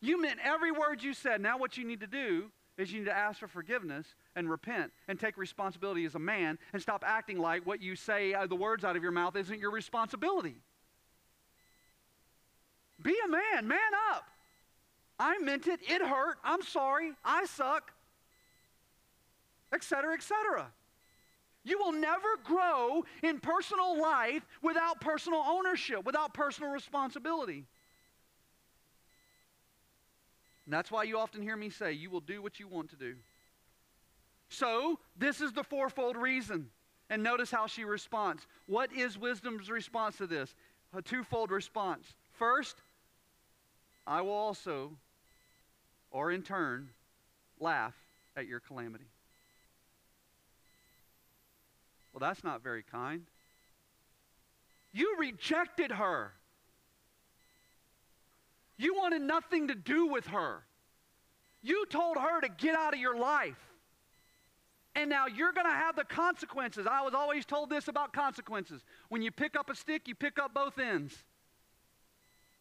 You 0.00 0.20
meant 0.20 0.38
every 0.42 0.70
word 0.70 1.02
you 1.02 1.14
said. 1.14 1.40
Now, 1.40 1.58
what 1.58 1.76
you 1.76 1.84
need 1.84 2.00
to 2.00 2.06
do 2.06 2.50
is 2.76 2.92
you 2.92 3.00
need 3.00 3.06
to 3.06 3.16
ask 3.16 3.40
for 3.40 3.48
forgiveness 3.48 4.06
and 4.36 4.50
repent 4.50 4.92
and 5.08 5.18
take 5.18 5.36
responsibility 5.36 6.04
as 6.04 6.14
a 6.14 6.18
man 6.18 6.58
and 6.72 6.82
stop 6.82 7.04
acting 7.06 7.38
like 7.38 7.66
what 7.66 7.80
you 7.80 7.96
say, 7.96 8.34
uh, 8.34 8.46
the 8.46 8.56
words 8.56 8.84
out 8.84 8.96
of 8.96 9.02
your 9.02 9.12
mouth, 9.12 9.36
isn't 9.36 9.60
your 9.60 9.70
responsibility. 9.70 10.56
Be 13.02 13.16
a 13.24 13.28
man, 13.28 13.68
man 13.68 13.78
up. 14.12 14.28
I 15.18 15.38
meant 15.38 15.66
it, 15.66 15.80
it 15.82 16.02
hurt, 16.02 16.38
I'm 16.42 16.62
sorry, 16.62 17.12
I 17.24 17.44
suck, 17.46 17.92
etc., 19.72 20.14
etc. 20.14 20.72
You 21.64 21.78
will 21.78 21.92
never 21.92 22.36
grow 22.42 23.04
in 23.22 23.40
personal 23.40 24.00
life 24.00 24.44
without 24.62 25.00
personal 25.00 25.40
ownership, 25.40 26.04
without 26.04 26.34
personal 26.34 26.70
responsibility. 26.70 27.64
And 30.66 30.72
that's 30.72 30.90
why 30.90 31.04
you 31.04 31.18
often 31.18 31.42
hear 31.42 31.56
me 31.56 31.70
say, 31.70 31.92
you 31.92 32.10
will 32.10 32.20
do 32.20 32.42
what 32.42 32.58
you 32.58 32.66
want 32.66 32.90
to 32.90 32.96
do. 32.96 33.14
So, 34.54 35.00
this 35.16 35.40
is 35.40 35.52
the 35.52 35.64
fourfold 35.64 36.16
reason. 36.16 36.70
And 37.10 37.22
notice 37.22 37.50
how 37.50 37.66
she 37.66 37.84
responds. 37.84 38.46
What 38.66 38.92
is 38.92 39.18
wisdom's 39.18 39.68
response 39.68 40.16
to 40.18 40.26
this? 40.26 40.54
A 40.96 41.02
twofold 41.02 41.50
response. 41.50 42.06
First, 42.32 42.76
I 44.06 44.20
will 44.20 44.32
also, 44.32 44.92
or 46.10 46.30
in 46.30 46.42
turn, 46.42 46.88
laugh 47.58 47.94
at 48.36 48.46
your 48.46 48.60
calamity. 48.60 49.06
Well, 52.12 52.20
that's 52.20 52.44
not 52.44 52.62
very 52.62 52.84
kind. 52.84 53.22
You 54.92 55.16
rejected 55.18 55.90
her. 55.90 56.32
You 58.76 58.94
wanted 58.94 59.22
nothing 59.22 59.68
to 59.68 59.74
do 59.74 60.06
with 60.06 60.28
her. 60.28 60.62
You 61.60 61.86
told 61.86 62.18
her 62.18 62.40
to 62.40 62.48
get 62.48 62.76
out 62.76 62.94
of 62.94 63.00
your 63.00 63.18
life. 63.18 63.58
And 64.96 65.10
now 65.10 65.26
you're 65.26 65.52
going 65.52 65.66
to 65.66 65.72
have 65.72 65.96
the 65.96 66.04
consequences. 66.04 66.86
I 66.88 67.02
was 67.02 67.14
always 67.14 67.44
told 67.44 67.68
this 67.68 67.88
about 67.88 68.12
consequences. 68.12 68.84
When 69.08 69.22
you 69.22 69.30
pick 69.30 69.56
up 69.56 69.68
a 69.68 69.74
stick, 69.74 70.06
you 70.06 70.14
pick 70.14 70.38
up 70.38 70.54
both 70.54 70.78
ends. 70.78 71.24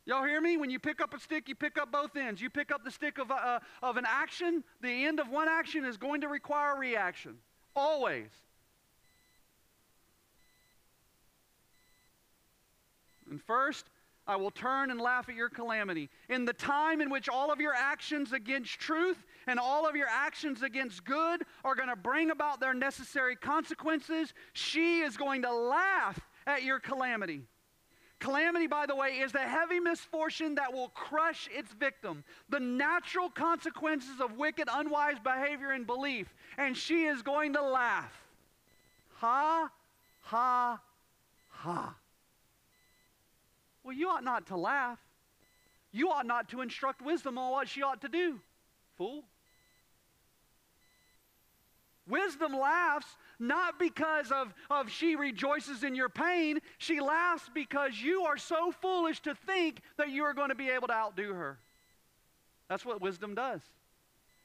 Y'all 0.06 0.26
hear 0.26 0.42
me? 0.42 0.58
When 0.58 0.70
you 0.70 0.80
pick 0.80 1.00
up 1.00 1.14
a 1.14 1.20
stick, 1.20 1.48
you 1.48 1.56
pick 1.56 1.78
up 1.78 1.92
both 1.92 2.18
ends. 2.18 2.42
You 2.42 2.50
pick 2.50 2.72
up 2.72 2.84
the 2.84 2.92
stick 2.92 3.20
of, 3.20 3.32
uh, 3.32 3.60
of 3.82 3.98
an 3.98 4.06
action, 4.08 4.64
the 4.82 5.06
end 5.06 5.20
of 5.20 5.30
one 5.30 5.48
action 5.48 5.86
is 5.86 5.96
going 5.96 6.22
to 6.22 6.28
require 6.28 6.76
a 6.76 6.80
reaction. 6.80 7.38
Always. 7.76 8.30
And 13.30 13.42
first, 13.42 13.86
I 14.28 14.36
will 14.36 14.52
turn 14.52 14.92
and 14.92 15.00
laugh 15.00 15.30
at 15.30 15.36
your 15.36 15.50
calamity. 15.50 16.10
In 16.30 16.46
the 16.46 16.54
time 16.54 17.02
in 17.02 17.10
which 17.10 17.30
all 17.30 17.52
of 17.52 17.60
your 17.60 17.74
actions 17.74 18.34
against 18.34 18.80
truth 18.80 19.18
and 19.48 19.60
all 19.60 19.88
of 19.88 19.96
your 19.96 20.08
actions 20.10 20.62
against 20.62 21.04
good 21.06 21.44
are 21.64 21.76
going 21.76 21.90
to 21.90 21.96
bring 21.96 22.32
about 22.32 22.60
their 22.60 22.74
necessary 22.74 23.36
consequences, 23.36 24.34
she 24.54 25.02
is 25.02 25.18
going 25.18 25.42
to 25.44 25.54
laugh 25.54 26.20
at 26.48 26.64
your 26.64 26.80
calamity. 26.80 27.44
Calamity, 28.20 28.68
by 28.68 28.86
the 28.86 28.96
way, 28.96 29.20
is 29.20 29.34
the 29.34 29.40
heavy 29.40 29.82
misfortune 29.82 30.56
that 30.56 30.72
will 30.72 30.88
crush 30.90 31.50
its 31.54 31.74
victim, 31.74 32.24
the 32.48 32.60
natural 32.60 33.30
consequences 33.30 34.22
of 34.22 34.38
wicked, 34.38 34.70
unwise 34.72 35.18
behavior 35.22 35.72
and 35.72 35.86
belief. 35.86 36.34
And 36.58 36.78
she 36.78 37.04
is 37.04 37.22
going 37.22 37.52
to 37.54 37.62
laugh. 37.62 38.14
Ha, 39.16 39.70
ha, 40.22 40.80
ha. 41.50 41.96
Well, 43.84 43.94
you 43.94 44.08
ought 44.08 44.24
not 44.24 44.48
to 44.48 44.56
laugh. 44.56 45.00
You 45.92 46.10
ought 46.10 46.26
not 46.26 46.48
to 46.50 46.62
instruct 46.62 47.02
wisdom 47.02 47.38
on 47.38 47.52
what 47.52 47.68
she 47.68 47.84
ought 47.84 48.02
to 48.02 48.08
do, 48.08 48.40
fool. 48.98 49.26
Wisdom 52.08 52.54
laughs 52.54 53.08
not 53.40 53.80
because 53.80 54.32
of, 54.32 54.54
of 54.70 54.90
she 54.90 55.16
rejoices 55.16 55.84
in 55.84 55.96
your 55.96 56.10
pain. 56.10 56.60
She 56.78 57.00
laughs 57.00 57.50
because 57.54 58.02
you 58.02 58.24
are 58.24 58.38
so 58.38 58.72
foolish 58.72 59.22
to 59.22 59.36
think 59.36 59.82
that 59.98 60.10
you 60.10 60.24
are 60.24 60.34
going 60.34 60.50
to 60.50 60.56
be 60.56 60.70
able 60.70 60.88
to 60.88 60.94
outdo 60.94 61.34
her. 61.34 61.60
That's 62.70 62.86
what 62.86 63.02
wisdom 63.02 63.36
does. 63.36 63.62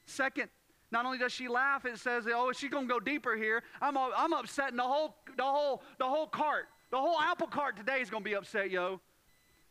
Second, 0.05 0.49
Not 0.91 1.05
only 1.05 1.17
does 1.17 1.31
she 1.31 1.47
laugh, 1.47 1.85
it 1.85 1.99
says, 1.99 2.25
"Oh, 2.27 2.51
she's 2.51 2.71
going 2.71 2.87
to 2.87 2.93
go 2.93 2.99
deeper 2.99 3.35
here." 3.35 3.63
I'm, 3.81 3.97
I'm 3.97 4.33
upsetting 4.33 4.77
the 4.77 4.83
whole, 4.83 5.15
the 5.37 5.43
whole, 5.43 5.83
the 5.99 6.05
whole 6.05 6.27
cart. 6.27 6.67
The 6.89 6.97
whole 6.97 7.19
apple 7.19 7.47
cart 7.47 7.77
today 7.77 8.01
is 8.01 8.09
going 8.09 8.23
to 8.23 8.29
be 8.29 8.35
upset, 8.35 8.71
yo. 8.71 8.99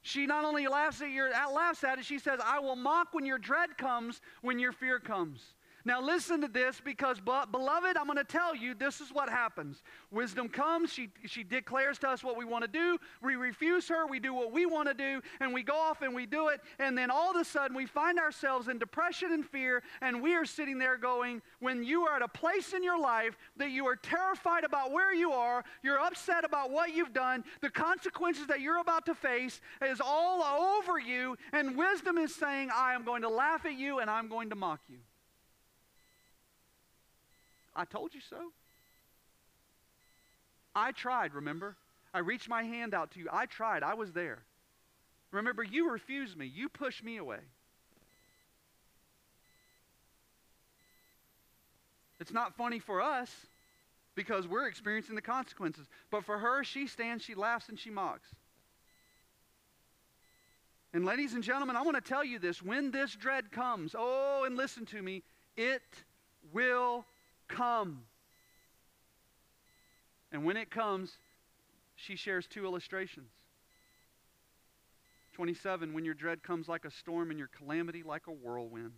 She 0.02 0.26
not 0.26 0.44
only 0.44 0.68
laughs 0.68 1.02
at 1.02 1.10
your 1.10 1.30
laughs 1.30 1.82
at 1.82 1.98
it, 1.98 2.04
she 2.04 2.18
says, 2.20 2.38
"I 2.44 2.60
will 2.60 2.76
mock 2.76 3.08
when 3.12 3.26
your 3.26 3.38
dread 3.38 3.76
comes, 3.76 4.20
when 4.42 4.58
your 4.58 4.72
fear 4.72 5.00
comes." 5.00 5.54
Now, 5.84 6.02
listen 6.02 6.40
to 6.42 6.48
this 6.48 6.80
because, 6.84 7.20
beloved, 7.20 7.96
I'm 7.96 8.06
going 8.06 8.18
to 8.18 8.24
tell 8.24 8.54
you 8.54 8.74
this 8.74 9.00
is 9.00 9.10
what 9.10 9.28
happens. 9.28 9.82
Wisdom 10.10 10.48
comes, 10.48 10.92
she, 10.92 11.08
she 11.26 11.44
declares 11.44 11.98
to 12.00 12.08
us 12.08 12.24
what 12.24 12.36
we 12.36 12.44
want 12.44 12.64
to 12.64 12.70
do. 12.70 12.98
We 13.22 13.36
refuse 13.36 13.88
her, 13.88 14.06
we 14.06 14.20
do 14.20 14.34
what 14.34 14.52
we 14.52 14.66
want 14.66 14.88
to 14.88 14.94
do, 14.94 15.22
and 15.40 15.54
we 15.54 15.62
go 15.62 15.76
off 15.76 16.02
and 16.02 16.14
we 16.14 16.26
do 16.26 16.48
it. 16.48 16.60
And 16.78 16.98
then 16.98 17.10
all 17.10 17.30
of 17.30 17.36
a 17.36 17.44
sudden, 17.44 17.76
we 17.76 17.86
find 17.86 18.18
ourselves 18.18 18.68
in 18.68 18.78
depression 18.78 19.32
and 19.32 19.46
fear, 19.46 19.82
and 20.00 20.22
we 20.22 20.34
are 20.34 20.44
sitting 20.44 20.78
there 20.78 20.96
going, 20.96 21.40
when 21.60 21.84
you 21.84 22.02
are 22.02 22.16
at 22.16 22.22
a 22.22 22.28
place 22.28 22.72
in 22.72 22.82
your 22.82 22.98
life 22.98 23.36
that 23.56 23.70
you 23.70 23.86
are 23.86 23.96
terrified 23.96 24.64
about 24.64 24.92
where 24.92 25.14
you 25.14 25.32
are, 25.32 25.64
you're 25.82 26.00
upset 26.00 26.44
about 26.44 26.70
what 26.70 26.94
you've 26.94 27.14
done, 27.14 27.44
the 27.60 27.70
consequences 27.70 28.46
that 28.48 28.60
you're 28.60 28.80
about 28.80 29.06
to 29.06 29.14
face 29.14 29.60
is 29.82 30.00
all 30.04 30.42
over 30.42 30.98
you, 30.98 31.36
and 31.52 31.76
wisdom 31.76 32.18
is 32.18 32.34
saying, 32.34 32.70
I 32.74 32.94
am 32.94 33.04
going 33.04 33.22
to 33.22 33.28
laugh 33.28 33.64
at 33.64 33.78
you 33.78 34.00
and 34.00 34.10
I'm 34.10 34.28
going 34.28 34.50
to 34.50 34.56
mock 34.56 34.80
you. 34.88 34.98
I 37.78 37.84
told 37.84 38.12
you 38.12 38.20
so. 38.28 38.36
I 40.74 40.90
tried, 40.90 41.32
remember? 41.32 41.76
I 42.12 42.18
reached 42.18 42.48
my 42.48 42.64
hand 42.64 42.92
out 42.92 43.12
to 43.12 43.20
you. 43.20 43.28
I 43.32 43.46
tried. 43.46 43.84
I 43.84 43.94
was 43.94 44.12
there. 44.12 44.42
Remember, 45.30 45.62
you 45.62 45.90
refused 45.90 46.36
me. 46.36 46.46
You 46.46 46.68
pushed 46.68 47.04
me 47.04 47.18
away. 47.18 47.38
It's 52.18 52.32
not 52.32 52.56
funny 52.56 52.80
for 52.80 53.00
us 53.00 53.30
because 54.16 54.48
we're 54.48 54.66
experiencing 54.66 55.14
the 55.14 55.22
consequences. 55.22 55.86
But 56.10 56.24
for 56.24 56.36
her, 56.36 56.64
she 56.64 56.88
stands, 56.88 57.22
she 57.22 57.36
laughs, 57.36 57.68
and 57.68 57.78
she 57.78 57.90
mocks. 57.90 58.28
And, 60.92 61.04
ladies 61.04 61.34
and 61.34 61.44
gentlemen, 61.44 61.76
I 61.76 61.82
want 61.82 61.96
to 61.96 62.00
tell 62.00 62.24
you 62.24 62.40
this 62.40 62.60
when 62.60 62.90
this 62.90 63.14
dread 63.14 63.52
comes, 63.52 63.94
oh, 63.96 64.42
and 64.44 64.56
listen 64.56 64.84
to 64.86 65.00
me, 65.00 65.22
it 65.56 65.82
will 66.52 67.04
come. 67.48 68.02
And 70.30 70.44
when 70.44 70.56
it 70.56 70.70
comes, 70.70 71.10
she 71.96 72.16
shares 72.16 72.46
two 72.46 72.64
illustrations. 72.64 73.30
27, 75.32 75.94
when 75.94 76.04
your 76.04 76.14
dread 76.14 76.42
comes 76.42 76.68
like 76.68 76.84
a 76.84 76.90
storm 76.90 77.30
and 77.30 77.38
your 77.38 77.48
calamity 77.56 78.02
like 78.02 78.26
a 78.26 78.32
whirlwind. 78.32 78.92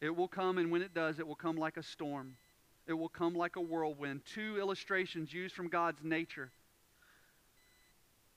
It 0.00 0.16
will 0.16 0.28
come, 0.28 0.58
and 0.58 0.72
when 0.72 0.82
it 0.82 0.94
does, 0.94 1.20
it 1.20 1.26
will 1.26 1.36
come 1.36 1.56
like 1.56 1.76
a 1.76 1.82
storm. 1.82 2.36
It 2.88 2.94
will 2.94 3.08
come 3.08 3.34
like 3.34 3.54
a 3.54 3.60
whirlwind. 3.60 4.22
Two 4.24 4.58
illustrations 4.58 5.32
used 5.32 5.54
from 5.54 5.68
God's 5.68 6.02
nature. 6.02 6.50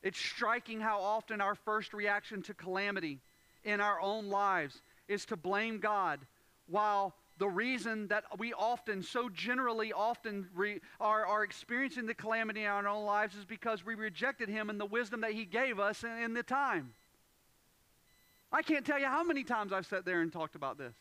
It's 0.04 0.20
striking 0.20 0.80
how 0.80 1.00
often 1.02 1.42
our 1.42 1.56
first 1.56 1.92
reaction 1.92 2.44
to 2.44 2.54
calamity 2.54 3.20
in 3.64 3.82
our 3.82 4.00
own 4.00 4.30
lives 4.30 4.80
is 5.08 5.26
to 5.26 5.36
blame 5.36 5.80
God, 5.80 6.20
while 6.68 7.16
the 7.38 7.48
reason 7.48 8.08
that 8.08 8.24
we 8.38 8.54
often, 8.54 9.04
so 9.04 9.30
generally 9.30 9.92
often, 9.92 10.48
re, 10.54 10.80
are, 11.00 11.26
are 11.26 11.44
experiencing 11.44 12.06
the 12.06 12.14
calamity 12.14 12.62
in 12.62 12.68
our 12.68 12.88
own 12.88 13.06
lives 13.06 13.36
is 13.36 13.46
because 13.46 13.86
we 13.86 13.96
rejected 13.96 14.48
Him 14.48 14.70
and 14.70 14.80
the 14.80 14.86
wisdom 14.86 15.22
that 15.22 15.34
He 15.34 15.46
gave 15.46 15.80
us 15.80 16.04
in, 16.04 16.18
in 16.24 16.34
the 16.34 16.44
time. 16.44 16.94
I 18.52 18.62
can't 18.62 18.86
tell 18.86 19.00
you 19.00 19.08
how 19.08 19.24
many 19.24 19.44
times 19.44 19.74
I've 19.74 19.86
sat 19.86 20.06
there 20.06 20.22
and 20.22 20.32
talked 20.32 20.56
about 20.56 20.78
this. 20.78 20.94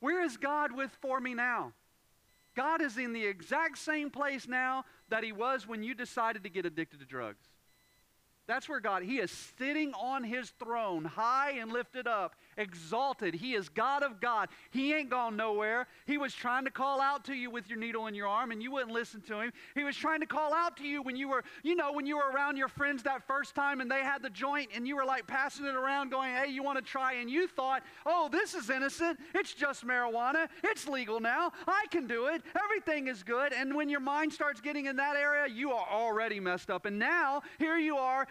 Where 0.00 0.24
is 0.24 0.36
God 0.36 0.72
with 0.72 0.90
for 1.00 1.20
me 1.20 1.34
now? 1.34 1.72
God 2.56 2.82
is 2.82 2.98
in 2.98 3.12
the 3.12 3.24
exact 3.24 3.78
same 3.78 4.10
place 4.10 4.48
now 4.48 4.84
that 5.10 5.22
He 5.22 5.30
was 5.30 5.66
when 5.68 5.84
you 5.84 5.94
decided 5.94 6.42
to 6.42 6.50
get 6.50 6.66
addicted 6.66 6.98
to 6.98 7.06
drugs. 7.06 7.44
That's 8.48 8.68
where 8.68 8.80
God, 8.80 9.04
He 9.04 9.20
is 9.20 9.30
sitting 9.56 9.94
on 9.94 10.24
His 10.24 10.50
throne, 10.50 11.04
high 11.04 11.52
and 11.52 11.72
lifted 11.72 12.08
up, 12.08 12.34
exalted. 12.56 13.34
He 13.34 13.54
is 13.54 13.68
God 13.68 14.02
of 14.02 14.20
God. 14.20 14.48
He 14.70 14.94
ain't 14.94 15.10
gone 15.10 15.36
nowhere. 15.36 15.86
He 16.06 16.18
was 16.18 16.34
trying 16.34 16.64
to 16.64 16.70
call 16.70 17.00
out 17.00 17.24
to 17.24 17.34
you 17.34 17.50
with 17.50 17.68
your 17.68 17.78
needle 17.78 18.06
in 18.06 18.14
your 18.14 18.26
arm 18.26 18.50
and 18.50 18.62
you 18.62 18.70
wouldn't 18.70 18.92
listen 18.92 19.20
to 19.22 19.40
him. 19.40 19.52
He 19.74 19.84
was 19.84 19.96
trying 19.96 20.20
to 20.20 20.26
call 20.26 20.52
out 20.52 20.76
to 20.78 20.84
you 20.84 21.02
when 21.02 21.16
you 21.16 21.28
were, 21.28 21.44
you 21.62 21.74
know, 21.74 21.92
when 21.92 22.06
you 22.06 22.16
were 22.16 22.30
around 22.30 22.56
your 22.56 22.68
friends 22.68 23.02
that 23.04 23.26
first 23.26 23.54
time 23.54 23.80
and 23.80 23.90
they 23.90 24.02
had 24.02 24.22
the 24.22 24.30
joint 24.30 24.70
and 24.74 24.86
you 24.86 24.96
were 24.96 25.04
like 25.04 25.26
passing 25.26 25.66
it 25.66 25.74
around 25.74 26.10
going, 26.10 26.34
hey, 26.34 26.50
you 26.50 26.62
want 26.62 26.78
to 26.78 26.84
try? 26.84 27.14
And 27.14 27.30
you 27.30 27.46
thought, 27.46 27.82
oh, 28.06 28.28
this 28.30 28.54
is 28.54 28.70
innocent. 28.70 29.18
It's 29.34 29.54
just 29.54 29.86
marijuana. 29.86 30.48
It's 30.64 30.88
legal 30.88 31.20
now. 31.20 31.52
I 31.66 31.86
can 31.90 32.06
do 32.06 32.26
it. 32.26 32.42
Everything 32.62 33.08
is 33.08 33.22
good. 33.22 33.52
And 33.52 33.74
when 33.74 33.88
your 33.88 34.00
mind 34.00 34.32
starts 34.32 34.60
getting 34.60 34.86
in 34.86 34.96
that 34.96 35.16
area, 35.16 35.52
you 35.52 35.72
are 35.72 35.86
already 35.90 36.40
messed 36.40 36.70
up. 36.70 36.86
And 36.86 36.98
now, 36.98 37.42
here 37.58 37.78
you 37.78 37.96
are 37.96 38.26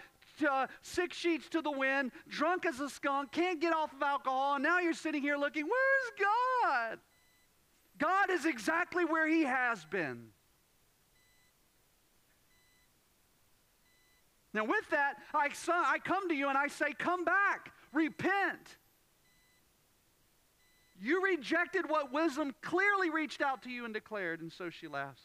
uh, 0.50 0.68
six 0.82 1.18
sheets 1.18 1.50
to 1.50 1.62
the 1.62 1.72
wind, 1.72 2.12
drunk 2.28 2.66
as 2.66 2.80
a 2.80 2.90
skunk, 2.90 3.32
can't 3.32 3.60
get 3.60 3.74
off 3.74 3.94
of 3.94 4.02
alcohol, 4.02 4.56
and 4.56 4.64
now 4.64 4.80
you're 4.80 4.94
sitting 4.94 5.22
here 5.22 5.38
looking, 5.38 5.66
where's 5.66 6.28
God? 6.64 7.00
God 7.98 8.30
is 8.32 8.46
exactly 8.46 9.06
where 9.06 9.28
He 9.28 9.44
has 9.44 9.86
been. 9.86 10.30
Now, 14.54 14.66
with 14.66 14.90
that, 14.90 15.16
I, 15.34 15.50
I 15.70 16.00
come 16.00 16.28
to 16.28 16.36
you 16.36 16.50
and 16.50 16.58
I 16.58 16.68
say, 16.68 16.94
Come 16.98 17.24
back, 17.24 17.72
repent. 17.94 18.78
You 21.00 21.24
rejected 21.24 21.90
what 21.90 22.14
wisdom 22.14 22.54
clearly 22.62 23.10
reached 23.10 23.42
out 23.42 23.64
to 23.64 23.70
you 23.70 23.86
and 23.86 23.94
declared, 23.94 24.42
and 24.42 24.52
so 24.52 24.70
she 24.70 24.88
laughs. 24.88 25.22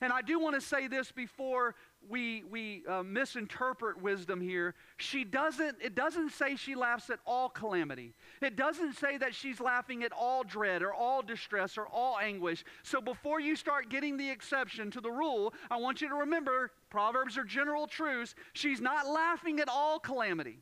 And 0.00 0.12
I 0.12 0.22
do 0.22 0.40
want 0.40 0.56
to 0.56 0.60
say 0.60 0.88
this 0.88 1.12
before 1.12 1.76
we, 2.08 2.44
we 2.50 2.82
uh, 2.88 3.02
misinterpret 3.02 4.00
wisdom 4.00 4.40
here. 4.40 4.74
She 4.98 5.24
doesn't, 5.24 5.76
it 5.80 5.94
doesn't 5.94 6.30
say 6.30 6.56
she 6.56 6.74
laughs 6.74 7.10
at 7.10 7.20
all 7.26 7.48
calamity. 7.48 8.14
It 8.40 8.56
doesn't 8.56 8.94
say 8.94 9.18
that 9.18 9.34
she's 9.34 9.60
laughing 9.60 10.02
at 10.02 10.12
all 10.12 10.44
dread 10.44 10.82
or 10.82 10.92
all 10.92 11.22
distress 11.22 11.78
or 11.78 11.86
all 11.86 12.18
anguish. 12.18 12.64
So 12.82 13.00
before 13.00 13.40
you 13.40 13.56
start 13.56 13.88
getting 13.88 14.16
the 14.16 14.30
exception 14.30 14.90
to 14.92 15.00
the 15.00 15.10
rule, 15.10 15.54
I 15.70 15.76
want 15.76 16.00
you 16.00 16.08
to 16.08 16.14
remember 16.14 16.72
Proverbs 16.90 17.38
are 17.38 17.44
general 17.44 17.86
truths. 17.86 18.34
She's 18.52 18.80
not 18.80 19.06
laughing 19.06 19.60
at 19.60 19.68
all 19.68 19.98
calamity. 19.98 20.58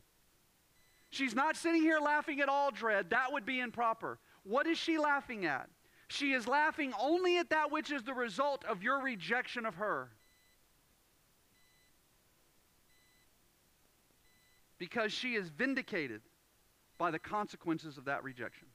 She's 1.11 1.35
not 1.35 1.57
sitting 1.57 1.83
here 1.83 1.99
laughing 1.99 2.41
at 2.41 2.49
all 2.49 2.71
dread. 2.71 3.11
That 3.11 3.33
would 3.33 3.45
be 3.45 3.61
improper. 3.61 4.19
What 4.45 4.67
is 4.67 4.79
she 4.79 4.97
laughing 4.97 5.45
at? 5.45 5.69
She 6.09 6.33
is 6.33 6.49
laughing 6.49 6.93
only 7.01 7.39
at 7.39 7.51
that 7.51 7.71
which 7.71 7.93
is 7.93 8.03
the 8.03 8.15
result 8.15 8.65
of 8.65 8.83
your 8.83 9.01
rejection 9.03 9.67
of 9.67 9.77
her. 9.77 10.11
Because 14.81 15.13
she 15.13 15.35
is 15.35 15.51
vindicated 15.51 16.23
by 16.99 17.13
the 17.13 17.19
consequences 17.19 17.99
of 17.99 18.07
that 18.07 18.25
rejection. 18.25 18.67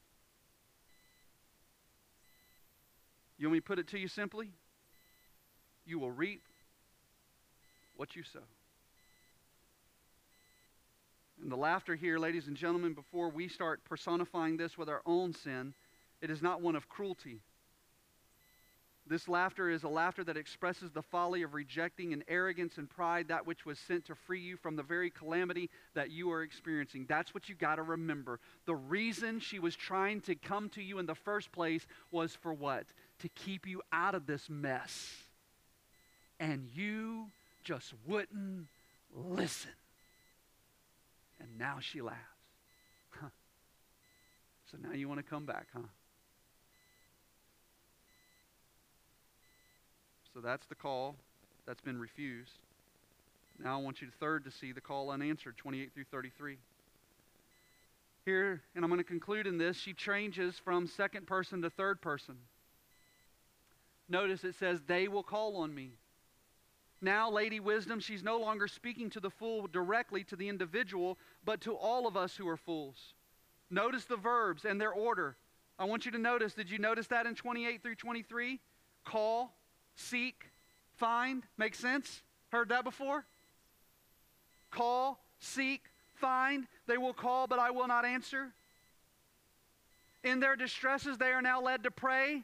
You 3.37 3.47
want 3.47 3.53
me 3.53 3.59
to 3.59 3.65
put 3.65 3.79
it 3.79 3.87
to 3.89 3.99
you 3.99 4.07
simply? 4.07 4.51
You 5.85 5.99
will 5.99 6.11
reap 6.11 6.43
what 7.97 8.15
you 8.15 8.23
sow. 8.23 8.39
And 11.41 11.51
the 11.51 11.57
laughter 11.57 11.95
here, 11.95 12.17
ladies 12.17 12.47
and 12.47 12.55
gentlemen, 12.55 12.93
before 12.93 13.29
we 13.29 13.49
start 13.49 13.83
personifying 13.83 14.57
this 14.57 14.77
with 14.77 14.87
our 14.87 15.01
own 15.05 15.33
sin, 15.33 15.73
it 16.21 16.29
is 16.29 16.41
not 16.41 16.61
one 16.61 16.75
of 16.75 16.87
cruelty. 16.87 17.41
This 19.07 19.27
laughter 19.27 19.69
is 19.69 19.83
a 19.83 19.87
laughter 19.87 20.23
that 20.23 20.35
expresses 20.35 20.89
the 20.91 21.03
folly 21.03 21.43
of 21.43 21.53
rejecting 21.53 22.11
in 22.11 22.23
arrogance 22.27 22.77
and 22.77 22.89
pride 22.89 23.27
that 23.27 23.45
which 23.45 23.63
was 23.63 23.77
sent 23.77 24.05
to 24.05 24.15
free 24.15 24.39
you 24.39 24.57
from 24.57 24.75
the 24.75 24.83
very 24.83 25.11
calamity 25.11 25.69
that 25.93 26.09
you 26.09 26.31
are 26.31 26.41
experiencing. 26.41 27.05
That's 27.07 27.31
what 27.31 27.47
you 27.47 27.53
got 27.53 27.75
to 27.75 27.83
remember. 27.83 28.39
The 28.65 28.75
reason 28.75 29.39
she 29.39 29.59
was 29.59 29.75
trying 29.75 30.21
to 30.21 30.33
come 30.33 30.69
to 30.69 30.81
you 30.81 30.97
in 30.97 31.05
the 31.05 31.13
first 31.13 31.51
place 31.51 31.85
was 32.11 32.35
for 32.35 32.51
what? 32.51 32.85
To 33.19 33.29
keep 33.29 33.67
you 33.67 33.83
out 33.93 34.15
of 34.15 34.25
this 34.25 34.49
mess. 34.49 35.13
And 36.39 36.67
you 36.73 37.27
just 37.63 37.93
wouldn't 38.07 38.65
listen. 39.13 39.71
And 41.39 41.59
now 41.59 41.77
she 41.79 42.01
laughs. 42.01 42.17
Huh. 43.11 43.29
So 44.71 44.77
now 44.81 44.93
you 44.93 45.07
want 45.07 45.19
to 45.19 45.23
come 45.23 45.45
back, 45.45 45.67
huh? 45.73 45.81
So 50.35 50.41
that's 50.41 50.67
the 50.67 50.75
call 50.75 51.15
that's 51.65 51.79
been 51.79 51.97
refused. 51.97 52.59
Now 53.63 53.79
I 53.79 53.81
want 53.81 54.01
you 54.01 54.07
to 54.07 54.13
third 54.19 54.43
to 54.43 54.51
see 54.51 54.73
the 54.73 54.81
call 54.81 55.09
unanswered, 55.09 55.55
28 55.55 55.93
through 55.93 56.03
33. 56.11 56.57
Here, 58.25 58.61
and 58.75 58.83
I'm 58.83 58.91
going 58.91 58.99
to 58.99 59.05
conclude 59.05 59.47
in 59.47 59.57
this, 59.57 59.77
she 59.77 59.93
changes 59.93 60.59
from 60.59 60.87
second 60.87 61.25
person 61.25 61.61
to 61.61 61.69
third 61.69 62.01
person. 62.01 62.35
Notice 64.09 64.43
it 64.43 64.55
says, 64.55 64.81
They 64.85 65.07
will 65.07 65.23
call 65.23 65.55
on 65.55 65.73
me. 65.73 65.91
Now, 67.01 67.31
Lady 67.31 67.61
Wisdom, 67.61 68.01
she's 68.01 68.23
no 68.23 68.37
longer 68.37 68.67
speaking 68.67 69.09
to 69.11 69.21
the 69.21 69.29
fool 69.29 69.67
directly 69.67 70.25
to 70.25 70.35
the 70.35 70.49
individual, 70.49 71.17
but 71.45 71.61
to 71.61 71.75
all 71.75 72.07
of 72.07 72.17
us 72.17 72.35
who 72.35 72.47
are 72.49 72.57
fools. 72.57 73.13
Notice 73.69 74.03
the 74.03 74.17
verbs 74.17 74.65
and 74.65 74.81
their 74.81 74.91
order. 74.91 75.37
I 75.79 75.85
want 75.85 76.05
you 76.05 76.11
to 76.11 76.17
notice, 76.17 76.53
did 76.53 76.69
you 76.69 76.77
notice 76.77 77.07
that 77.07 77.25
in 77.25 77.35
28 77.35 77.81
through 77.81 77.95
23? 77.95 78.59
Call, 79.05 79.53
seek, 79.95 80.51
find. 80.95 81.43
Make 81.57 81.75
sense? 81.75 82.21
Heard 82.51 82.69
that 82.69 82.83
before? 82.83 83.25
Call, 84.71 85.19
seek, 85.39 85.83
find. 86.15 86.67
They 86.87 86.97
will 86.97 87.13
call, 87.13 87.47
but 87.47 87.59
I 87.59 87.71
will 87.71 87.87
not 87.87 88.05
answer. 88.05 88.51
In 90.23 90.39
their 90.39 90.55
distresses, 90.55 91.17
they 91.17 91.31
are 91.31 91.41
now 91.41 91.61
led 91.61 91.83
to 91.83 91.91
pray, 91.91 92.43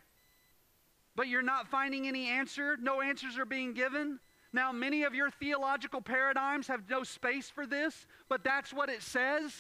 but 1.16 1.28
you're 1.28 1.42
not 1.42 1.68
finding 1.68 2.08
any 2.08 2.28
answer. 2.28 2.78
No 2.80 3.02
answers 3.02 3.38
are 3.38 3.46
being 3.46 3.74
given. 3.74 4.20
Now, 4.54 4.72
many 4.72 5.04
of 5.04 5.16
your 5.16 5.30
theological 5.30 6.02
paradigms 6.02 6.68
have 6.68 6.90
no 6.90 7.04
space 7.04 7.50
for 7.50 7.66
this, 7.66 8.06
but 8.30 8.44
that's 8.44 8.74
what 8.74 8.90
it 8.90 9.02
says. 9.02 9.54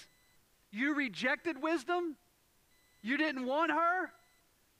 You 0.71 0.93
rejected 0.93 1.61
wisdom. 1.61 2.15
You 3.01 3.17
didn't 3.17 3.45
want 3.45 3.71
her. 3.71 4.11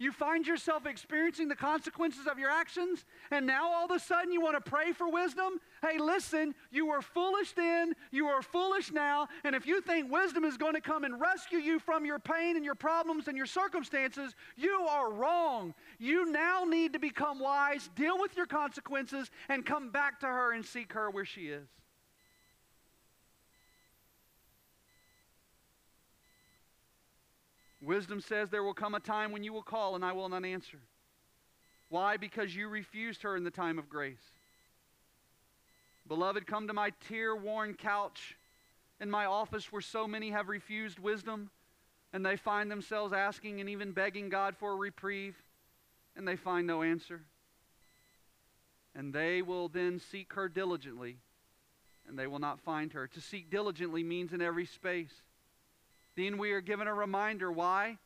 You 0.02 0.12
find 0.12 0.47
yourself 0.47 0.88
experiencing 0.88 1.47
the 1.47 1.56
consequences 1.56 2.26
of 2.26 2.39
your 2.39 2.49
actions, 2.49 3.06
and 3.30 3.45
now 3.45 3.72
all 3.72 3.86
of 3.86 3.91
a 3.91 3.99
sudden 3.99 4.32
you 4.32 4.41
want 4.41 4.56
to 4.56 4.68
pray 4.68 4.93
for 4.93 5.08
wisdom? 5.08 5.62
Hey, 5.84 5.99
listen, 5.99 6.56
you 6.72 6.88
were 6.88 7.04
foolish 7.04 7.52
then, 7.52 7.93
you 8.10 8.26
are 8.26 8.41
foolish 8.41 8.91
now, 8.91 9.28
and 9.43 9.56
if 9.56 9.68
you 9.68 9.80
think 9.80 10.12
wisdom 10.12 10.43
is 10.43 10.58
going 10.58 10.74
to 10.74 10.82
come 10.82 11.04
and 11.04 11.22
rescue 11.22 11.60
you 11.60 11.78
from 11.78 12.04
your 12.04 12.18
pain 12.18 12.56
and 12.56 12.66
your 12.66 12.74
problems 12.74 13.28
and 13.28 13.38
your 13.38 13.45
circumstances, 13.45 14.34
you 14.58 14.88
are 14.89 15.14
wrong. 15.14 15.76
You 15.99 16.32
now 16.32 16.64
need 16.64 16.93
to 16.93 16.99
become 16.99 17.38
wise, 17.38 17.88
deal 17.95 18.20
with 18.20 18.36
your 18.36 18.47
consequences, 18.47 19.30
and 19.49 19.64
come 19.64 19.91
back 19.91 20.20
to 20.22 20.26
her 20.26 20.54
and 20.54 20.66
seek 20.66 20.93
her 20.93 21.12
where 21.12 21.26
she 21.26 21.41
is. 21.41 21.68
Wisdom 27.82 28.22
says 28.22 28.50
there 28.50 28.64
will 28.64 28.74
come 28.74 28.94
a 28.94 29.00
time 29.00 29.32
when 29.32 29.44
you 29.44 29.52
will 29.52 29.64
call 29.64 29.96
and 29.96 30.06
I 30.06 30.12
will 30.12 30.30
not 30.30 30.46
answer. 30.46 30.78
Why? 31.90 32.16
Because 32.16 32.56
you 32.56 32.70
refused 32.70 33.24
her 33.24 33.36
in 33.36 33.44
the 33.44 33.52
time 33.52 33.80
of 33.80 33.90
grace. 33.90 34.22
Beloved, 36.08 36.46
come 36.46 36.68
to 36.68 36.74
my 36.74 36.92
tear 37.08 37.36
worn 37.36 37.74
couch 37.74 38.38
in 39.00 39.10
my 39.10 39.26
office 39.26 39.72
where 39.72 39.82
so 39.82 40.08
many 40.08 40.30
have 40.30 40.48
refused 40.48 41.00
wisdom 41.00 41.50
and 42.14 42.26
they 42.26 42.36
find 42.36 42.70
themselves 42.70 43.14
asking 43.14 43.60
and 43.60 43.70
even 43.70 43.92
begging 43.94 44.30
God 44.30 44.56
for 44.58 44.74
a 44.74 44.76
reprieve 44.76 45.36
and 46.16 46.28
they 46.28 46.36
find 46.36 46.68
no 46.68 46.84
answer. 46.84 47.22
And 48.94 49.14
they 49.14 49.42
will 49.42 49.70
then 49.70 50.00
seek 50.00 50.34
her 50.34 50.48
diligently 50.48 51.18
and 52.08 52.18
they 52.20 52.28
will 52.28 52.40
not 52.40 52.60
find 52.60 52.94
her. 52.94 53.08
To 53.08 53.22
seek 53.22 53.50
diligently 53.50 54.04
means 54.04 54.34
in 54.34 54.42
every 54.42 54.66
space. 54.66 55.14
Then 56.16 56.38
we 56.38 56.51
are 56.51 56.62
given 56.62 56.88
a 56.88 56.93
reminder. 56.93 57.51
Why? 57.51 57.97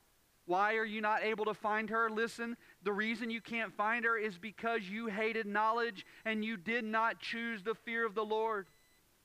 Why 0.45 0.76
are 0.76 0.86
you 0.86 1.01
not 1.01 1.24
able 1.24 1.45
to 1.45 1.53
find 1.53 1.89
her? 1.89 2.10
Listen, 2.10 2.56
the 2.84 2.93
reason 2.93 3.32
you 3.32 3.41
can't 3.41 3.74
find 3.74 4.06
her 4.06 4.18
is 4.18 4.38
because 4.38 4.84
you 4.84 5.08
hated 5.08 5.47
knowledge 5.47 6.06
and 6.24 6.45
you 6.45 6.56
did 6.56 6.86
not 6.86 7.20
choose 7.20 7.64
the 7.64 7.74
fear 7.74 8.06
of 8.06 8.14
the 8.14 8.26
Lord. 8.26 8.68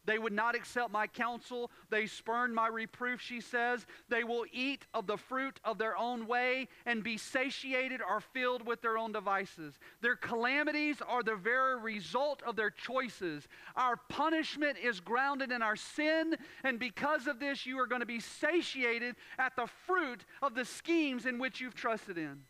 They 0.07 0.19
would 0.19 0.33
not 0.33 0.55
accept 0.55 0.91
my 0.91 1.07
counsel. 1.07 1.71
They 1.91 2.07
spurn 2.07 2.55
my 2.55 2.69
reproof, 2.69 3.21
she 3.21 3.41
says. 3.41 3.85
They 4.09 4.25
will 4.25 4.45
eat 4.51 4.87
of 4.95 5.07
the 5.07 5.19
fruit 5.19 5.61
of 5.65 5.79
their 5.79 5.97
own 5.97 6.27
way 6.27 6.69
and 6.87 7.05
be 7.05 7.19
satiated 7.19 8.01
or 8.01 8.21
filled 8.21 8.67
with 8.67 8.81
their 8.81 8.97
own 8.97 9.13
devices. 9.13 9.79
Their 10.01 10.17
calamities 10.17 11.03
are 11.07 11.23
the 11.23 11.37
very 11.37 11.79
result 11.79 12.43
of 12.47 12.57
their 12.57 12.71
choices. 12.71 13.47
Our 13.77 13.97
punishment 13.97 14.79
is 14.83 15.01
grounded 15.01 15.53
in 15.53 15.63
our 15.63 15.77
sin, 15.77 16.37
and 16.65 16.79
because 16.79 17.27
of 17.27 17.39
this, 17.39 17.67
you 17.67 17.79
are 17.79 17.87
going 17.87 18.01
to 18.01 18.07
be 18.07 18.21
satiated 18.21 19.17
at 19.39 19.55
the 19.55 19.67
fruit 19.87 20.25
of 20.41 20.55
the 20.55 20.65
schemes 20.65 21.27
in 21.27 21.39
which 21.39 21.61
you've 21.61 21.75
trusted 21.75 22.17
in. 22.17 22.45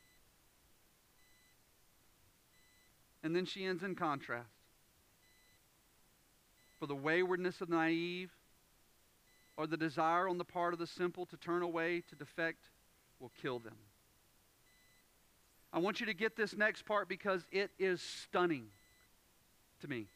And 3.23 3.35
then 3.35 3.45
she 3.45 3.65
ends 3.65 3.83
in 3.83 3.97
contrast 3.97 4.60
for 6.81 6.87
the 6.87 6.97
waywardness 6.97 7.61
of 7.61 7.69
the 7.69 7.77
naive 7.77 8.31
or 9.59 9.67
the 9.67 9.77
desire 9.77 10.27
on 10.27 10.39
the 10.39 10.45
part 10.45 10.73
of 10.73 10.79
the 10.79 10.87
simple 10.87 11.27
to 11.27 11.37
turn 11.37 11.63
away 11.63 12.03
to 12.09 12.17
defect 12.17 12.71
will 13.21 13.31
kill 13.43 13.59
them. 13.59 13.77
I 15.73 15.79
want 15.79 16.01
you 16.01 16.07
to 16.07 16.15
get 16.15 16.37
this 16.37 16.57
next 16.57 16.87
part 16.87 17.09
because 17.09 17.45
it 17.53 17.71
is 17.79 18.01
stunning 18.01 18.69
to 19.83 19.89
me. 19.89 20.07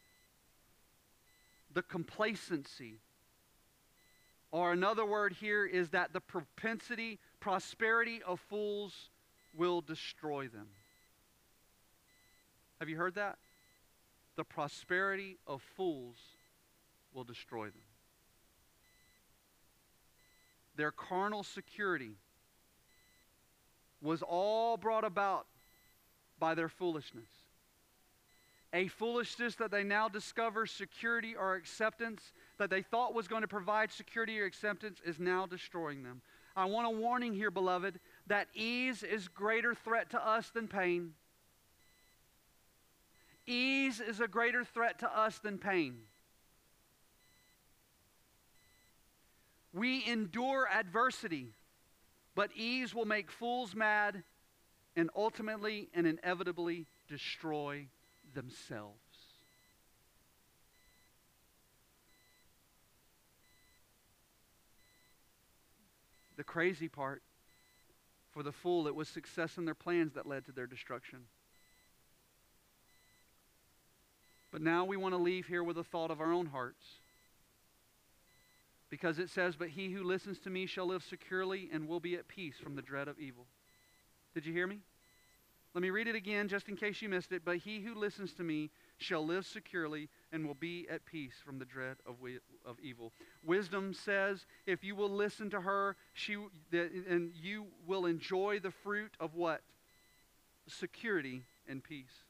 The 1.73 1.83
complacency, 1.83 2.95
or 4.51 4.71
another 4.71 5.05
word 5.05 5.33
here 5.33 5.65
is 5.65 5.89
that 5.89 6.13
the 6.13 6.19
propensity, 6.19 7.19
prosperity 7.39 8.21
of 8.25 8.39
fools 8.39 9.09
will 9.55 9.81
destroy 9.81 10.47
them. 10.47 10.67
Have 12.79 12.89
you 12.89 12.97
heard 12.97 13.15
that? 13.15 13.37
The 14.35 14.43
prosperity 14.43 15.37
of 15.47 15.61
fools 15.61 16.17
will 17.15 17.23
destroy 17.23 17.65
them. 17.65 17.81
Their 20.75 20.91
carnal 20.91 21.43
security 21.43 22.17
was 24.01 24.21
all 24.21 24.75
brought 24.77 25.05
about 25.05 25.47
by 26.37 26.53
their 26.53 26.67
foolishness. 26.69 27.29
A 28.73 28.89
foolishness 28.89 29.55
that 29.55 29.71
they 29.71 29.83
now 29.83 30.09
discover 30.09 30.65
security 30.65 31.33
or 31.33 31.55
acceptance 31.55 32.33
that 32.57 32.69
they 32.69 32.81
thought 32.81 33.13
was 33.13 33.29
going 33.29 33.41
to 33.41 33.47
provide 33.47 33.89
security 33.91 34.37
or 34.41 34.45
acceptance 34.45 34.99
is 35.05 35.17
now 35.17 35.45
destroying 35.45 36.03
them. 36.03 36.21
I 36.57 36.65
want 36.65 36.87
a 36.87 36.89
warning 36.89 37.33
here, 37.33 37.51
beloved, 37.51 37.99
that 38.27 38.47
ease 38.53 39.01
is 39.01 39.29
greater 39.29 39.73
threat 39.73 40.09
to 40.09 40.27
us 40.27 40.49
than 40.49 40.67
pain. 40.67 41.13
Ease 43.47 44.01
is 44.01 44.19
a 44.19 44.27
greater 44.27 44.65
threat 44.65 44.99
to 44.99 45.17
us 45.17 45.37
than 45.39 45.57
pain. 45.57 45.99
We 49.75 50.07
endure 50.07 50.69
adversity, 50.73 51.49
but 52.33 52.49
ease 52.55 52.95
will 52.95 53.03
make 53.03 53.29
fools 53.29 53.75
mad 53.75 54.23
and 54.95 55.09
ultimately 55.13 55.89
and 55.93 56.07
inevitably 56.07 56.85
destroy 57.09 57.87
themselves. 58.33 58.95
The 66.37 66.45
crazy 66.45 66.87
part 66.87 67.21
for 68.31 68.43
the 68.43 68.53
fool, 68.53 68.87
it 68.87 68.95
was 68.95 69.09
success 69.09 69.57
in 69.57 69.65
their 69.65 69.75
plans 69.75 70.13
that 70.13 70.25
led 70.25 70.45
to 70.45 70.53
their 70.53 70.67
destruction. 70.67 71.19
But 74.53 74.61
now 74.61 74.85
we 74.85 74.95
want 74.95 75.13
to 75.15 75.17
leave 75.17 75.47
here 75.47 75.65
with 75.65 75.77
a 75.77 75.83
thought 75.83 76.11
of 76.11 76.21
our 76.21 76.31
own 76.31 76.45
hearts. 76.45 76.85
Because 78.89 79.19
it 79.19 79.29
says, 79.29 79.55
But 79.55 79.69
he 79.69 79.91
who 79.91 80.03
listens 80.03 80.39
to 80.39 80.49
me 80.49 80.65
shall 80.65 80.87
live 80.87 81.03
securely 81.03 81.69
and 81.71 81.87
will 81.87 81.99
be 81.99 82.15
at 82.15 82.27
peace 82.27 82.55
from 82.61 82.75
the 82.75 82.81
dread 82.81 83.07
of 83.07 83.19
evil. 83.19 83.47
Did 84.33 84.45
you 84.45 84.53
hear 84.53 84.67
me? 84.67 84.81
Let 85.73 85.81
me 85.81 85.89
read 85.89 86.07
it 86.07 86.15
again 86.15 86.47
just 86.47 86.69
in 86.69 86.77
case 86.77 87.01
you 87.01 87.09
missed 87.09 87.33
it. 87.33 87.41
But 87.43 87.57
he 87.57 87.81
who 87.81 87.95
listens 87.95 88.33
to 88.35 88.43
me 88.43 88.69
shall 88.97 89.25
live 89.25 89.45
securely 89.45 90.07
and 90.31 90.47
will 90.47 90.55
be 90.55 90.87
at 90.89 91.05
peace 91.05 91.33
from 91.43 91.59
the 91.59 91.65
dread 91.65 91.97
of, 92.05 92.21
we, 92.21 92.39
of 92.65 92.79
evil. 92.79 93.11
Wisdom 93.43 93.93
says, 93.93 94.45
if 94.65 94.85
you 94.85 94.95
will 94.95 95.09
listen 95.09 95.49
to 95.49 95.59
her, 95.59 95.97
she, 96.13 96.37
the, 96.71 96.89
and 97.09 97.33
you 97.35 97.65
will 97.85 98.05
enjoy 98.05 98.59
the 98.59 98.71
fruit 98.71 99.11
of 99.19 99.35
what? 99.35 99.63
Security 100.65 101.43
and 101.67 101.83
peace. 101.83 102.23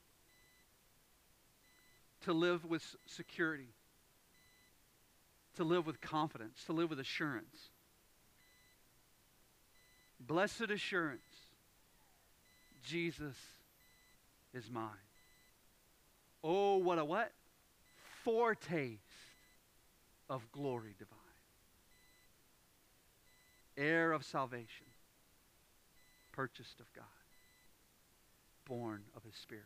To 2.22 2.34
live 2.34 2.66
with 2.66 2.96
security 3.06 3.75
to 5.56 5.64
live 5.64 5.86
with 5.86 6.02
confidence, 6.02 6.64
to 6.66 6.74
live 6.74 6.90
with 6.90 7.00
assurance. 7.00 7.70
Blessed 10.20 10.70
assurance, 10.72 11.22
Jesus 12.84 13.36
is 14.54 14.70
mine. 14.72 14.90
Oh, 16.44 16.78
what 16.78 17.00
a 17.00 17.06
what? 17.06 17.32
Foretaste 18.24 19.00
of 20.30 20.52
glory 20.52 20.96
divine. 20.98 21.18
Heir 23.78 24.14
of 24.14 24.24
salvation, 24.24 24.88
purchased 26.32 26.80
of 26.80 26.92
God, 26.94 27.06
born 28.66 29.04
of 29.16 29.24
his 29.24 29.36
Spirit. 29.36 29.66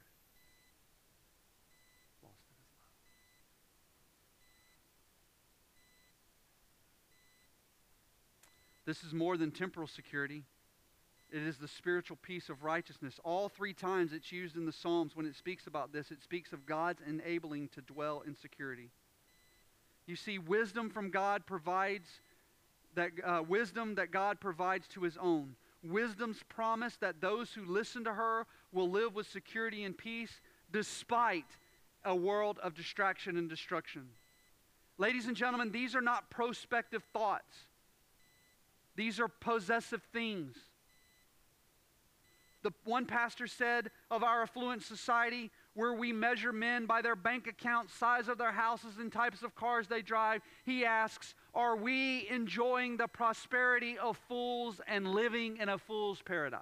This 8.89 9.03
is 9.03 9.13
more 9.13 9.37
than 9.37 9.51
temporal 9.51 9.85
security. 9.85 10.41
It 11.31 11.43
is 11.43 11.57
the 11.57 11.67
spiritual 11.67 12.17
peace 12.23 12.49
of 12.49 12.63
righteousness. 12.63 13.19
All 13.23 13.47
three 13.47 13.71
times 13.71 14.13
it's 14.13 14.31
used 14.31 14.55
in 14.55 14.65
the 14.65 14.71
Psalms 14.71 15.15
when 15.15 15.27
it 15.27 15.35
speaks 15.35 15.67
about 15.67 15.93
this, 15.93 16.09
it 16.09 16.23
speaks 16.23 16.53
of 16.53 16.65
God's 16.65 16.99
enabling 17.07 17.67
to 17.75 17.81
dwell 17.81 18.23
in 18.25 18.35
security. 18.35 18.89
You 20.07 20.15
see, 20.15 20.39
wisdom 20.39 20.89
from 20.89 21.11
God 21.11 21.45
provides 21.45 22.09
that 22.95 23.11
uh, 23.23 23.43
wisdom 23.47 23.93
that 23.93 24.09
God 24.09 24.39
provides 24.39 24.87
to 24.87 25.03
his 25.03 25.17
own. 25.17 25.55
Wisdom's 25.83 26.41
promise 26.49 26.95
that 26.95 27.21
those 27.21 27.53
who 27.53 27.65
listen 27.65 28.03
to 28.05 28.13
her 28.13 28.47
will 28.71 28.89
live 28.89 29.13
with 29.13 29.27
security 29.27 29.83
and 29.83 29.95
peace 29.95 30.41
despite 30.71 31.45
a 32.05 32.15
world 32.15 32.57
of 32.63 32.73
distraction 32.73 33.37
and 33.37 33.51
destruction. 33.51 34.07
Ladies 34.97 35.27
and 35.27 35.37
gentlemen, 35.37 35.71
these 35.71 35.93
are 35.93 36.01
not 36.01 36.31
prospective 36.31 37.03
thoughts. 37.13 37.67
These 38.99 39.21
are 39.21 39.29
possessive 39.29 40.01
things. 40.11 40.57
The 42.63 42.73
one 42.83 43.05
pastor 43.05 43.47
said 43.47 43.91
of 44.11 44.25
our 44.25 44.41
affluent 44.41 44.83
society, 44.83 45.51
where 45.73 45.93
we 45.93 46.11
measure 46.11 46.51
men 46.51 46.85
by 46.85 47.01
their 47.01 47.15
bank 47.15 47.47
account, 47.47 47.89
size 47.89 48.27
of 48.27 48.37
their 48.37 48.51
houses, 48.51 48.97
and 48.99 49.09
types 49.09 49.41
of 49.41 49.55
cars 49.55 49.87
they 49.87 50.01
drive, 50.01 50.41
he 50.65 50.83
asks, 50.83 51.33
Are 51.55 51.77
we 51.77 52.27
enjoying 52.29 52.97
the 52.97 53.07
prosperity 53.07 53.97
of 53.97 54.17
fools 54.27 54.81
and 54.85 55.13
living 55.13 55.55
in 55.61 55.69
a 55.69 55.77
fool's 55.77 56.21
paradise? 56.21 56.59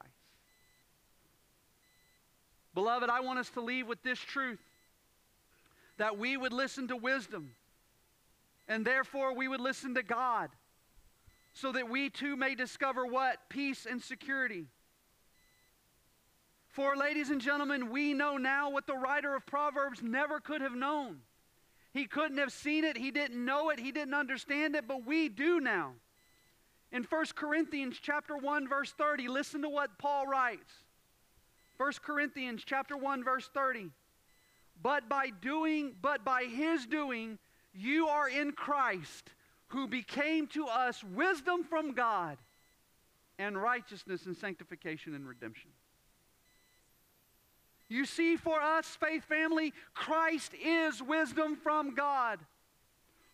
Beloved, 2.76 3.10
I 3.10 3.22
want 3.22 3.40
us 3.40 3.50
to 3.50 3.62
leave 3.62 3.88
with 3.88 4.04
this 4.04 4.20
truth 4.20 4.60
that 5.98 6.20
we 6.20 6.38
would 6.38 6.54
listen 6.54 6.88
to 6.90 6.98
wisdom, 6.98 7.56
and 8.68 8.86
therefore 8.86 9.34
we 9.34 9.48
would 9.48 9.60
listen 9.60 9.96
to 9.96 10.04
God, 10.04 10.52
so 11.60 11.72
that 11.72 11.90
we 11.90 12.10
too 12.10 12.36
may 12.36 12.54
discover 12.54 13.06
what? 13.06 13.50
Peace 13.50 13.88
and 13.90 14.02
security. 14.02 14.66
For, 16.68 16.96
ladies 16.96 17.32
and 17.32 17.42
gentlemen, 17.42 17.90
we 17.90 18.14
know 18.14 18.38
now 18.38 18.70
what 18.70 18.86
the 18.86 18.96
writer 18.96 19.36
of 19.36 19.48
Proverbs 19.48 20.04
never 20.04 20.40
could 20.40 20.62
have 20.62 20.76
known. 20.76 21.22
He 21.94 22.06
couldn't 22.06 22.38
have 22.38 22.52
seen 22.52 22.84
it, 22.84 22.96
he 22.96 23.10
didn't 23.10 23.44
know 23.44 23.72
it, 23.72 23.80
he 23.80 23.92
didn't 23.92 24.14
understand 24.14 24.76
it, 24.76 24.88
but 24.88 25.08
we 25.08 25.30
do 25.30 25.60
now. 25.60 25.94
In 26.92 27.04
1 27.04 27.26
Corinthians 27.36 27.98
chapter 28.00 28.38
1 28.38 28.68
verse 28.68 28.92
30, 28.92 29.28
listen 29.28 29.64
to 29.64 29.70
what 29.70 29.98
Paul 29.98 30.28
writes. 30.28 30.72
1 31.78 31.92
Corinthians 32.04 32.62
chapter 32.64 32.96
1 32.96 33.24
verse 33.24 33.50
30. 33.52 33.90
But 34.84 35.10
by 35.10 35.32
doing, 35.42 35.96
but 36.00 36.24
by 36.24 36.44
his 36.44 36.86
doing, 36.86 37.40
you 37.74 38.08
are 38.08 38.30
in 38.30 38.52
Christ, 38.52 39.32
who 39.70 39.88
became 39.88 40.48
to 40.48 40.68
us 40.68 41.04
wisdom 41.04 41.64
from 41.64 41.94
God 41.94 42.38
and 43.40 43.62
righteousness 43.62 44.26
and 44.26 44.36
sanctification 44.36 45.14
and 45.14 45.28
redemption. 45.28 45.70
You 47.90 48.06
see, 48.06 48.36
for 48.36 48.60
us, 48.60 48.98
faith 49.00 49.24
family, 49.24 49.74
Christ 49.94 50.54
is 50.62 51.02
wisdom 51.02 51.56
from 51.56 51.96
God. 51.96 52.40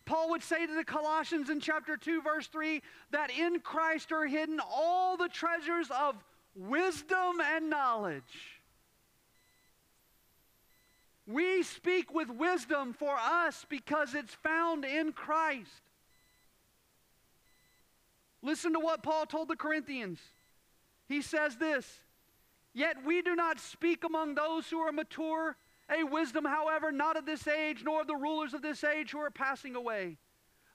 Paul 0.06 0.32
would 0.32 0.44
say 0.44 0.68
to 0.68 0.76
the 0.76 0.84
Colossians 0.84 1.50
in 1.50 1.60
chapter 1.60 1.98
2, 1.98 2.22
verse 2.22 2.48
3, 2.48 2.82
that 3.12 3.32
in 3.32 3.62
Christ 3.62 4.12
are 4.12 4.28
hidden 4.28 4.60
all 4.60 5.18
the 5.18 5.30
treasures 5.30 5.88
of 5.90 6.16
wisdom 6.56 7.40
and 7.42 7.70
knowledge. 7.70 8.62
We 11.26 11.64
speak 11.64 12.14
with 12.14 12.30
wisdom 12.30 12.94
for 12.94 13.16
us 13.18 13.66
because 13.70 14.14
it's 14.14 14.34
found 14.34 14.84
in 14.84 15.14
Christ. 15.14 15.82
Listen 18.44 18.74
to 18.74 18.80
what 18.80 19.02
Paul 19.02 19.26
told 19.26 19.48
the 19.48 19.56
Corinthians. 19.56 20.20
He 21.08 21.22
says 21.22 21.56
this 21.56 22.02
Yet 22.74 22.98
we 23.06 23.22
do 23.22 23.36
not 23.36 23.60
speak 23.60 24.04
among 24.04 24.36
those 24.36 24.70
who 24.70 24.80
are 24.80 24.92
mature, 24.92 25.56
a 25.90 26.04
wisdom, 26.04 26.46
however, 26.46 26.92
not 26.92 27.18
of 27.18 27.26
this 27.26 27.48
age, 27.48 27.84
nor 27.84 28.02
of 28.02 28.08
the 28.08 28.16
rulers 28.16 28.54
of 28.54 28.62
this 28.62 28.84
age 28.84 29.12
who 29.12 29.20
are 29.20 29.32
passing 29.32 29.76
away. 29.76 30.18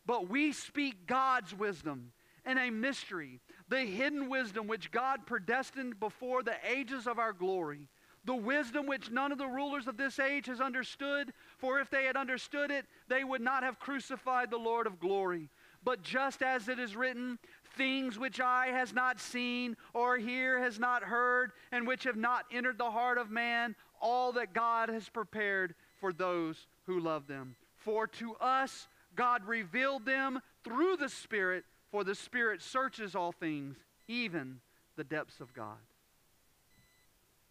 But 0.06 0.28
we 0.28 0.52
speak 0.52 1.06
God's 1.06 1.54
wisdom 1.54 2.12
and 2.44 2.58
a 2.58 2.70
mystery, 2.70 3.40
the 3.68 3.80
hidden 3.80 4.30
wisdom 4.30 4.66
which 4.66 4.90
God 4.90 5.26
predestined 5.26 6.00
before 6.00 6.42
the 6.42 6.56
ages 6.66 7.06
of 7.06 7.18
our 7.18 7.34
glory. 7.34 7.88
The 8.24 8.34
wisdom 8.34 8.86
which 8.86 9.10
none 9.10 9.32
of 9.32 9.38
the 9.38 9.46
rulers 9.46 9.86
of 9.86 9.96
this 9.96 10.18
age 10.18 10.46
has 10.46 10.60
understood, 10.60 11.32
for 11.58 11.80
if 11.80 11.90
they 11.90 12.04
had 12.04 12.16
understood 12.16 12.70
it, 12.70 12.86
they 13.08 13.24
would 13.24 13.40
not 13.40 13.62
have 13.62 13.78
crucified 13.78 14.50
the 14.50 14.56
Lord 14.56 14.86
of 14.86 15.00
glory. 15.00 15.50
But 15.84 16.02
just 16.02 16.42
as 16.42 16.68
it 16.68 16.78
is 16.78 16.96
written, 16.96 17.38
things 17.78 18.18
which 18.18 18.40
eye 18.40 18.68
has 18.72 18.92
not 18.92 19.18
seen 19.18 19.76
or 19.94 20.18
ear 20.18 20.58
has 20.58 20.78
not 20.78 21.02
heard, 21.02 21.52
and 21.72 21.86
which 21.86 22.04
have 22.04 22.16
not 22.16 22.44
entered 22.52 22.76
the 22.76 22.90
heart 22.90 23.16
of 23.16 23.30
man, 23.30 23.74
all 24.02 24.32
that 24.32 24.52
God 24.52 24.90
has 24.90 25.08
prepared 25.08 25.74
for 25.98 26.12
those 26.12 26.66
who 26.84 27.00
love 27.00 27.26
them. 27.26 27.54
For 27.76 28.06
to 28.06 28.34
us 28.36 28.88
God 29.14 29.44
revealed 29.46 30.04
them 30.04 30.40
through 30.62 30.96
the 30.96 31.08
Spirit, 31.08 31.64
for 31.90 32.04
the 32.04 32.14
Spirit 32.14 32.62
searches 32.62 33.14
all 33.14 33.32
things, 33.32 33.76
even 34.06 34.60
the 34.96 35.04
depths 35.04 35.40
of 35.40 35.52
God. 35.54 35.78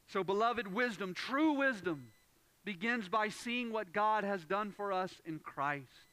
So, 0.08 0.24
beloved, 0.24 0.74
wisdom, 0.74 1.14
true 1.14 1.54
wisdom, 1.54 2.08
begins 2.64 3.10
by 3.10 3.30
seeing 3.30 3.74
what 3.74 3.92
God 3.92 4.24
has 4.24 4.46
done 4.46 4.72
for 4.72 4.94
us 4.94 5.14
in 5.26 5.40
Christ. 5.40 6.07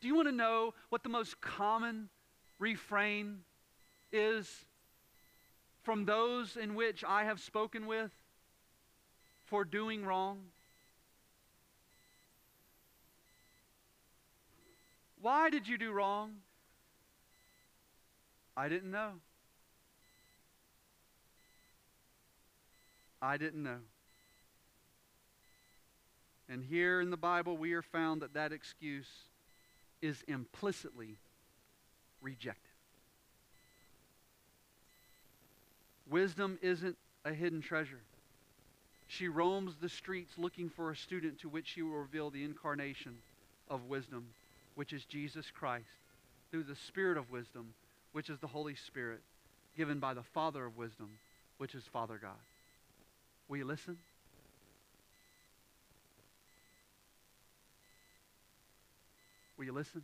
Do 0.00 0.08
you 0.08 0.14
want 0.14 0.28
to 0.28 0.34
know 0.34 0.74
what 0.88 1.02
the 1.02 1.08
most 1.08 1.40
common 1.40 2.08
refrain 2.58 3.40
is 4.12 4.64
from 5.82 6.04
those 6.04 6.56
in 6.56 6.74
which 6.74 7.04
I 7.04 7.24
have 7.24 7.40
spoken 7.40 7.86
with 7.86 8.10
for 9.46 9.64
doing 9.64 10.04
wrong? 10.04 10.38
Why 15.20 15.50
did 15.50 15.68
you 15.68 15.76
do 15.76 15.92
wrong? 15.92 16.36
I 18.56 18.68
didn't 18.68 18.90
know. 18.90 19.12
I 23.20 23.36
didn't 23.36 23.62
know. 23.62 23.78
And 26.48 26.64
here 26.64 27.00
in 27.02 27.10
the 27.10 27.18
Bible, 27.18 27.56
we 27.58 27.74
are 27.74 27.82
found 27.82 28.22
that 28.22 28.32
that 28.32 28.50
excuse 28.50 29.06
is 30.02 30.22
implicitly 30.28 31.18
rejected. 32.20 32.70
Wisdom 36.08 36.58
isn't 36.62 36.96
a 37.24 37.32
hidden 37.32 37.60
treasure. 37.60 38.00
She 39.06 39.28
roams 39.28 39.76
the 39.80 39.88
streets 39.88 40.32
looking 40.38 40.68
for 40.68 40.90
a 40.90 40.96
student 40.96 41.40
to 41.40 41.48
which 41.48 41.68
she 41.68 41.82
will 41.82 41.98
reveal 41.98 42.30
the 42.30 42.44
incarnation 42.44 43.16
of 43.68 43.84
wisdom, 43.84 44.26
which 44.74 44.92
is 44.92 45.04
Jesus 45.04 45.46
Christ, 45.50 45.86
through 46.50 46.64
the 46.64 46.76
Spirit 46.76 47.16
of 47.16 47.30
wisdom, 47.30 47.74
which 48.12 48.30
is 48.30 48.38
the 48.38 48.46
Holy 48.46 48.74
Spirit, 48.74 49.20
given 49.76 49.98
by 49.98 50.14
the 50.14 50.22
Father 50.22 50.64
of 50.64 50.76
wisdom, 50.76 51.10
which 51.58 51.74
is 51.74 51.84
Father 51.92 52.18
God. 52.20 52.38
Will 53.48 53.58
you 53.58 53.64
listen? 53.64 53.98
Will 59.60 59.66
you 59.66 59.72
listen? 59.72 60.00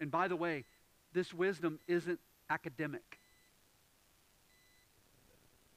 And 0.00 0.10
by 0.10 0.28
the 0.28 0.36
way, 0.36 0.64
this 1.12 1.34
wisdom 1.34 1.78
isn't 1.86 2.18
academic. 2.48 3.18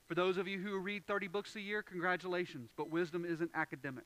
For 0.07 0.15
those 0.15 0.37
of 0.37 0.47
you 0.47 0.59
who 0.59 0.79
read 0.79 1.05
30 1.05 1.27
books 1.27 1.57
a 1.57 1.59
year, 1.59 1.83
congratulations, 1.83 2.69
but 2.77 2.89
wisdom 2.89 3.25
isn't 3.25 3.51
academic. 3.53 4.05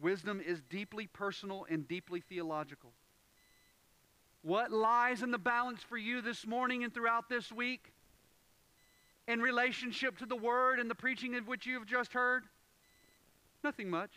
Wisdom 0.00 0.40
is 0.40 0.62
deeply 0.70 1.08
personal 1.08 1.66
and 1.68 1.88
deeply 1.88 2.20
theological. 2.20 2.92
What 4.42 4.70
lies 4.70 5.20
in 5.20 5.32
the 5.32 5.38
balance 5.38 5.82
for 5.82 5.96
you 5.96 6.20
this 6.20 6.46
morning 6.46 6.84
and 6.84 6.94
throughout 6.94 7.28
this 7.28 7.50
week 7.50 7.92
in 9.26 9.40
relationship 9.40 10.18
to 10.18 10.26
the 10.26 10.36
word 10.36 10.78
and 10.78 10.88
the 10.88 10.94
preaching 10.94 11.34
of 11.34 11.48
which 11.48 11.66
you 11.66 11.74
have 11.76 11.86
just 11.86 12.12
heard? 12.12 12.44
Nothing 13.64 13.90
much. 13.90 14.12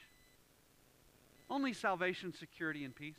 Only 1.50 1.74
salvation, 1.74 2.34
security, 2.34 2.84
and 2.86 2.96
peace. 2.96 3.16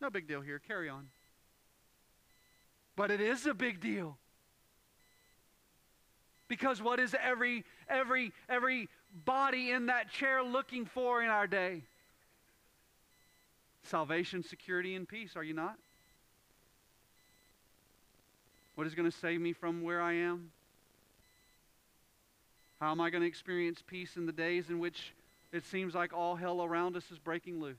No 0.00 0.10
big 0.10 0.26
deal 0.26 0.40
here. 0.40 0.58
Carry 0.58 0.88
on. 0.88 1.08
But 2.96 3.10
it 3.10 3.20
is 3.20 3.46
a 3.46 3.54
big 3.54 3.80
deal. 3.80 4.18
Because 6.48 6.82
what 6.82 7.00
is 7.00 7.14
every 7.22 7.64
every 7.88 8.32
every 8.48 8.88
body 9.24 9.70
in 9.70 9.86
that 9.86 10.10
chair 10.10 10.42
looking 10.42 10.86
for 10.86 11.22
in 11.22 11.28
our 11.28 11.46
day? 11.46 11.82
Salvation, 13.84 14.42
security, 14.42 14.94
and 14.94 15.08
peace, 15.08 15.36
are 15.36 15.42
you 15.42 15.54
not? 15.54 15.76
What 18.74 18.86
is 18.86 18.94
going 18.94 19.10
to 19.10 19.16
save 19.16 19.40
me 19.40 19.52
from 19.52 19.82
where 19.82 20.00
I 20.00 20.14
am? 20.14 20.50
How 22.82 22.90
am 22.90 23.00
I 23.00 23.10
going 23.10 23.20
to 23.20 23.28
experience 23.28 23.80
peace 23.86 24.16
in 24.16 24.26
the 24.26 24.32
days 24.32 24.68
in 24.68 24.80
which 24.80 25.12
it 25.52 25.64
seems 25.66 25.94
like 25.94 26.12
all 26.12 26.34
hell 26.34 26.64
around 26.64 26.96
us 26.96 27.04
is 27.12 27.18
breaking 27.20 27.60
loose? 27.60 27.76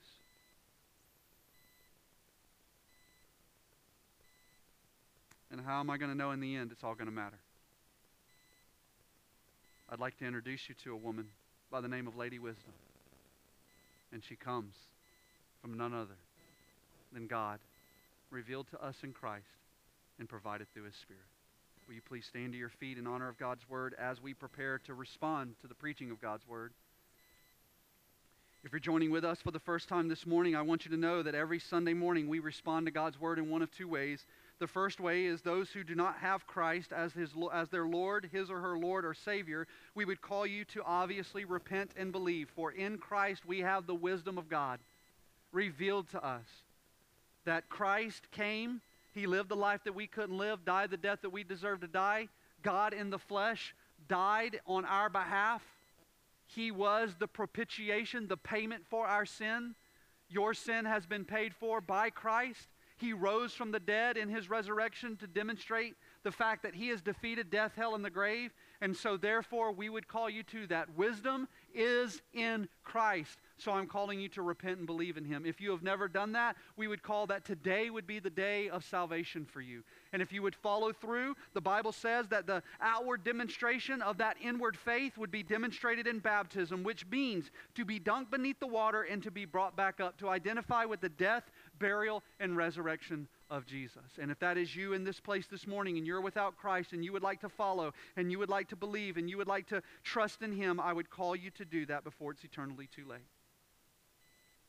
And 5.51 5.59
how 5.59 5.81
am 5.81 5.89
I 5.89 5.97
going 5.97 6.09
to 6.09 6.17
know 6.17 6.31
in 6.31 6.39
the 6.39 6.55
end 6.55 6.71
it's 6.71 6.85
all 6.85 6.95
going 6.95 7.09
to 7.09 7.13
matter? 7.13 7.35
I'd 9.89 9.99
like 9.99 10.17
to 10.19 10.25
introduce 10.25 10.69
you 10.69 10.75
to 10.85 10.93
a 10.93 10.95
woman 10.95 11.27
by 11.69 11.81
the 11.81 11.89
name 11.89 12.07
of 12.07 12.15
Lady 12.15 12.39
Wisdom. 12.39 12.71
And 14.13 14.23
she 14.23 14.37
comes 14.37 14.73
from 15.61 15.75
none 15.75 15.93
other 15.93 16.15
than 17.11 17.27
God, 17.27 17.59
revealed 18.31 18.67
to 18.71 18.81
us 18.81 18.95
in 19.03 19.11
Christ 19.11 19.43
and 20.17 20.29
provided 20.29 20.67
through 20.73 20.85
His 20.85 20.95
Spirit. 20.95 21.32
Will 21.87 21.95
you 21.95 22.01
please 22.01 22.25
stand 22.25 22.53
to 22.53 22.57
your 22.57 22.69
feet 22.69 22.97
in 22.97 23.05
honor 23.05 23.27
of 23.27 23.37
God's 23.37 23.67
Word 23.67 23.93
as 23.99 24.21
we 24.21 24.33
prepare 24.33 24.79
to 24.85 24.93
respond 24.93 25.55
to 25.61 25.67
the 25.67 25.75
preaching 25.75 26.11
of 26.11 26.21
God's 26.21 26.47
Word? 26.47 26.71
If 28.63 28.71
you're 28.71 28.79
joining 28.79 29.11
with 29.11 29.25
us 29.25 29.41
for 29.41 29.51
the 29.51 29.59
first 29.59 29.89
time 29.89 30.07
this 30.07 30.25
morning, 30.25 30.55
I 30.55 30.61
want 30.61 30.85
you 30.85 30.91
to 30.91 30.97
know 30.97 31.21
that 31.21 31.35
every 31.35 31.59
Sunday 31.59 31.93
morning 31.93 32.29
we 32.29 32.39
respond 32.39 32.85
to 32.85 32.91
God's 32.91 33.19
Word 33.19 33.37
in 33.37 33.49
one 33.49 33.61
of 33.61 33.69
two 33.69 33.89
ways. 33.89 34.25
The 34.59 34.67
first 34.67 35.01
way 35.01 35.25
is 35.25 35.41
those 35.41 35.71
who 35.71 35.83
do 35.83 35.93
not 35.93 36.19
have 36.19 36.47
Christ 36.47 36.93
as, 36.93 37.11
his, 37.11 37.31
as 37.51 37.67
their 37.67 37.85
Lord, 37.85 38.29
his 38.31 38.49
or 38.49 38.61
her 38.61 38.77
Lord 38.77 39.03
or 39.03 39.13
Savior, 39.13 39.67
we 39.93 40.05
would 40.05 40.21
call 40.21 40.47
you 40.47 40.63
to 40.65 40.83
obviously 40.85 41.43
repent 41.43 41.91
and 41.97 42.13
believe. 42.13 42.49
For 42.55 42.71
in 42.71 42.97
Christ 42.97 43.45
we 43.45 43.59
have 43.59 43.87
the 43.87 43.95
wisdom 43.95 44.37
of 44.37 44.47
God 44.47 44.79
revealed 45.51 46.09
to 46.11 46.25
us. 46.25 46.45
That 47.43 47.67
Christ 47.67 48.31
came, 48.31 48.79
he 49.13 49.27
lived 49.27 49.49
the 49.49 49.55
life 49.55 49.83
that 49.83 49.95
we 49.95 50.07
couldn't 50.07 50.37
live, 50.37 50.65
died 50.65 50.91
the 50.91 50.97
death 50.97 51.19
that 51.21 51.29
we 51.31 51.43
deserve 51.43 51.81
to 51.81 51.87
die. 51.87 52.29
God 52.61 52.93
in 52.93 53.09
the 53.09 53.19
flesh 53.19 53.75
died 54.07 54.59
on 54.65 54.85
our 54.85 55.09
behalf. 55.09 55.61
He 56.47 56.71
was 56.71 57.15
the 57.19 57.27
propitiation, 57.27 58.27
the 58.27 58.37
payment 58.37 58.85
for 58.89 59.05
our 59.05 59.25
sin. 59.25 59.75
Your 60.29 60.53
sin 60.53 60.85
has 60.85 61.05
been 61.05 61.25
paid 61.25 61.53
for 61.53 61.81
by 61.81 62.09
Christ. 62.09 62.67
He 62.97 63.13
rose 63.13 63.53
from 63.53 63.71
the 63.71 63.79
dead 63.79 64.17
in 64.17 64.29
his 64.29 64.49
resurrection 64.49 65.17
to 65.17 65.27
demonstrate 65.27 65.95
the 66.23 66.31
fact 66.31 66.63
that 66.63 66.75
he 66.75 66.87
has 66.89 67.01
defeated 67.01 67.49
death, 67.49 67.73
hell, 67.75 67.95
and 67.95 68.05
the 68.05 68.09
grave. 68.09 68.53
And 68.81 68.95
so, 68.95 69.17
therefore, 69.17 69.71
we 69.71 69.89
would 69.89 70.07
call 70.07 70.29
you 70.29 70.43
to 70.43 70.67
that. 70.67 70.95
Wisdom 70.95 71.47
is 71.73 72.21
in 72.33 72.67
Christ. 72.83 73.39
So 73.63 73.71
I'm 73.71 73.87
calling 73.87 74.19
you 74.19 74.27
to 74.29 74.41
repent 74.41 74.79
and 74.79 74.85
believe 74.85 75.15
in 75.15 75.23
him. 75.23 75.45
If 75.45 75.61
you 75.61 75.71
have 75.71 75.83
never 75.83 76.09
done 76.09 76.33
that, 76.33 76.57
we 76.75 76.89
would 76.89 77.01
call 77.01 77.27
that 77.27 77.45
today 77.45 77.89
would 77.89 78.05
be 78.05 78.19
the 78.19 78.29
day 78.29 78.67
of 78.67 78.83
salvation 78.83 79.45
for 79.45 79.61
you. 79.61 79.83
And 80.11 80.21
if 80.21 80.33
you 80.33 80.41
would 80.41 80.55
follow 80.55 80.91
through, 80.91 81.35
the 81.53 81.61
Bible 81.61 81.93
says 81.93 82.27
that 82.27 82.45
the 82.45 82.61
outward 82.81 83.23
demonstration 83.23 84.01
of 84.01 84.17
that 84.17 84.35
inward 84.43 84.75
faith 84.75 85.17
would 85.17 85.31
be 85.31 85.43
demonstrated 85.43 86.07
in 86.07 86.19
baptism, 86.19 86.83
which 86.83 87.07
means 87.07 87.51
to 87.75 87.85
be 87.85 88.01
dunked 88.01 88.31
beneath 88.31 88.59
the 88.59 88.67
water 88.67 89.03
and 89.03 89.23
to 89.23 89.31
be 89.31 89.45
brought 89.45 89.77
back 89.77 90.01
up, 90.01 90.17
to 90.17 90.27
identify 90.27 90.83
with 90.83 90.99
the 90.99 91.07
death, 91.07 91.49
burial, 91.79 92.21
and 92.41 92.57
resurrection 92.57 93.29
of 93.49 93.65
Jesus. 93.65 94.03
And 94.19 94.29
if 94.29 94.39
that 94.39 94.57
is 94.57 94.75
you 94.75 94.91
in 94.91 95.05
this 95.05 95.21
place 95.21 95.47
this 95.47 95.67
morning 95.67 95.97
and 95.97 96.05
you're 96.05 96.19
without 96.19 96.57
Christ 96.57 96.91
and 96.91 97.05
you 97.05 97.13
would 97.13 97.23
like 97.23 97.39
to 97.41 97.49
follow 97.49 97.93
and 98.17 98.29
you 98.29 98.39
would 98.39 98.49
like 98.49 98.67
to 98.69 98.75
believe 98.75 99.15
and 99.15 99.29
you 99.29 99.37
would 99.37 99.47
like 99.47 99.67
to 99.67 99.81
trust 100.03 100.41
in 100.41 100.51
Him, 100.51 100.81
I 100.81 100.91
would 100.91 101.09
call 101.09 101.33
you 101.33 101.49
to 101.51 101.63
do 101.63 101.85
that 101.85 102.03
before 102.03 102.31
it's 102.31 102.43
eternally 102.43 102.89
too 102.93 103.05
late. 103.07 103.21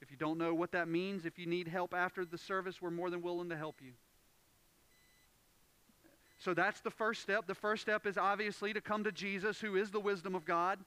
If 0.04 0.10
you 0.10 0.18
don't 0.18 0.36
know 0.36 0.52
what 0.52 0.72
that 0.72 0.86
means, 0.86 1.24
if 1.24 1.38
you 1.38 1.46
need 1.46 1.66
help 1.66 1.94
after 1.94 2.26
the 2.26 2.36
service, 2.36 2.82
we're 2.82 2.90
more 2.90 3.08
than 3.08 3.22
willing 3.22 3.48
to 3.48 3.56
help 3.56 3.76
you. 3.80 3.92
So 6.38 6.52
that's 6.52 6.82
the 6.82 6.90
first 6.90 7.22
step. 7.22 7.46
The 7.46 7.54
first 7.54 7.80
step 7.80 8.06
is 8.06 8.18
obviously 8.18 8.74
to 8.74 8.82
come 8.82 9.04
to 9.04 9.12
Jesus, 9.12 9.62
who 9.62 9.76
is 9.76 9.90
the 9.90 10.00
wisdom 10.00 10.34
of 10.34 10.44
God. 10.44 10.78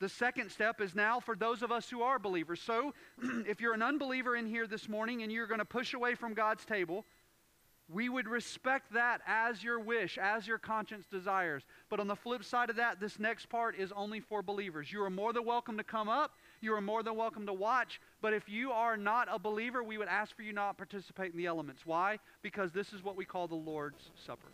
The 0.00 0.08
second 0.08 0.50
step 0.50 0.80
is 0.80 0.96
now 0.96 1.20
for 1.20 1.36
those 1.36 1.62
of 1.62 1.70
us 1.70 1.88
who 1.88 2.02
are 2.02 2.18
believers. 2.18 2.60
So, 2.60 2.92
if 3.46 3.60
you're 3.60 3.72
an 3.72 3.82
unbeliever 3.82 4.34
in 4.34 4.46
here 4.46 4.66
this 4.66 4.88
morning 4.88 5.22
and 5.22 5.30
you're 5.30 5.46
going 5.46 5.60
to 5.60 5.64
push 5.64 5.94
away 5.94 6.16
from 6.16 6.34
God's 6.34 6.64
table, 6.64 7.04
we 7.88 8.08
would 8.08 8.26
respect 8.26 8.92
that 8.94 9.20
as 9.28 9.62
your 9.62 9.78
wish, 9.78 10.18
as 10.18 10.44
your 10.44 10.58
conscience 10.58 11.06
desires. 11.06 11.62
But 11.88 12.00
on 12.00 12.08
the 12.08 12.16
flip 12.16 12.42
side 12.42 12.68
of 12.68 12.76
that, 12.76 12.98
this 12.98 13.20
next 13.20 13.48
part 13.48 13.78
is 13.78 13.92
only 13.92 14.18
for 14.18 14.42
believers. 14.42 14.92
You 14.92 15.04
are 15.04 15.10
more 15.10 15.32
than 15.32 15.44
welcome 15.44 15.76
to 15.76 15.84
come 15.84 16.08
up. 16.08 16.32
You 16.60 16.74
are 16.74 16.80
more 16.80 17.02
than 17.02 17.16
welcome 17.16 17.46
to 17.46 17.52
watch. 17.52 18.00
But 18.20 18.34
if 18.34 18.48
you 18.48 18.72
are 18.72 18.96
not 18.96 19.28
a 19.30 19.38
believer, 19.38 19.82
we 19.82 19.98
would 19.98 20.08
ask 20.08 20.34
for 20.36 20.42
you 20.42 20.52
not 20.52 20.76
participate 20.76 21.32
in 21.32 21.38
the 21.38 21.46
elements. 21.46 21.86
Why? 21.86 22.18
Because 22.42 22.72
this 22.72 22.92
is 22.92 23.02
what 23.02 23.16
we 23.16 23.24
call 23.24 23.48
the 23.48 23.54
Lord's 23.54 24.10
Supper. 24.26 24.48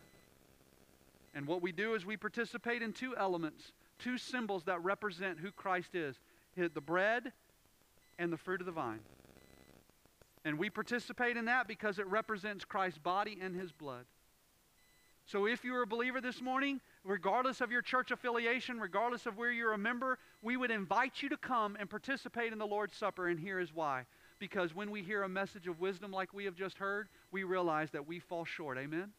And 1.35 1.45
what 1.45 1.61
we 1.61 1.71
do 1.71 1.93
is 1.93 2.05
we 2.05 2.17
participate 2.17 2.81
in 2.81 2.93
two 2.93 3.15
elements 3.15 3.71
two 3.99 4.17
symbols 4.17 4.63
that 4.65 4.83
represent 4.83 5.39
who 5.39 5.51
Christ 5.51 5.95
is 5.95 6.15
the 6.55 6.81
bread 6.81 7.31
and 8.17 8.31
the 8.31 8.37
fruit 8.37 8.61
of 8.61 8.65
the 8.65 8.71
vine. 8.71 8.99
And 10.43 10.57
we 10.57 10.69
participate 10.69 11.37
in 11.37 11.45
that 11.45 11.67
because 11.67 11.99
it 11.99 12.07
represents 12.07 12.65
Christ's 12.65 12.99
body 12.99 13.37
and 13.41 13.55
his 13.55 13.71
blood. 13.71 14.05
So 15.25 15.45
if 15.45 15.63
you're 15.63 15.83
a 15.83 15.87
believer 15.87 16.21
this 16.21 16.41
morning, 16.41 16.79
regardless 17.03 17.61
of 17.61 17.71
your 17.71 17.81
church 17.81 18.11
affiliation, 18.11 18.79
regardless 18.79 19.25
of 19.25 19.37
where 19.37 19.51
you're 19.51 19.73
a 19.73 19.77
member, 19.77 20.19
we 20.41 20.57
would 20.57 20.71
invite 20.71 21.21
you 21.21 21.29
to 21.29 21.37
come 21.37 21.77
and 21.79 21.89
participate 21.89 22.53
in 22.53 22.59
the 22.59 22.65
Lord's 22.65 22.95
Supper. 22.95 23.27
And 23.27 23.39
here 23.39 23.59
is 23.59 23.73
why. 23.73 24.03
Because 24.39 24.75
when 24.75 24.91
we 24.91 25.01
hear 25.01 25.23
a 25.23 25.29
message 25.29 25.67
of 25.67 25.79
wisdom 25.79 26.11
like 26.11 26.33
we 26.33 26.45
have 26.45 26.55
just 26.55 26.77
heard, 26.77 27.07
we 27.31 27.43
realize 27.43 27.89
that 27.91 28.07
we 28.07 28.19
fall 28.19 28.45
short. 28.45 28.77
Amen? 28.77 29.11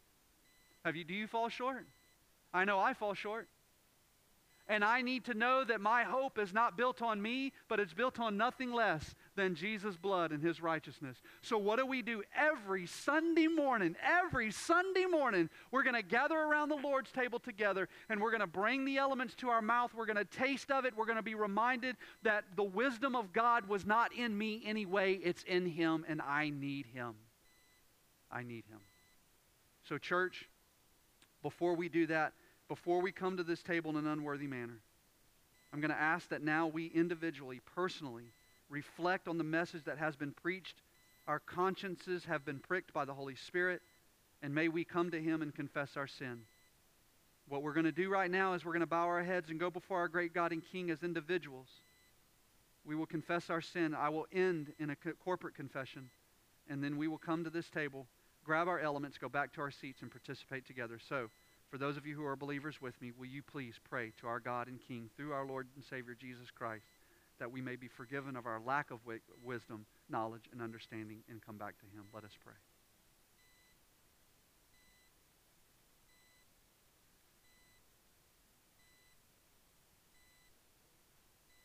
Have 0.85 0.97
you, 0.97 1.05
do 1.05 1.15
you 1.15 1.27
fall 1.27 1.49
short? 1.49 1.87
I 2.55 2.65
know 2.65 2.79
I 2.79 2.95
fall 2.95 3.15
short. 3.15 3.49
And 4.71 4.85
I 4.85 5.01
need 5.01 5.25
to 5.25 5.35
know 5.35 5.65
that 5.65 5.81
my 5.81 6.05
hope 6.05 6.39
is 6.39 6.53
not 6.53 6.77
built 6.77 7.01
on 7.01 7.23
me, 7.23 7.55
but 7.69 7.81
it's 7.81 7.95
built 7.95 8.21
on 8.21 8.37
nothing 8.37 8.71
less 8.71 9.15
than 9.35 9.55
Jesus' 9.55 9.97
blood 9.97 10.31
and 10.31 10.43
his 10.43 10.61
righteousness. 10.61 11.17
So, 11.41 11.57
what 11.57 11.79
do 11.79 11.87
we 11.87 12.03
do 12.03 12.23
every 12.37 12.87
Sunday 12.87 13.47
morning? 13.47 13.97
Every 14.05 14.51
Sunday 14.51 15.07
morning, 15.07 15.49
we're 15.71 15.85
going 15.85 15.95
to 15.95 16.03
gather 16.03 16.37
around 16.37 16.69
the 16.69 16.77
Lord's 16.77 17.11
table 17.11 17.39
together 17.39 17.89
and 18.11 18.21
we're 18.21 18.31
going 18.31 18.41
to 18.41 18.47
bring 18.47 18.85
the 18.85 18.99
elements 18.99 19.35
to 19.37 19.49
our 19.49 19.63
mouth. 19.63 19.93
We're 19.95 20.07
going 20.07 20.17
to 20.17 20.25
taste 20.27 20.71
of 20.71 20.85
it. 20.85 20.95
We're 20.95 21.07
going 21.07 21.17
to 21.17 21.23
be 21.23 21.35
reminded 21.35 21.97
that 22.23 22.45
the 22.55 22.63
wisdom 22.63 23.17
of 23.17 23.33
God 23.33 23.69
was 23.69 23.87
not 23.87 24.13
in 24.13 24.37
me 24.37 24.63
anyway, 24.67 25.15
it's 25.15 25.45
in 25.45 25.65
him, 25.65 26.05
and 26.07 26.21
I 26.21 26.51
need 26.51 26.85
him. 26.93 27.15
I 28.31 28.43
need 28.43 28.65
him. 28.71 28.81
So, 29.89 29.97
church, 29.97 30.47
before 31.43 31.75
we 31.75 31.89
do 31.89 32.07
that, 32.09 32.35
before 32.69 33.01
we 33.01 33.11
come 33.11 33.37
to 33.37 33.43
this 33.43 33.63
table 33.63 33.91
in 33.91 33.97
an 33.97 34.07
unworthy 34.07 34.47
manner. 34.47 34.79
I'm 35.73 35.81
going 35.81 35.91
to 35.91 36.01
ask 36.01 36.29
that 36.29 36.43
now 36.43 36.67
we 36.67 36.87
individually, 36.87 37.61
personally, 37.75 38.33
reflect 38.69 39.29
on 39.29 39.39
the 39.39 39.45
message 39.45 39.85
that 39.85 39.99
has 39.99 40.17
been 40.17 40.33
preached. 40.33 40.77
Our 41.27 41.41
consciences 41.41 42.25
have 42.25 42.45
been 42.45 42.59
pricked 42.59 42.93
by 42.93 43.05
the 43.05 43.15
Holy 43.15 43.37
Spirit, 43.37 43.83
and 44.43 44.55
may 44.55 44.69
we 44.69 44.85
come 44.85 45.11
to 45.11 45.21
Him 45.21 45.43
and 45.43 45.55
confess 45.55 45.97
our 45.97 46.07
sin. 46.07 46.43
What 47.49 47.63
we're 47.63 47.73
going 47.73 47.85
to 47.85 47.93
do 47.93 48.11
right 48.11 48.31
now 48.31 48.53
is 48.53 48.65
we're 48.65 48.73
going 48.73 48.81
to 48.81 48.87
bow 48.87 49.07
our 49.07 49.23
heads 49.23 49.51
and 49.51 49.59
go 49.59 49.71
before 49.71 49.99
our 49.99 50.09
great 50.09 50.35
God 50.35 50.53
and 50.53 50.63
King 50.63 50.91
as 50.91 51.03
individuals. 51.03 51.69
We 52.85 52.95
will 52.95 53.07
confess 53.07 53.51
our 53.51 53.61
sin. 53.61 53.95
I 53.95 54.11
will 54.11 54.27
end 54.33 54.73
in 54.79 54.91
a 54.91 54.97
corporate 54.97 55.55
confession, 55.55 56.11
and 56.69 56.85
then 56.85 56.97
we 56.97 57.09
will 57.09 57.19
come 57.19 57.45
to 57.45 57.51
this 57.51 57.69
table, 57.71 58.07
grab 58.45 58.69
our 58.69 58.81
elements, 58.81 59.19
go 59.19 59.29
back 59.29 59.53
to 59.55 59.61
our 59.63 59.71
seats, 59.71 60.03
and 60.03 60.11
participate 60.11 60.67
together. 60.67 60.99
So, 61.09 61.29
for 61.71 61.79
those 61.79 61.97
of 61.97 62.07
you 62.07 62.17
who 62.17 62.25
are 62.25 62.37
believers 62.37 62.81
with 62.81 63.01
me, 63.01 63.13
will 63.17 63.27
you 63.27 63.43
please 63.43 63.75
pray 63.89 64.13
to 64.21 64.27
our 64.27 64.41
God 64.41 64.69
and 64.69 64.81
King 64.81 65.11
through 65.17 65.33
our 65.33 65.47
Lord 65.47 65.69
and 65.75 65.85
Savior 65.85 66.15
Jesus 66.15 66.51
Christ 66.51 66.87
that 67.39 67.53
we 67.53 67.61
may 67.61 67.77
be 67.77 67.89
forgiven 67.89 68.37
of 68.37 68.47
our 68.47 68.61
lack 68.61 68.91
of 68.91 69.01
wisdom, 69.45 69.87
knowledge, 70.09 70.49
and 70.53 70.61
understanding 70.61 71.23
and 71.29 71.45
come 71.45 71.57
back 71.57 71.79
to 71.79 71.87
Him? 71.87 72.05
Let 72.13 72.25
us 72.25 72.37
pray. 72.43 72.55